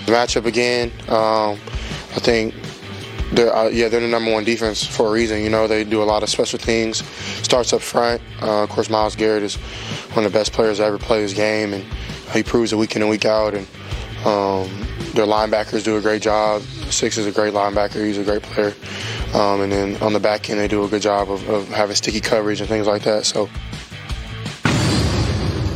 matchup 0.07 0.45
again. 0.45 0.91
Um, 1.09 1.59
I 2.15 2.19
think 2.19 2.53
they're 3.31 3.53
uh, 3.53 3.69
yeah 3.69 3.89
they're 3.89 3.99
the 3.99 4.07
number 4.07 4.31
one 4.31 4.43
defense 4.43 4.85
for 4.85 5.07
a 5.07 5.11
reason. 5.11 5.43
You 5.43 5.49
know 5.49 5.67
they 5.67 5.83
do 5.83 6.01
a 6.01 6.05
lot 6.05 6.23
of 6.23 6.29
special 6.29 6.59
things. 6.59 7.05
Starts 7.43 7.73
up 7.73 7.81
front. 7.81 8.21
Uh, 8.41 8.63
of 8.63 8.69
course, 8.69 8.89
Miles 8.89 9.15
Garrett 9.15 9.43
is 9.43 9.55
one 10.13 10.25
of 10.25 10.31
the 10.31 10.37
best 10.37 10.53
players 10.53 10.77
to 10.77 10.85
ever 10.85 10.97
play 10.97 11.21
this 11.21 11.33
game, 11.33 11.73
and 11.73 11.83
he 12.33 12.43
proves 12.43 12.73
it 12.73 12.77
week 12.77 12.95
in 12.95 13.01
and 13.01 13.11
week 13.11 13.25
out. 13.25 13.53
And 13.53 13.67
um, 14.25 14.69
their 15.13 15.25
linebackers 15.25 15.83
do 15.83 15.97
a 15.97 16.01
great 16.01 16.21
job. 16.21 16.61
Six 16.89 17.17
is 17.17 17.27
a 17.27 17.31
great 17.31 17.53
linebacker. 17.53 18.05
He's 18.05 18.17
a 18.17 18.23
great 18.23 18.41
player. 18.43 18.73
Um, 19.33 19.61
and 19.61 19.71
then 19.71 20.01
on 20.01 20.13
the 20.13 20.19
back 20.19 20.49
end, 20.49 20.59
they 20.59 20.67
do 20.67 20.83
a 20.83 20.87
good 20.87 21.01
job 21.01 21.29
of, 21.29 21.47
of 21.49 21.67
having 21.69 21.95
sticky 21.95 22.21
coverage 22.21 22.61
and 22.61 22.69
things 22.69 22.87
like 22.87 23.03
that. 23.03 23.25
So. 23.25 23.49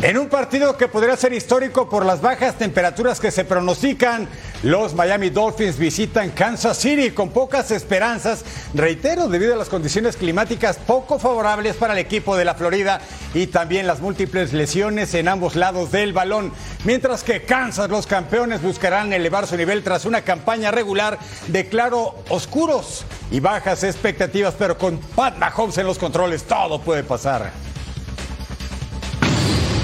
En 0.03 0.17
un 0.17 0.29
partido 0.29 0.77
que 0.77 0.87
podría 0.87 1.15
ser 1.15 1.31
histórico 1.31 1.87
por 1.87 2.05
las 2.05 2.21
bajas 2.21 2.57
temperaturas 2.57 3.19
que 3.19 3.29
se 3.29 3.45
pronostican, 3.45 4.27
los 4.63 4.93
Miami 4.93 5.29
Dolphins 5.31 5.79
visitan 5.79 6.29
Kansas 6.29 6.77
City 6.77 7.11
con 7.11 7.29
pocas 7.29 7.71
esperanzas, 7.71 8.45
reitero, 8.75 9.27
debido 9.27 9.55
a 9.55 9.57
las 9.57 9.69
condiciones 9.69 10.15
climáticas 10.15 10.77
poco 10.77 11.17
favorables 11.17 11.75
para 11.75 11.93
el 11.93 11.99
equipo 11.99 12.37
de 12.37 12.45
la 12.45 12.53
Florida 12.53 13.01
y 13.33 13.47
también 13.47 13.87
las 13.87 14.01
múltiples 14.01 14.53
lesiones 14.53 15.15
en 15.15 15.27
ambos 15.27 15.55
lados 15.55 15.91
del 15.91 16.13
balón. 16.13 16.53
Mientras 16.83 17.23
que 17.23 17.41
Kansas, 17.41 17.89
los 17.89 18.05
campeones, 18.05 18.61
buscarán 18.61 19.13
elevar 19.13 19.47
su 19.47 19.57
nivel 19.57 19.81
tras 19.81 20.05
una 20.05 20.21
campaña 20.21 20.69
regular 20.69 21.17
de 21.47 21.67
claro 21.67 22.15
oscuros 22.29 23.05
y 23.31 23.39
bajas 23.39 23.83
expectativas, 23.83 24.53
pero 24.57 24.77
con 24.77 24.99
Pat 24.99 25.37
Mahomes 25.37 25.77
en 25.79 25.87
los 25.87 25.97
controles 25.97 26.43
todo 26.43 26.79
puede 26.79 27.03
pasar. 27.03 27.51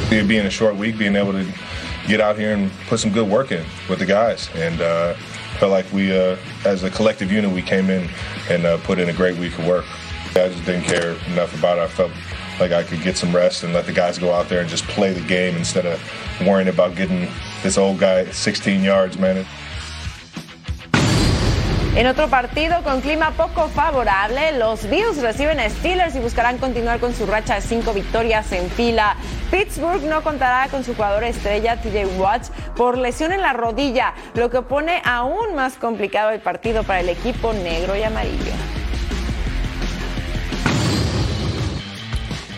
Being 0.09 0.45
a 0.45 0.49
short 0.49 0.78
week, 0.78 0.97
being 0.97 1.17
able 1.17 1.34
to 1.34 1.51
get 2.08 2.22
out 2.22 2.38
here 2.38 2.53
and 2.53 2.72
put 2.88 2.99
some 2.99 3.12
good 3.12 3.28
work 3.28 3.51
in 3.51 3.66
with 3.89 3.99
the 3.99 4.05
guys, 4.05 4.49
and 4.55 4.82
uh, 4.82 5.14
felt 5.60 5.72
like 5.72 5.91
we, 5.91 6.18
uh, 6.18 6.38
as 6.66 6.84
a 6.84 6.89
collective 6.89 7.32
unit, 7.32 7.51
we 7.51 7.62
came 7.62 7.89
in 7.89 8.10
and 8.49 8.66
uh, 8.66 8.78
put 8.80 8.99
in 8.99 9.10
a 9.10 9.14
great 9.14 9.38
week 9.38 9.58
of 9.60 9.68
work. 9.68 9.86
I 10.30 10.49
just 10.49 10.66
didn't 10.66 10.84
care 10.84 11.12
enough 11.32 11.58
about 11.58 11.78
it. 11.80 11.82
I 11.82 11.88
felt 11.88 12.12
like 12.60 12.72
I 12.72 12.84
could 12.84 13.01
get 13.01 13.18
some 13.18 13.36
rest 13.36 13.64
and 13.64 13.74
let 13.74 13.86
the 13.86 13.93
guys 13.93 14.18
go 14.18 14.34
out 14.34 14.49
there 14.49 14.62
and 14.62 14.70
just 14.70 14.86
play 14.86 15.14
the 15.14 15.28
game 15.28 15.55
instead 15.55 15.86
of 15.86 16.01
worrying 16.45 16.70
about 16.70 16.95
getting 16.95 17.28
this 17.64 17.78
old 17.78 17.99
guy 17.99 18.26
16 18.26 18.84
yards, 18.84 19.18
man. 19.18 19.45
En 21.95 22.05
otro 22.05 22.28
partido 22.28 22.84
con 22.84 23.01
clima 23.01 23.32
poco 23.32 23.70
favorable, 23.70 24.60
los 24.60 24.88
Bills 24.88 25.18
reciben 25.18 25.60
a 25.60 25.68
Steelers 25.68 26.16
y 26.16 26.20
buscarán 26.20 26.60
continuar 26.60 26.99
con 26.99 27.16
su 27.16 27.26
racha 27.26 27.55
de 27.55 27.62
cinco 27.62 27.91
victorias 27.91 28.51
en 28.51 28.70
fila. 28.70 29.18
Pittsburgh 29.52 30.04
no 30.04 30.22
contará 30.24 30.68
con 30.70 30.84
su 30.84 30.93
jugador 30.93 31.24
estrella 31.24 31.82
TJ 31.82 32.20
Watts 32.20 32.52
por 32.76 32.98
lesión 32.98 33.32
en 33.32 33.41
la 33.41 33.54
rodilla, 33.54 34.14
lo 34.34 34.50
que 34.50 34.62
pone 34.62 35.02
aún 35.06 35.56
más 35.56 35.76
complicado 35.76 36.32
el 36.32 36.41
partido 36.41 36.84
para 36.84 37.00
el 37.00 37.10
equipo 37.10 37.54
negro 37.54 37.95
y 37.95 38.04
amarillo. 38.04 38.52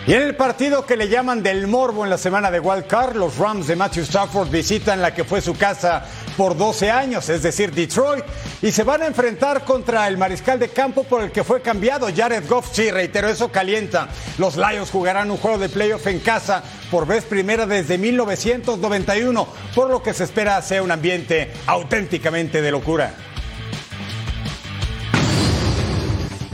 Y 0.08 0.14
en 0.16 0.24
el 0.24 0.36
partido 0.36 0.88
que 0.88 0.98
le 0.98 1.08
llaman 1.08 1.44
del 1.44 1.68
morbo 1.68 2.04
en 2.04 2.10
la 2.10 2.18
semana 2.18 2.50
de 2.50 2.60
Wild 2.60 2.88
Card, 2.88 3.16
los 3.16 3.38
Rams 3.38 3.68
de 3.68 3.76
Matthew 3.76 4.04
Stafford 4.06 4.50
visitan 4.50 5.04
la 5.04 5.14
que 5.14 5.24
fue 5.24 5.40
su 5.40 5.56
casa 5.56 6.04
por 6.40 6.56
12 6.56 6.90
años, 6.90 7.28
es 7.28 7.44
decir, 7.44 7.74
Detroit, 7.74 8.24
y 8.62 8.72
se 8.72 8.86
van 8.86 9.02
a 9.02 9.08
enfrentar 9.08 9.66
contra 9.66 10.08
el 10.08 10.18
mariscal 10.18 10.58
de 10.58 10.70
campo 10.70 11.04
por 11.04 11.22
el 11.22 11.34
que 11.34 11.44
fue 11.44 11.62
cambiado, 11.62 12.08
Jared 12.16 12.48
Goff. 12.48 12.70
Sí, 12.72 12.90
reitero, 12.92 13.28
eso 13.28 13.52
calienta. 13.52 14.08
Los 14.38 14.56
Lions 14.56 14.90
jugarán 14.90 15.32
un 15.32 15.38
juego 15.38 15.58
de 15.58 15.68
playoff 15.68 16.08
en 16.08 16.20
casa 16.20 16.64
por 16.90 17.06
vez 17.06 17.26
primera 17.26 17.66
desde 17.66 17.98
1991, 17.98 19.50
por 19.76 19.90
lo 19.90 20.02
que 20.02 20.14
se 20.14 20.24
espera 20.24 20.62
sea 20.62 20.82
un 20.82 20.92
ambiente 20.92 21.52
auténticamente 21.66 22.62
de 22.62 22.72
locura. 22.72 23.14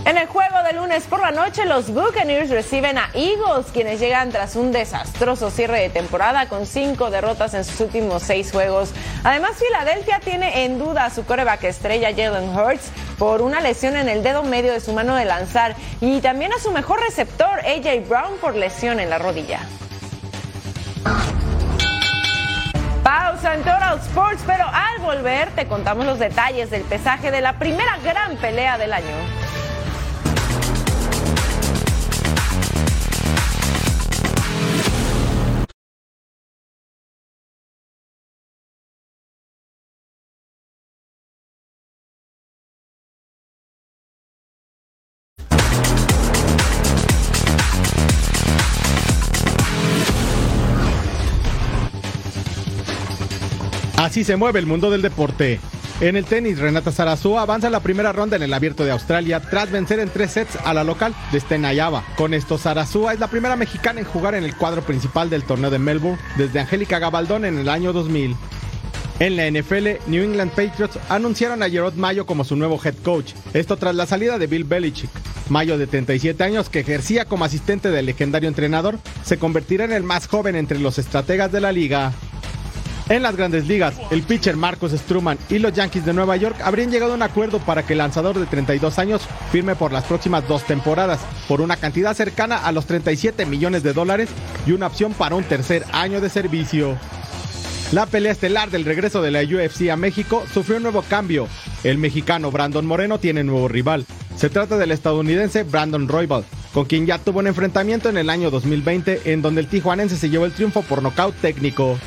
En 0.05 0.19
el 0.19 0.27
juego 0.27 0.61
de 0.61 0.73
lunes 0.73 1.05
por 1.05 1.19
la 1.19 1.31
noche, 1.31 1.65
los 1.65 1.91
Buccaneers 1.91 2.51
reciben 2.51 2.99
a 2.99 3.09
Eagles, 3.15 3.71
quienes 3.73 3.99
llegan 3.99 4.29
tras 4.29 4.55
un 4.55 4.71
desastroso 4.71 5.49
cierre 5.49 5.79
de 5.79 5.89
temporada 5.89 6.47
con 6.47 6.67
cinco 6.67 7.09
derrotas 7.09 7.55
en 7.55 7.63
sus 7.65 7.79
últimos 7.79 8.21
seis 8.21 8.51
juegos. 8.51 8.91
Además, 9.23 9.53
Filadelfia 9.57 10.19
tiene 10.19 10.63
en 10.63 10.77
duda 10.77 11.05
a 11.05 11.09
su 11.09 11.25
coreback 11.25 11.63
estrella 11.63 12.13
Jalen 12.15 12.55
Hurts 12.55 12.91
por 13.17 13.41
una 13.41 13.61
lesión 13.61 13.95
en 13.95 14.07
el 14.07 14.21
dedo 14.21 14.43
medio 14.43 14.73
de 14.73 14.79
su 14.79 14.93
mano 14.93 15.15
de 15.15 15.25
lanzar 15.25 15.75
y 15.99 16.21
también 16.21 16.53
a 16.53 16.59
su 16.59 16.69
mejor 16.71 16.99
receptor 17.01 17.61
AJ 17.61 18.07
Brown 18.07 18.37
por 18.39 18.55
lesión 18.55 18.99
en 18.99 19.09
la 19.09 19.17
rodilla. 19.17 19.61
Pausa 23.03 23.55
en 23.55 23.61
Total 23.61 23.99
Sports, 23.99 24.43
pero 24.45 24.65
al 24.67 24.99
volver 24.99 25.49
te 25.55 25.65
contamos 25.67 26.05
los 26.05 26.19
detalles 26.19 26.69
del 26.69 26.83
pesaje 26.83 27.31
de 27.31 27.41
la 27.41 27.57
primera 27.57 27.97
gran 28.03 28.37
pelea 28.37 28.77
del 28.77 28.93
año. 28.93 29.44
Así 54.05 54.23
se 54.23 54.35
mueve 54.35 54.59
el 54.59 54.67
mundo 54.67 54.91
del 54.91 55.01
deporte. 55.01 55.59
En 55.99 56.15
el 56.15 56.25
tenis, 56.25 56.59
Renata 56.59 56.91
Sarazúa 56.91 57.41
avanza 57.41 57.71
la 57.71 57.79
primera 57.79 58.13
ronda 58.13 58.35
en 58.35 58.43
el 58.43 58.53
Abierto 58.53 58.85
de 58.85 58.91
Australia 58.91 59.39
tras 59.39 59.71
vencer 59.71 59.99
en 59.99 60.09
tres 60.09 60.29
sets 60.29 60.59
a 60.63 60.75
la 60.75 60.83
local 60.83 61.15
de 61.31 61.39
Stenayava. 61.39 62.03
Con 62.15 62.35
esto, 62.35 62.59
Sarazúa 62.59 63.13
es 63.13 63.19
la 63.19 63.29
primera 63.29 63.55
mexicana 63.55 63.99
en 63.99 64.05
jugar 64.05 64.35
en 64.35 64.43
el 64.43 64.55
cuadro 64.55 64.83
principal 64.83 65.31
del 65.31 65.43
torneo 65.43 65.71
de 65.71 65.79
Melbourne 65.79 66.21
desde 66.37 66.59
Angélica 66.59 66.99
Gabaldón 66.99 67.45
en 67.45 67.57
el 67.57 67.67
año 67.67 67.93
2000. 67.93 68.35
En 69.17 69.37
la 69.37 69.49
NFL, 69.49 69.87
New 70.05 70.23
England 70.23 70.51
Patriots 70.51 70.99
anunciaron 71.09 71.63
a 71.63 71.69
Gerard 71.69 71.95
Mayo 71.95 72.27
como 72.27 72.43
su 72.43 72.55
nuevo 72.55 72.79
head 72.83 72.97
coach. 73.03 73.31
Esto 73.55 73.75
tras 73.77 73.95
la 73.95 74.05
salida 74.05 74.37
de 74.37 74.45
Bill 74.45 74.65
Belichick. 74.65 75.09
Mayo, 75.49 75.79
de 75.79 75.87
37 75.87 76.43
años, 76.43 76.69
que 76.69 76.81
ejercía 76.81 77.25
como 77.25 77.45
asistente 77.45 77.89
del 77.89 78.05
legendario 78.05 78.49
entrenador, 78.49 78.99
se 79.23 79.39
convertirá 79.39 79.85
en 79.85 79.93
el 79.93 80.03
más 80.03 80.27
joven 80.27 80.55
entre 80.55 80.77
los 80.77 80.99
estrategas 80.99 81.51
de 81.51 81.61
la 81.61 81.71
liga. 81.71 82.13
En 83.07 83.21
las 83.21 83.35
grandes 83.35 83.67
ligas, 83.67 83.93
el 84.09 84.23
pitcher 84.23 84.57
Marcus 84.57 84.91
Stroman 84.91 85.37
y 85.49 85.59
los 85.59 85.73
Yankees 85.73 86.05
de 86.05 86.13
Nueva 86.13 86.37
York 86.37 86.55
habrían 86.63 86.89
llegado 86.89 87.11
a 87.11 87.15
un 87.15 87.21
acuerdo 87.21 87.59
para 87.59 87.83
que 87.83 87.93
el 87.93 87.99
lanzador 87.99 88.39
de 88.39 88.47
32 88.47 88.97
años 88.97 89.21
firme 89.51 89.75
por 89.75 89.91
las 89.91 90.05
próximas 90.05 90.47
dos 90.47 90.63
temporadas, 90.63 91.19
por 91.47 91.61
una 91.61 91.77
cantidad 91.77 92.15
cercana 92.15 92.57
a 92.57 92.71
los 92.71 92.87
37 92.87 93.45
millones 93.45 93.83
de 93.83 93.93
dólares 93.93 94.29
y 94.65 94.71
una 94.71 94.87
opción 94.87 95.13
para 95.13 95.35
un 95.35 95.43
tercer 95.43 95.85
año 95.91 96.19
de 96.19 96.29
servicio. 96.29 96.97
La 97.91 98.07
pelea 98.07 98.31
estelar 98.31 98.71
del 98.71 98.85
regreso 98.85 99.21
de 99.21 99.29
la 99.29 99.43
UFC 99.43 99.89
a 99.91 99.95
México 99.95 100.43
sufrió 100.51 100.77
un 100.77 100.83
nuevo 100.83 101.03
cambio. 101.03 101.47
El 101.83 101.99
mexicano 101.99 102.49
Brandon 102.49 102.87
Moreno 102.87 103.19
tiene 103.19 103.43
nuevo 103.43 103.67
rival. 103.67 104.07
Se 104.35 104.49
trata 104.49 104.77
del 104.77 104.91
estadounidense 104.91 105.61
Brandon 105.61 106.07
Roybal, 106.07 106.43
con 106.73 106.85
quien 106.85 107.05
ya 107.05 107.19
tuvo 107.19 107.39
un 107.39 107.47
enfrentamiento 107.47 108.09
en 108.09 108.17
el 108.17 108.31
año 108.31 108.49
2020 108.49 109.31
en 109.31 109.43
donde 109.43 109.61
el 109.61 109.67
tijuanense 109.67 110.17
se 110.17 110.31
llevó 110.31 110.45
el 110.45 110.53
triunfo 110.53 110.81
por 110.81 111.03
nocaut 111.03 111.35
técnico. 111.35 111.99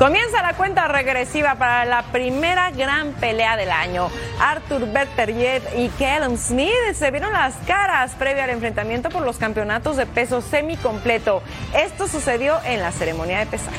Comienza 0.00 0.40
la 0.40 0.54
cuenta 0.54 0.88
regresiva 0.88 1.56
para 1.56 1.84
la 1.84 2.04
primera 2.04 2.70
gran 2.70 3.12
pelea 3.12 3.58
del 3.58 3.70
año. 3.70 4.08
Arthur 4.40 4.90
Berteriev 4.90 5.62
y 5.76 5.90
Callum 5.90 6.38
Smith 6.38 6.72
se 6.94 7.10
vieron 7.10 7.34
las 7.34 7.54
caras 7.66 8.12
previo 8.12 8.42
al 8.42 8.48
enfrentamiento 8.48 9.10
por 9.10 9.26
los 9.26 9.36
campeonatos 9.36 9.98
de 9.98 10.06
peso 10.06 10.40
semicompleto. 10.40 11.42
Esto 11.76 12.08
sucedió 12.08 12.56
en 12.64 12.80
la 12.80 12.92
ceremonia 12.92 13.40
de 13.40 13.46
pesaje. 13.46 13.76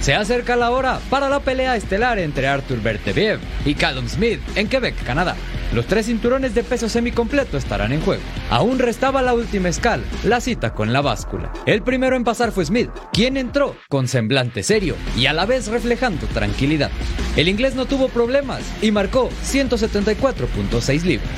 Se 0.00 0.14
acerca 0.14 0.56
la 0.56 0.70
hora 0.70 0.98
para 1.10 1.28
la 1.28 1.40
pelea 1.40 1.76
estelar 1.76 2.18
entre 2.18 2.48
Arthur 2.48 2.80
Berteviev 2.80 3.40
y 3.66 3.74
Callum 3.74 4.08
Smith 4.08 4.40
en 4.56 4.66
Quebec, 4.66 5.04
Canadá. 5.04 5.36
Los 5.72 5.86
tres 5.86 6.06
cinturones 6.06 6.54
de 6.54 6.64
peso 6.64 6.88
semicompleto 6.88 7.58
estarán 7.58 7.92
en 7.92 8.00
juego. 8.00 8.22
Aún 8.50 8.78
restaba 8.78 9.20
la 9.22 9.34
última 9.34 9.68
escala, 9.68 10.04
la 10.24 10.40
cita 10.40 10.74
con 10.74 10.92
la 10.92 11.02
báscula. 11.02 11.52
El 11.66 11.82
primero 11.82 12.16
en 12.16 12.24
pasar 12.24 12.52
fue 12.52 12.64
Smith, 12.64 12.90
quien 13.12 13.36
entró 13.36 13.76
con 13.88 14.08
semblante 14.08 14.62
serio 14.62 14.96
y 15.16 15.26
a 15.26 15.32
la 15.32 15.46
vez 15.46 15.68
reflejando 15.68 16.26
tranquilidad. 16.28 16.90
El 17.36 17.48
inglés 17.48 17.74
no 17.74 17.86
tuvo 17.86 18.08
problemas 18.08 18.62
y 18.82 18.90
marcó 18.90 19.28
174.6 19.44 21.02
libras. 21.02 21.30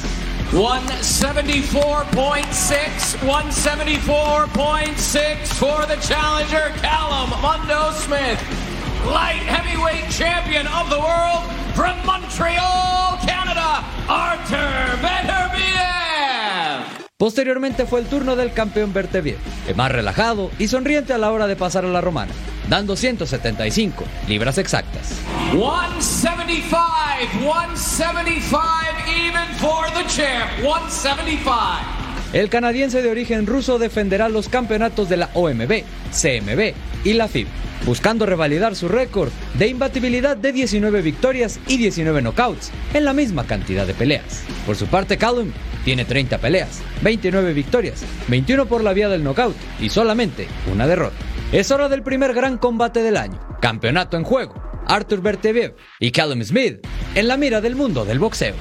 174.6, 0.52 3.18
174.6 3.20 5.46
for 5.54 5.86
the 5.86 5.96
challenger, 6.00 6.72
Callum 6.82 7.30
Mundo 7.40 7.92
Smith, 7.92 8.38
light 9.06 9.42
heavyweight 9.42 10.08
champion 10.10 10.66
of 10.68 10.88
the 10.90 10.98
world 10.98 11.44
from 11.74 11.96
Montreal, 12.04 13.18
Canada, 13.26 13.82
Arthur 14.08 14.96
Beterbiev. 15.00 15.50
Posteriormente 17.16 17.86
fue 17.86 18.00
el 18.00 18.06
turno 18.06 18.34
del 18.34 18.52
campeón 18.52 18.92
Berteviev, 18.92 19.38
más 19.76 19.92
relajado 19.92 20.50
y 20.58 20.68
sonriente 20.68 21.12
a 21.12 21.18
la 21.18 21.30
hora 21.30 21.46
de 21.46 21.56
pasar 21.56 21.84
a 21.84 21.88
la 21.88 22.00
romana, 22.00 22.32
dando 22.68 22.96
175 22.96 24.04
libras 24.26 24.58
exactas. 24.58 25.12
175, 25.52 26.78
175 27.42 28.60
even 29.08 29.46
for 29.58 29.86
the 29.92 30.04
champ, 30.08 30.50
175. 30.62 31.99
El 32.32 32.48
canadiense 32.48 33.02
de 33.02 33.10
origen 33.10 33.44
ruso 33.46 33.80
defenderá 33.80 34.28
los 34.28 34.48
campeonatos 34.48 35.08
de 35.08 35.16
la 35.16 35.30
OMB, 35.34 35.82
CMB 36.12 36.74
y 37.04 37.14
la 37.14 37.26
FIB, 37.26 37.48
buscando 37.84 38.24
revalidar 38.24 38.76
su 38.76 38.86
récord 38.86 39.30
de 39.58 39.66
imbatibilidad 39.66 40.36
de 40.36 40.52
19 40.52 41.02
victorias 41.02 41.58
y 41.66 41.76
19 41.76 42.22
knockouts 42.22 42.70
en 42.94 43.04
la 43.04 43.14
misma 43.14 43.46
cantidad 43.48 43.84
de 43.84 43.94
peleas. 43.94 44.44
Por 44.64 44.76
su 44.76 44.86
parte, 44.86 45.18
Callum 45.18 45.50
tiene 45.84 46.04
30 46.04 46.38
peleas, 46.38 46.80
29 47.02 47.52
victorias, 47.52 48.04
21 48.28 48.66
por 48.66 48.84
la 48.84 48.92
vía 48.92 49.08
del 49.08 49.24
knockout 49.24 49.56
y 49.80 49.88
solamente 49.88 50.46
una 50.72 50.86
derrota. 50.86 51.16
Es 51.50 51.72
hora 51.72 51.88
del 51.88 52.04
primer 52.04 52.32
gran 52.32 52.58
combate 52.58 53.02
del 53.02 53.16
año. 53.16 53.40
Campeonato 53.60 54.16
en 54.16 54.22
juego. 54.22 54.54
Arthur 54.86 55.20
Berteviev 55.20 55.74
y 55.98 56.12
Callum 56.12 56.42
Smith 56.44 56.86
en 57.16 57.26
la 57.26 57.36
mira 57.36 57.60
del 57.60 57.74
mundo 57.74 58.04
del 58.04 58.20
boxeo. 58.20 58.54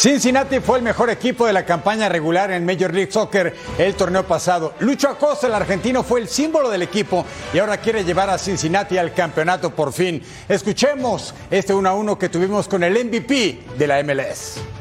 Cincinnati 0.00 0.60
fue 0.60 0.78
el 0.78 0.82
mejor 0.82 1.10
equipo 1.10 1.46
de 1.46 1.52
la 1.52 1.66
campaña 1.66 2.08
regular 2.08 2.50
en 2.52 2.64
Major 2.64 2.94
League 2.94 3.12
Soccer 3.12 3.54
el 3.76 3.94
torneo 3.94 4.26
pasado. 4.26 4.72
Lucho 4.80 5.10
Acosta, 5.10 5.46
el 5.46 5.52
argentino, 5.52 6.02
fue 6.02 6.20
el 6.20 6.28
símbolo 6.28 6.70
del 6.70 6.80
equipo 6.80 7.26
y 7.52 7.58
ahora 7.58 7.76
quiere 7.76 8.02
llevar 8.02 8.30
a 8.30 8.38
Cincinnati 8.38 8.96
al 8.96 9.12
campeonato 9.12 9.68
por 9.74 9.92
fin. 9.92 10.22
Escuchemos 10.48 11.34
este 11.50 11.74
1 11.74 11.86
a 11.86 11.92
1 11.92 12.18
que 12.18 12.30
tuvimos 12.30 12.66
con 12.66 12.82
el 12.82 12.94
MVP 12.94 13.58
de 13.76 13.86
la 13.86 14.02
MLS. 14.02 14.79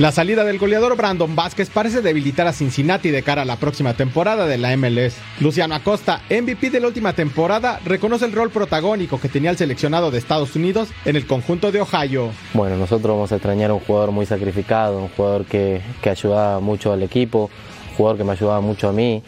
La 0.00 0.10
salida 0.10 0.42
del 0.42 0.58
goleador 0.58 0.96
Brandon 0.96 1.36
Vázquez 1.36 1.70
parece 1.70 2.02
debilitar 2.02 2.48
a 2.48 2.52
Cincinnati 2.52 3.10
de 3.12 3.22
cara 3.22 3.42
a 3.42 3.44
la 3.44 3.58
próxima 3.58 3.94
temporada 3.94 4.48
de 4.48 4.58
la 4.58 4.76
MLS. 4.76 5.14
Luciano 5.38 5.76
Acosta, 5.76 6.20
MVP 6.28 6.70
de 6.70 6.80
la 6.80 6.88
última 6.88 7.12
temporada, 7.12 7.78
reconoce 7.84 8.24
el 8.24 8.32
rol 8.32 8.50
protagónico 8.50 9.20
que 9.20 9.28
tenía 9.28 9.50
el 9.50 9.56
seleccionado 9.56 10.10
de 10.10 10.18
Estados 10.18 10.56
Unidos 10.56 10.88
en 11.04 11.14
el 11.14 11.28
conjunto 11.28 11.70
de 11.70 11.80
Ohio. 11.80 12.30
Bueno, 12.54 12.76
nosotros 12.76 13.14
vamos 13.14 13.30
a 13.30 13.36
extrañar 13.36 13.70
a 13.70 13.74
un 13.74 13.80
jugador 13.80 14.10
muy 14.10 14.26
sacrificado, 14.26 14.98
un 14.98 15.10
jugador 15.10 15.44
que, 15.44 15.80
que 16.02 16.10
ayudaba 16.10 16.58
mucho 16.58 16.92
al 16.92 17.04
equipo, 17.04 17.48
un 17.90 17.96
jugador 17.96 18.18
que 18.18 18.24
me 18.24 18.32
ayudaba 18.32 18.60
mucho 18.60 18.88
a 18.88 18.92
mí, 18.92 19.22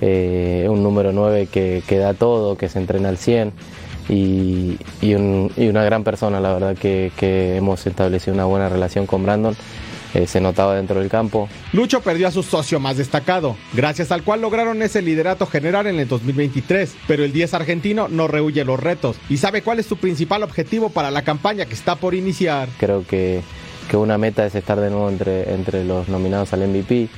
eh, 0.00 0.66
un 0.68 0.82
número 0.82 1.12
9 1.12 1.46
que, 1.46 1.84
que, 1.86 1.98
da 1.98 2.14
todo, 2.14 2.58
que 2.58 2.68
se 2.68 2.80
entrena 2.80 3.08
al 3.08 3.18
100 3.18 3.52
y, 4.08 4.78
y, 5.00 5.14
un, 5.14 5.52
y 5.56 5.68
una 5.68 5.84
gran 5.84 6.02
persona, 6.02 6.40
la 6.40 6.54
verdad 6.54 6.76
que, 6.76 7.12
que 7.16 7.54
hemos 7.54 7.86
establecido 7.86 8.34
una 8.34 8.46
buena 8.46 8.68
relación 8.68 9.06
con 9.06 9.22
Brandon. 9.22 9.56
Eh, 10.14 10.26
se 10.26 10.40
notaba 10.40 10.74
dentro 10.74 11.00
del 11.00 11.10
campo. 11.10 11.48
Lucho 11.72 12.00
perdió 12.00 12.28
a 12.28 12.30
su 12.30 12.42
socio 12.42 12.80
más 12.80 12.96
destacado, 12.96 13.56
gracias 13.74 14.10
al 14.10 14.22
cual 14.22 14.40
lograron 14.40 14.82
ese 14.82 15.02
liderato 15.02 15.46
general 15.46 15.86
en 15.86 15.98
el 16.00 16.08
2023, 16.08 16.96
pero 17.06 17.24
el 17.24 17.32
10 17.32 17.54
argentino 17.54 18.08
no 18.08 18.26
rehuye 18.26 18.64
los 18.64 18.80
retos 18.80 19.16
y 19.28 19.36
sabe 19.36 19.62
cuál 19.62 19.78
es 19.78 19.86
su 19.86 19.96
principal 19.98 20.42
objetivo 20.42 20.90
para 20.90 21.10
la 21.10 21.22
campaña 21.22 21.66
que 21.66 21.74
está 21.74 21.96
por 21.96 22.14
iniciar. 22.14 22.68
Creo 22.78 23.06
que, 23.06 23.42
que 23.90 23.96
una 23.96 24.18
meta 24.18 24.46
es 24.46 24.54
estar 24.54 24.80
de 24.80 24.90
nuevo 24.90 25.08
entre, 25.08 25.52
entre 25.52 25.84
los 25.84 26.08
nominados 26.08 26.52
al 26.52 26.66
MVP. 26.66 27.08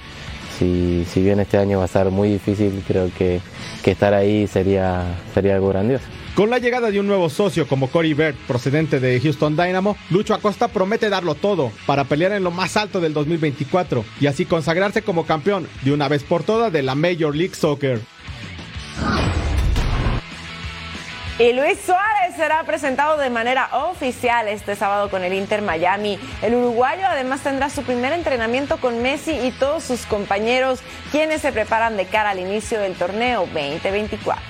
Si, 0.61 1.23
bien 1.23 1.41
este 1.41 1.57
año 1.57 1.79
va 1.79 1.85
a 1.85 1.87
estar 1.87 2.11
muy 2.11 2.29
difícil, 2.29 2.85
creo 2.87 3.11
que, 3.17 3.41
que 3.83 3.93
estar 3.93 4.13
ahí 4.13 4.47
sería, 4.47 5.19
sería 5.33 5.55
algo 5.55 5.71
grandioso. 5.71 6.05
Con 6.35 6.51
la 6.51 6.59
llegada 6.59 6.91
de 6.91 7.01
un 7.01 7.07
nuevo 7.07 7.31
socio 7.31 7.67
como 7.67 7.89
Corey 7.89 8.13
Bird, 8.13 8.35
procedente 8.47 9.01
de 9.01 9.19
Houston 9.21 9.57
Dynamo, 9.57 9.97
Lucho 10.11 10.35
Acosta 10.35 10.69
promete 10.69 11.09
darlo 11.09 11.35
todo 11.35 11.73
para 11.87 12.05
pelear 12.05 12.33
en 12.33 12.45
lo 12.45 12.51
más 12.51 12.77
alto 12.77 13.01
del 13.01 13.15
2024 13.15 14.05
y 14.21 14.27
así 14.27 14.45
consagrarse 14.45 15.01
como 15.01 15.25
campeón 15.25 15.67
de 15.83 15.93
una 15.93 16.09
vez 16.09 16.23
por 16.23 16.43
todas 16.43 16.71
de 16.71 16.83
la 16.83 16.95
Major 16.95 17.35
League 17.35 17.55
Soccer. 17.55 18.01
Y 21.41 21.55
Luis 21.55 21.79
Suárez 21.87 22.37
será 22.37 22.63
presentado 22.65 23.17
de 23.17 23.31
manera 23.31 23.71
oficial 23.73 24.47
este 24.47 24.77
sábado 24.77 25.09
con 25.09 25.25
el 25.25 25.33
Inter 25.33 25.63
Miami. 25.63 26.21
El 26.43 26.55
uruguayo 26.55 27.07
además 27.07 27.41
tendrá 27.41 27.71
su 27.71 27.83
primer 27.83 28.13
entrenamiento 28.13 28.77
con 28.77 29.01
Messi 29.01 29.31
y 29.31 29.51
todos 29.53 29.85
sus 29.85 30.05
compañeros, 30.05 30.81
quienes 31.11 31.41
se 31.41 31.51
preparan 31.51 31.97
de 31.97 32.05
cara 32.05 32.31
al 32.31 32.41
inicio 32.41 32.79
del 32.79 32.95
torneo 32.95 33.47
2024. 33.55 34.43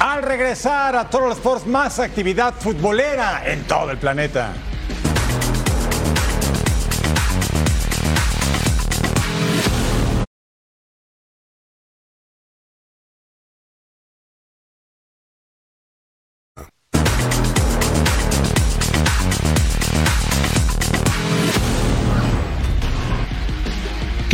Al 0.00 0.22
regresar 0.24 0.96
a 0.96 1.08
Total 1.08 1.30
Sports, 1.30 1.66
más 1.68 2.00
actividad 2.00 2.52
futbolera 2.54 3.42
en 3.44 3.62
todo 3.68 3.92
el 3.92 3.98
planeta. 3.98 4.54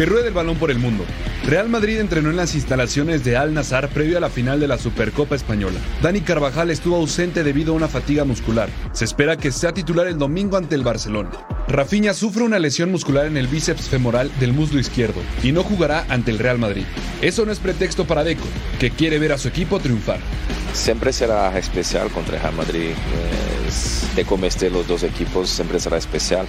Que 0.05 0.11
ruede 0.11 0.29
el 0.29 0.35
balón 0.35 0.59
por 0.59 0.71
el 0.71 0.79
mundo. 0.79 1.03
Real 1.47 1.71
Madrid 1.71 1.99
entrenó 1.99 2.29
en 2.29 2.37
las 2.37 2.55
instalaciones 2.55 3.25
de 3.25 3.39
Al 3.39 3.55
Nazar 3.55 3.89
previo 3.89 4.19
a 4.19 4.21
la 4.21 4.29
final 4.29 4.61
de 4.61 4.69
la 4.69 4.77
Supercopa 4.77 5.35
Española. 5.35 5.79
Dani 6.03 6.21
Carvajal 6.21 6.71
estuvo 6.71 6.97
ausente 6.97 7.43
debido 7.43 7.73
a 7.73 7.77
una 7.77 7.89
fatiga 7.89 8.27
muscular. 8.27 8.69
Se 8.93 9.07
espera 9.07 9.39
que 9.39 9.51
sea 9.51 9.73
titular 9.73 10.07
el 10.07 10.19
domingo 10.19 10.59
ante 10.59 10.75
el 10.75 10.83
Barcelona. 10.83 11.31
Rafinha 11.69 12.13
sufre 12.13 12.43
una 12.43 12.59
lesión 12.59 12.91
muscular 12.91 13.25
en 13.25 13.39
el 13.39 13.47
bíceps 13.47 13.89
femoral 13.89 14.31
del 14.41 14.53
muslo 14.53 14.79
izquierdo 14.79 15.23
y 15.43 15.53
no 15.53 15.63
jugará 15.63 16.05
ante 16.11 16.33
el 16.33 16.39
Real 16.39 16.59
Madrid. 16.59 16.85
Eso 17.23 17.47
no 17.47 17.53
es 17.53 17.59
pretexto 17.59 18.07
para 18.07 18.25
Deco, 18.25 18.45
que 18.79 18.91
quiere 18.91 19.19
ver 19.19 19.33
a 19.33 19.39
su 19.39 19.49
equipo 19.49 19.81
triunfar. 19.81 20.19
Siempre 20.75 21.15
será 21.15 21.59
especial 21.59 22.11
contra 22.11 22.37
el 22.37 22.43
Real 22.43 22.55
Madrid. 22.57 22.91
Es 23.67 24.05
de 24.15 24.71
los 24.71 24.87
dos 24.87 25.03
equipos, 25.03 25.49
siempre 25.49 25.81
será 25.81 25.97
especial. 25.97 26.47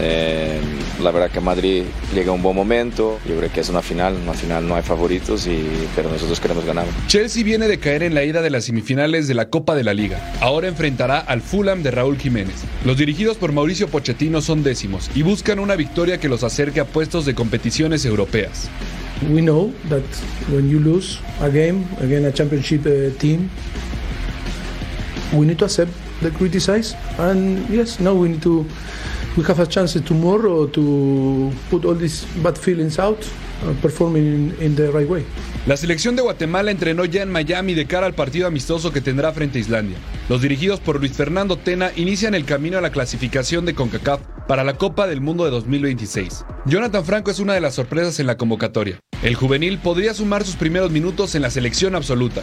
Eh, 0.00 0.60
la 1.02 1.10
verdad 1.10 1.30
que 1.30 1.40
Madrid 1.40 1.84
llega 2.14 2.30
a 2.30 2.34
un 2.34 2.42
buen 2.42 2.54
momento. 2.54 3.18
Yo 3.26 3.36
creo 3.36 3.52
que 3.52 3.60
es 3.60 3.68
una 3.68 3.82
final. 3.82 4.16
Una 4.22 4.34
final 4.34 4.66
no 4.66 4.76
hay 4.76 4.82
favoritos, 4.82 5.46
y, 5.46 5.64
pero 5.94 6.10
nosotros 6.10 6.40
queremos 6.40 6.64
ganar. 6.64 6.86
Chelsea 7.06 7.42
viene 7.44 7.68
de 7.68 7.78
caer 7.78 8.02
en 8.02 8.14
la 8.14 8.24
ida 8.24 8.42
de 8.42 8.50
las 8.50 8.64
semifinales 8.64 9.28
de 9.28 9.34
la 9.34 9.48
Copa 9.48 9.74
de 9.74 9.84
la 9.84 9.94
Liga. 9.94 10.32
Ahora 10.40 10.68
enfrentará 10.68 11.18
al 11.18 11.40
Fulham 11.40 11.82
de 11.82 11.90
Raúl 11.90 12.18
Jiménez. 12.18 12.56
Los 12.84 12.96
dirigidos 12.96 13.36
por 13.36 13.52
Mauricio 13.52 13.88
Pochettino 13.88 14.40
son 14.40 14.62
décimos 14.62 15.10
y 15.14 15.22
buscan 15.22 15.58
una 15.58 15.76
victoria 15.76 16.18
que 16.18 16.28
los 16.28 16.44
acerque 16.44 16.80
a 16.80 16.84
puestos 16.84 17.24
de 17.24 17.34
competiciones 17.34 18.04
europeas. 18.04 18.68
We 19.30 19.40
know 19.40 19.72
that 19.88 20.02
when 20.52 20.70
you 20.70 20.78
lose 20.78 21.18
a 21.40 21.48
game 21.48 21.84
against 22.00 22.28
a 22.28 22.32
championship 22.32 22.86
uh, 22.86 23.10
team, 23.18 23.50
we 25.32 25.44
need 25.44 25.58
to 25.58 25.64
accept 25.64 25.90
the 26.22 26.30
criticize 26.30 26.94
and 27.18 27.68
yes, 27.68 27.98
now 27.98 28.14
we 28.14 28.28
need 28.28 28.42
to 28.42 28.64
we 29.38 29.44
have 29.44 29.60
a 29.60 29.66
chance 29.66 30.00
tomorrow 30.00 30.66
to 30.66 31.52
put 31.70 31.84
all 31.84 31.94
these 31.94 32.26
bad 32.42 32.58
feelings 32.58 32.98
out, 32.98 33.18
uh, 33.62 33.72
performing 33.80 34.26
in, 34.26 34.56
in 34.60 34.74
the 34.74 34.90
right 34.90 35.08
way. 35.08 35.24
La 35.66 35.76
selección 35.76 36.16
de 36.16 36.22
Guatemala 36.22 36.72
entrenó 36.72 37.04
ya 37.04 37.22
en 37.22 37.30
Miami 37.30 37.74
de 37.74 37.86
cara 37.86 38.06
al 38.06 38.14
partido 38.14 38.48
amistoso 38.48 38.90
que 38.90 39.00
tendrá 39.00 39.32
frente 39.32 39.58
a 39.58 39.60
Islandia. 39.60 39.96
Los 40.28 40.42
dirigidos 40.42 40.80
por 40.80 40.98
Luis 40.98 41.12
Fernando 41.12 41.56
Tena 41.56 41.92
inician 41.94 42.34
el 42.34 42.44
camino 42.44 42.78
a 42.78 42.80
la 42.80 42.90
clasificación 42.90 43.64
de 43.64 43.74
CONCACAF 43.74 44.20
para 44.48 44.64
la 44.64 44.74
Copa 44.74 45.06
del 45.06 45.20
Mundo 45.20 45.44
de 45.44 45.52
2026. 45.52 46.44
Jonathan 46.66 47.04
Franco 47.04 47.30
es 47.30 47.38
una 47.38 47.54
de 47.54 47.60
las 47.60 47.74
sorpresas 47.74 48.18
en 48.18 48.26
la 48.26 48.36
convocatoria. 48.36 48.98
El 49.22 49.36
juvenil 49.36 49.78
podría 49.78 50.14
sumar 50.14 50.44
sus 50.44 50.56
primeros 50.56 50.90
minutos 50.90 51.36
en 51.36 51.42
la 51.42 51.50
selección 51.50 51.94
absoluta. 51.94 52.42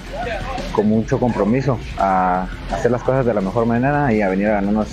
Con 0.71 0.87
mucho 0.87 1.19
compromiso 1.19 1.77
a 1.97 2.47
hacer 2.71 2.91
las 2.91 3.03
cosas 3.03 3.25
de 3.25 3.33
la 3.33 3.41
mejor 3.41 3.65
manera 3.65 4.13
y 4.13 4.21
a 4.21 4.29
venir 4.29 4.47
a 4.47 4.55
ganarnos 4.55 4.87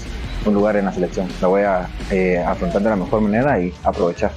un 0.45 0.55
lugar 0.55 0.77
en 0.77 0.85
la 0.87 0.93
selección. 0.93 1.29
La 1.41 1.49
voy 1.49 1.63
a 1.63 1.89
eh, 2.11 2.39
afrontar 2.39 2.83
de 2.83 2.91
la 2.91 2.97
mejor 2.97 3.21
manera 3.21 3.61
y 3.61 3.73
aprovechar. 3.85 4.33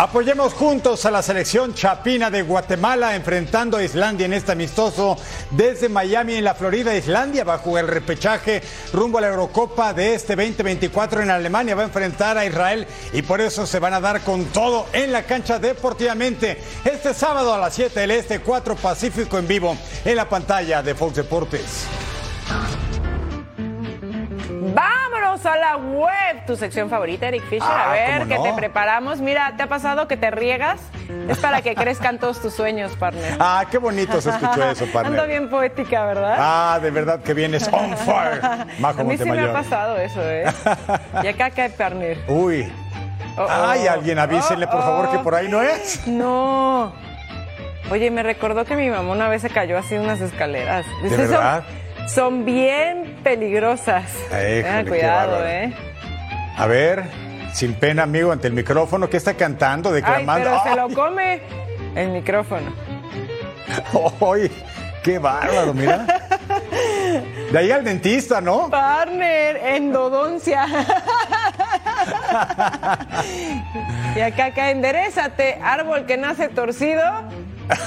Apoyemos 0.00 0.54
juntos 0.54 1.04
a 1.04 1.10
la 1.10 1.22
selección 1.22 1.74
chapina 1.74 2.30
de 2.30 2.40
Guatemala 2.40 3.14
enfrentando 3.14 3.76
a 3.76 3.82
Islandia 3.82 4.24
en 4.24 4.32
este 4.32 4.52
amistoso 4.52 5.18
desde 5.50 5.90
Miami 5.90 6.36
en 6.36 6.44
la 6.44 6.54
Florida. 6.54 6.96
Islandia 6.96 7.44
va 7.44 7.56
a 7.56 7.58
jugar 7.58 7.84
el 7.84 7.90
repechaje 7.90 8.62
rumbo 8.94 9.18
a 9.18 9.20
la 9.20 9.28
Eurocopa 9.28 9.92
de 9.92 10.14
este 10.14 10.36
2024 10.36 11.20
en 11.20 11.28
Alemania. 11.28 11.74
Va 11.74 11.82
a 11.82 11.84
enfrentar 11.84 12.38
a 12.38 12.46
Israel 12.46 12.86
y 13.12 13.20
por 13.20 13.42
eso 13.42 13.66
se 13.66 13.78
van 13.78 13.92
a 13.92 14.00
dar 14.00 14.22
con 14.22 14.46
todo 14.46 14.86
en 14.94 15.12
la 15.12 15.24
cancha 15.24 15.58
deportivamente. 15.58 16.56
Este 16.82 17.12
sábado 17.12 17.52
a 17.52 17.58
las 17.58 17.74
7 17.74 18.00
del 18.00 18.12
Este, 18.12 18.40
4 18.40 18.76
Pacífico 18.76 19.38
en 19.38 19.46
vivo 19.46 19.76
en 20.02 20.16
la 20.16 20.26
pantalla 20.26 20.82
de 20.82 20.94
Fox 20.94 21.16
Deportes. 21.16 21.84
Vámonos 24.74 25.44
a 25.46 25.56
la 25.56 25.76
web, 25.76 26.44
tu 26.46 26.56
sección 26.56 26.88
favorita, 26.90 27.28
Eric 27.28 27.42
Fisher. 27.44 27.62
Ah, 27.68 27.90
a 27.90 27.92
ver, 27.92 28.18
¿cómo 28.20 28.28
que 28.28 28.34
no? 28.36 28.42
te 28.44 28.52
preparamos. 28.54 29.20
Mira, 29.20 29.54
¿te 29.56 29.62
ha 29.62 29.66
pasado 29.68 30.06
que 30.08 30.16
te 30.16 30.30
riegas? 30.30 30.80
Es 31.28 31.38
para 31.38 31.62
que 31.62 31.74
crezcan 31.74 32.18
todos 32.18 32.40
tus 32.40 32.54
sueños, 32.54 32.92
partner. 32.96 33.36
Ah, 33.40 33.64
qué 33.70 33.78
bonito 33.78 34.20
se 34.20 34.30
escuchó 34.30 34.62
eso, 34.70 34.86
partner. 34.86 35.18
Ando 35.18 35.26
bien 35.26 35.48
poética, 35.50 36.04
¿verdad? 36.04 36.36
Ah, 36.38 36.78
de 36.80 36.90
verdad 36.90 37.20
que 37.20 37.34
vienes 37.34 37.68
on 37.72 37.96
fire, 37.96 38.40
Majo 38.78 39.00
a 39.00 39.04
mí 39.04 39.16
sí 39.18 39.24
me 39.24 39.40
ha 39.40 39.52
pasado 39.52 39.96
eso, 39.96 40.20
¿eh? 40.22 40.44
Y 41.22 41.26
acá 41.28 41.50
cae 41.50 41.70
partner. 41.70 42.18
Uy. 42.28 42.70
Oh, 43.36 43.42
oh. 43.42 43.48
Ay, 43.48 43.86
alguien 43.86 44.18
avísenle, 44.18 44.66
por 44.66 44.80
favor, 44.82 45.06
Oh, 45.06 45.10
que 45.12 45.16
oh. 45.18 45.22
por 45.22 45.34
ahí 45.34 45.48
no 45.48 45.62
es. 45.62 46.06
No. 46.06 46.92
Oye, 47.90 48.10
me 48.10 48.22
recordó 48.22 48.64
que 48.64 48.76
mi 48.76 48.88
mamá 48.88 49.10
una 49.12 49.28
vez 49.28 49.42
se 49.42 49.50
cayó 49.50 49.76
así 49.78 49.94
en 49.96 50.02
unas 50.02 50.20
escaleras. 50.20 50.84
¿De 51.02 51.08
son- 51.08 51.18
verdad? 51.18 51.64
Son, 52.14 52.44
bien 52.44 53.18
peligrosas. 53.22 54.04
Tengan 54.30 54.84
qué 54.84 54.90
cuidado. 54.90 55.46
¿eh? 55.46 55.72
A 56.56 56.66
ver, 56.66 57.04
sin 57.52 57.74
pena, 57.74 58.02
amigo, 58.02 58.32
ante 58.32 58.48
el 58.48 58.52
micrófono, 58.52 59.08
¿qué 59.08 59.16
está 59.16 59.34
cantando, 59.34 59.90
Ay, 59.90 59.96
declamando? 59.96 60.50
pero 60.50 60.62
se 60.62 60.76
lo 60.76 60.88
come 60.94 61.40
el 61.94 62.08
micrófono. 62.10 62.72
¡Ay! 64.32 64.50
¡Qué 65.04 65.18
bárbaro, 65.18 65.72
mira! 65.72 66.04
De 67.52 67.58
ahí 67.58 67.70
al 67.70 67.84
dentista, 67.84 68.40
¿no? 68.40 68.68
Partner, 68.68 69.56
endodoncia. 69.56 70.66
y 74.16 74.20
acá, 74.20 74.46
acá, 74.46 74.70
enderezate, 74.70 75.58
árbol 75.62 76.06
que 76.06 76.16
nace 76.16 76.48
torcido. 76.48 77.02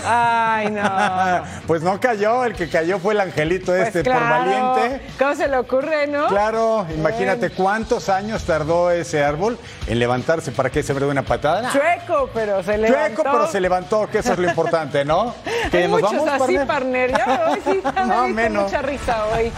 Ay, 0.05 0.69
no. 0.71 0.84
Pues 1.67 1.81
no 1.81 1.99
cayó, 1.99 2.43
el 2.45 2.53
que 2.53 2.69
cayó 2.69 2.99
fue 2.99 3.13
el 3.13 3.21
angelito 3.21 3.71
Pues 3.71 3.88
este 3.88 4.03
por 4.03 4.19
valiente. 4.19 5.01
¿Cómo 5.17 5.36
se 5.36 5.47
le 5.47 5.57
ocurre, 5.57 6.07
no? 6.07 6.27
Claro, 6.27 6.86
imagínate 6.93 7.49
cuántos 7.51 8.09
años 8.09 8.43
tardó 8.43 8.91
ese 8.91 9.23
árbol 9.23 9.57
en 9.88 9.99
levantarse 9.99 10.51
para 10.51 10.69
que 10.69 10.84
se 10.84 10.93
me 10.93 10.99
dé 10.99 11.05
una 11.07 11.23
patada. 11.23 11.71
Chueco, 11.71 12.29
pero 12.34 12.61
se 12.63 12.77
levantó. 12.77 13.07
Chueco, 13.07 13.23
pero 13.23 13.47
se 13.47 13.59
levantó, 13.59 14.09
que 14.09 14.17
eso 14.19 14.34
es 14.34 14.39
lo 14.39 14.49
importante, 14.49 15.05
¿no? 15.05 15.34
Que 15.71 15.77
Hay 15.79 15.88
nos 15.88 16.01
muchos 16.01 16.25
vamos, 16.25 16.41
así, 16.43 16.57
partner? 16.67 17.11
Ya 17.11 17.45
hoy 17.49 17.59
sí, 17.65 17.81
No, 18.07 18.27
menos. 18.27 18.63
mucha 18.65 18.81
risa 18.81 19.25
hoy. 19.27 19.51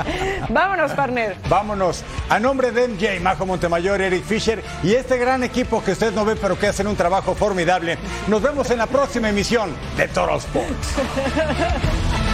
Vámonos, 0.49 0.91
partner. 0.93 1.35
Vámonos. 1.49 2.03
A 2.29 2.39
nombre 2.39 2.71
de 2.71 2.87
MJ, 2.87 3.19
Majo 3.21 3.45
Montemayor, 3.45 3.99
Eric 4.01 4.23
Fisher 4.23 4.63
y 4.83 4.93
este 4.93 5.17
gran 5.17 5.43
equipo 5.43 5.83
que 5.83 5.91
usted 5.93 6.13
no 6.13 6.23
ve 6.23 6.35
pero 6.35 6.57
que 6.59 6.67
hacen 6.67 6.87
un 6.87 6.95
trabajo 6.95 7.33
formidable. 7.35 7.97
Nos 8.27 8.41
vemos 8.41 8.69
en 8.69 8.77
la 8.77 8.85
próxima 8.87 9.29
emisión 9.29 9.75
de 9.97 10.07
Toro 10.15 10.39
Sports. 10.39 10.95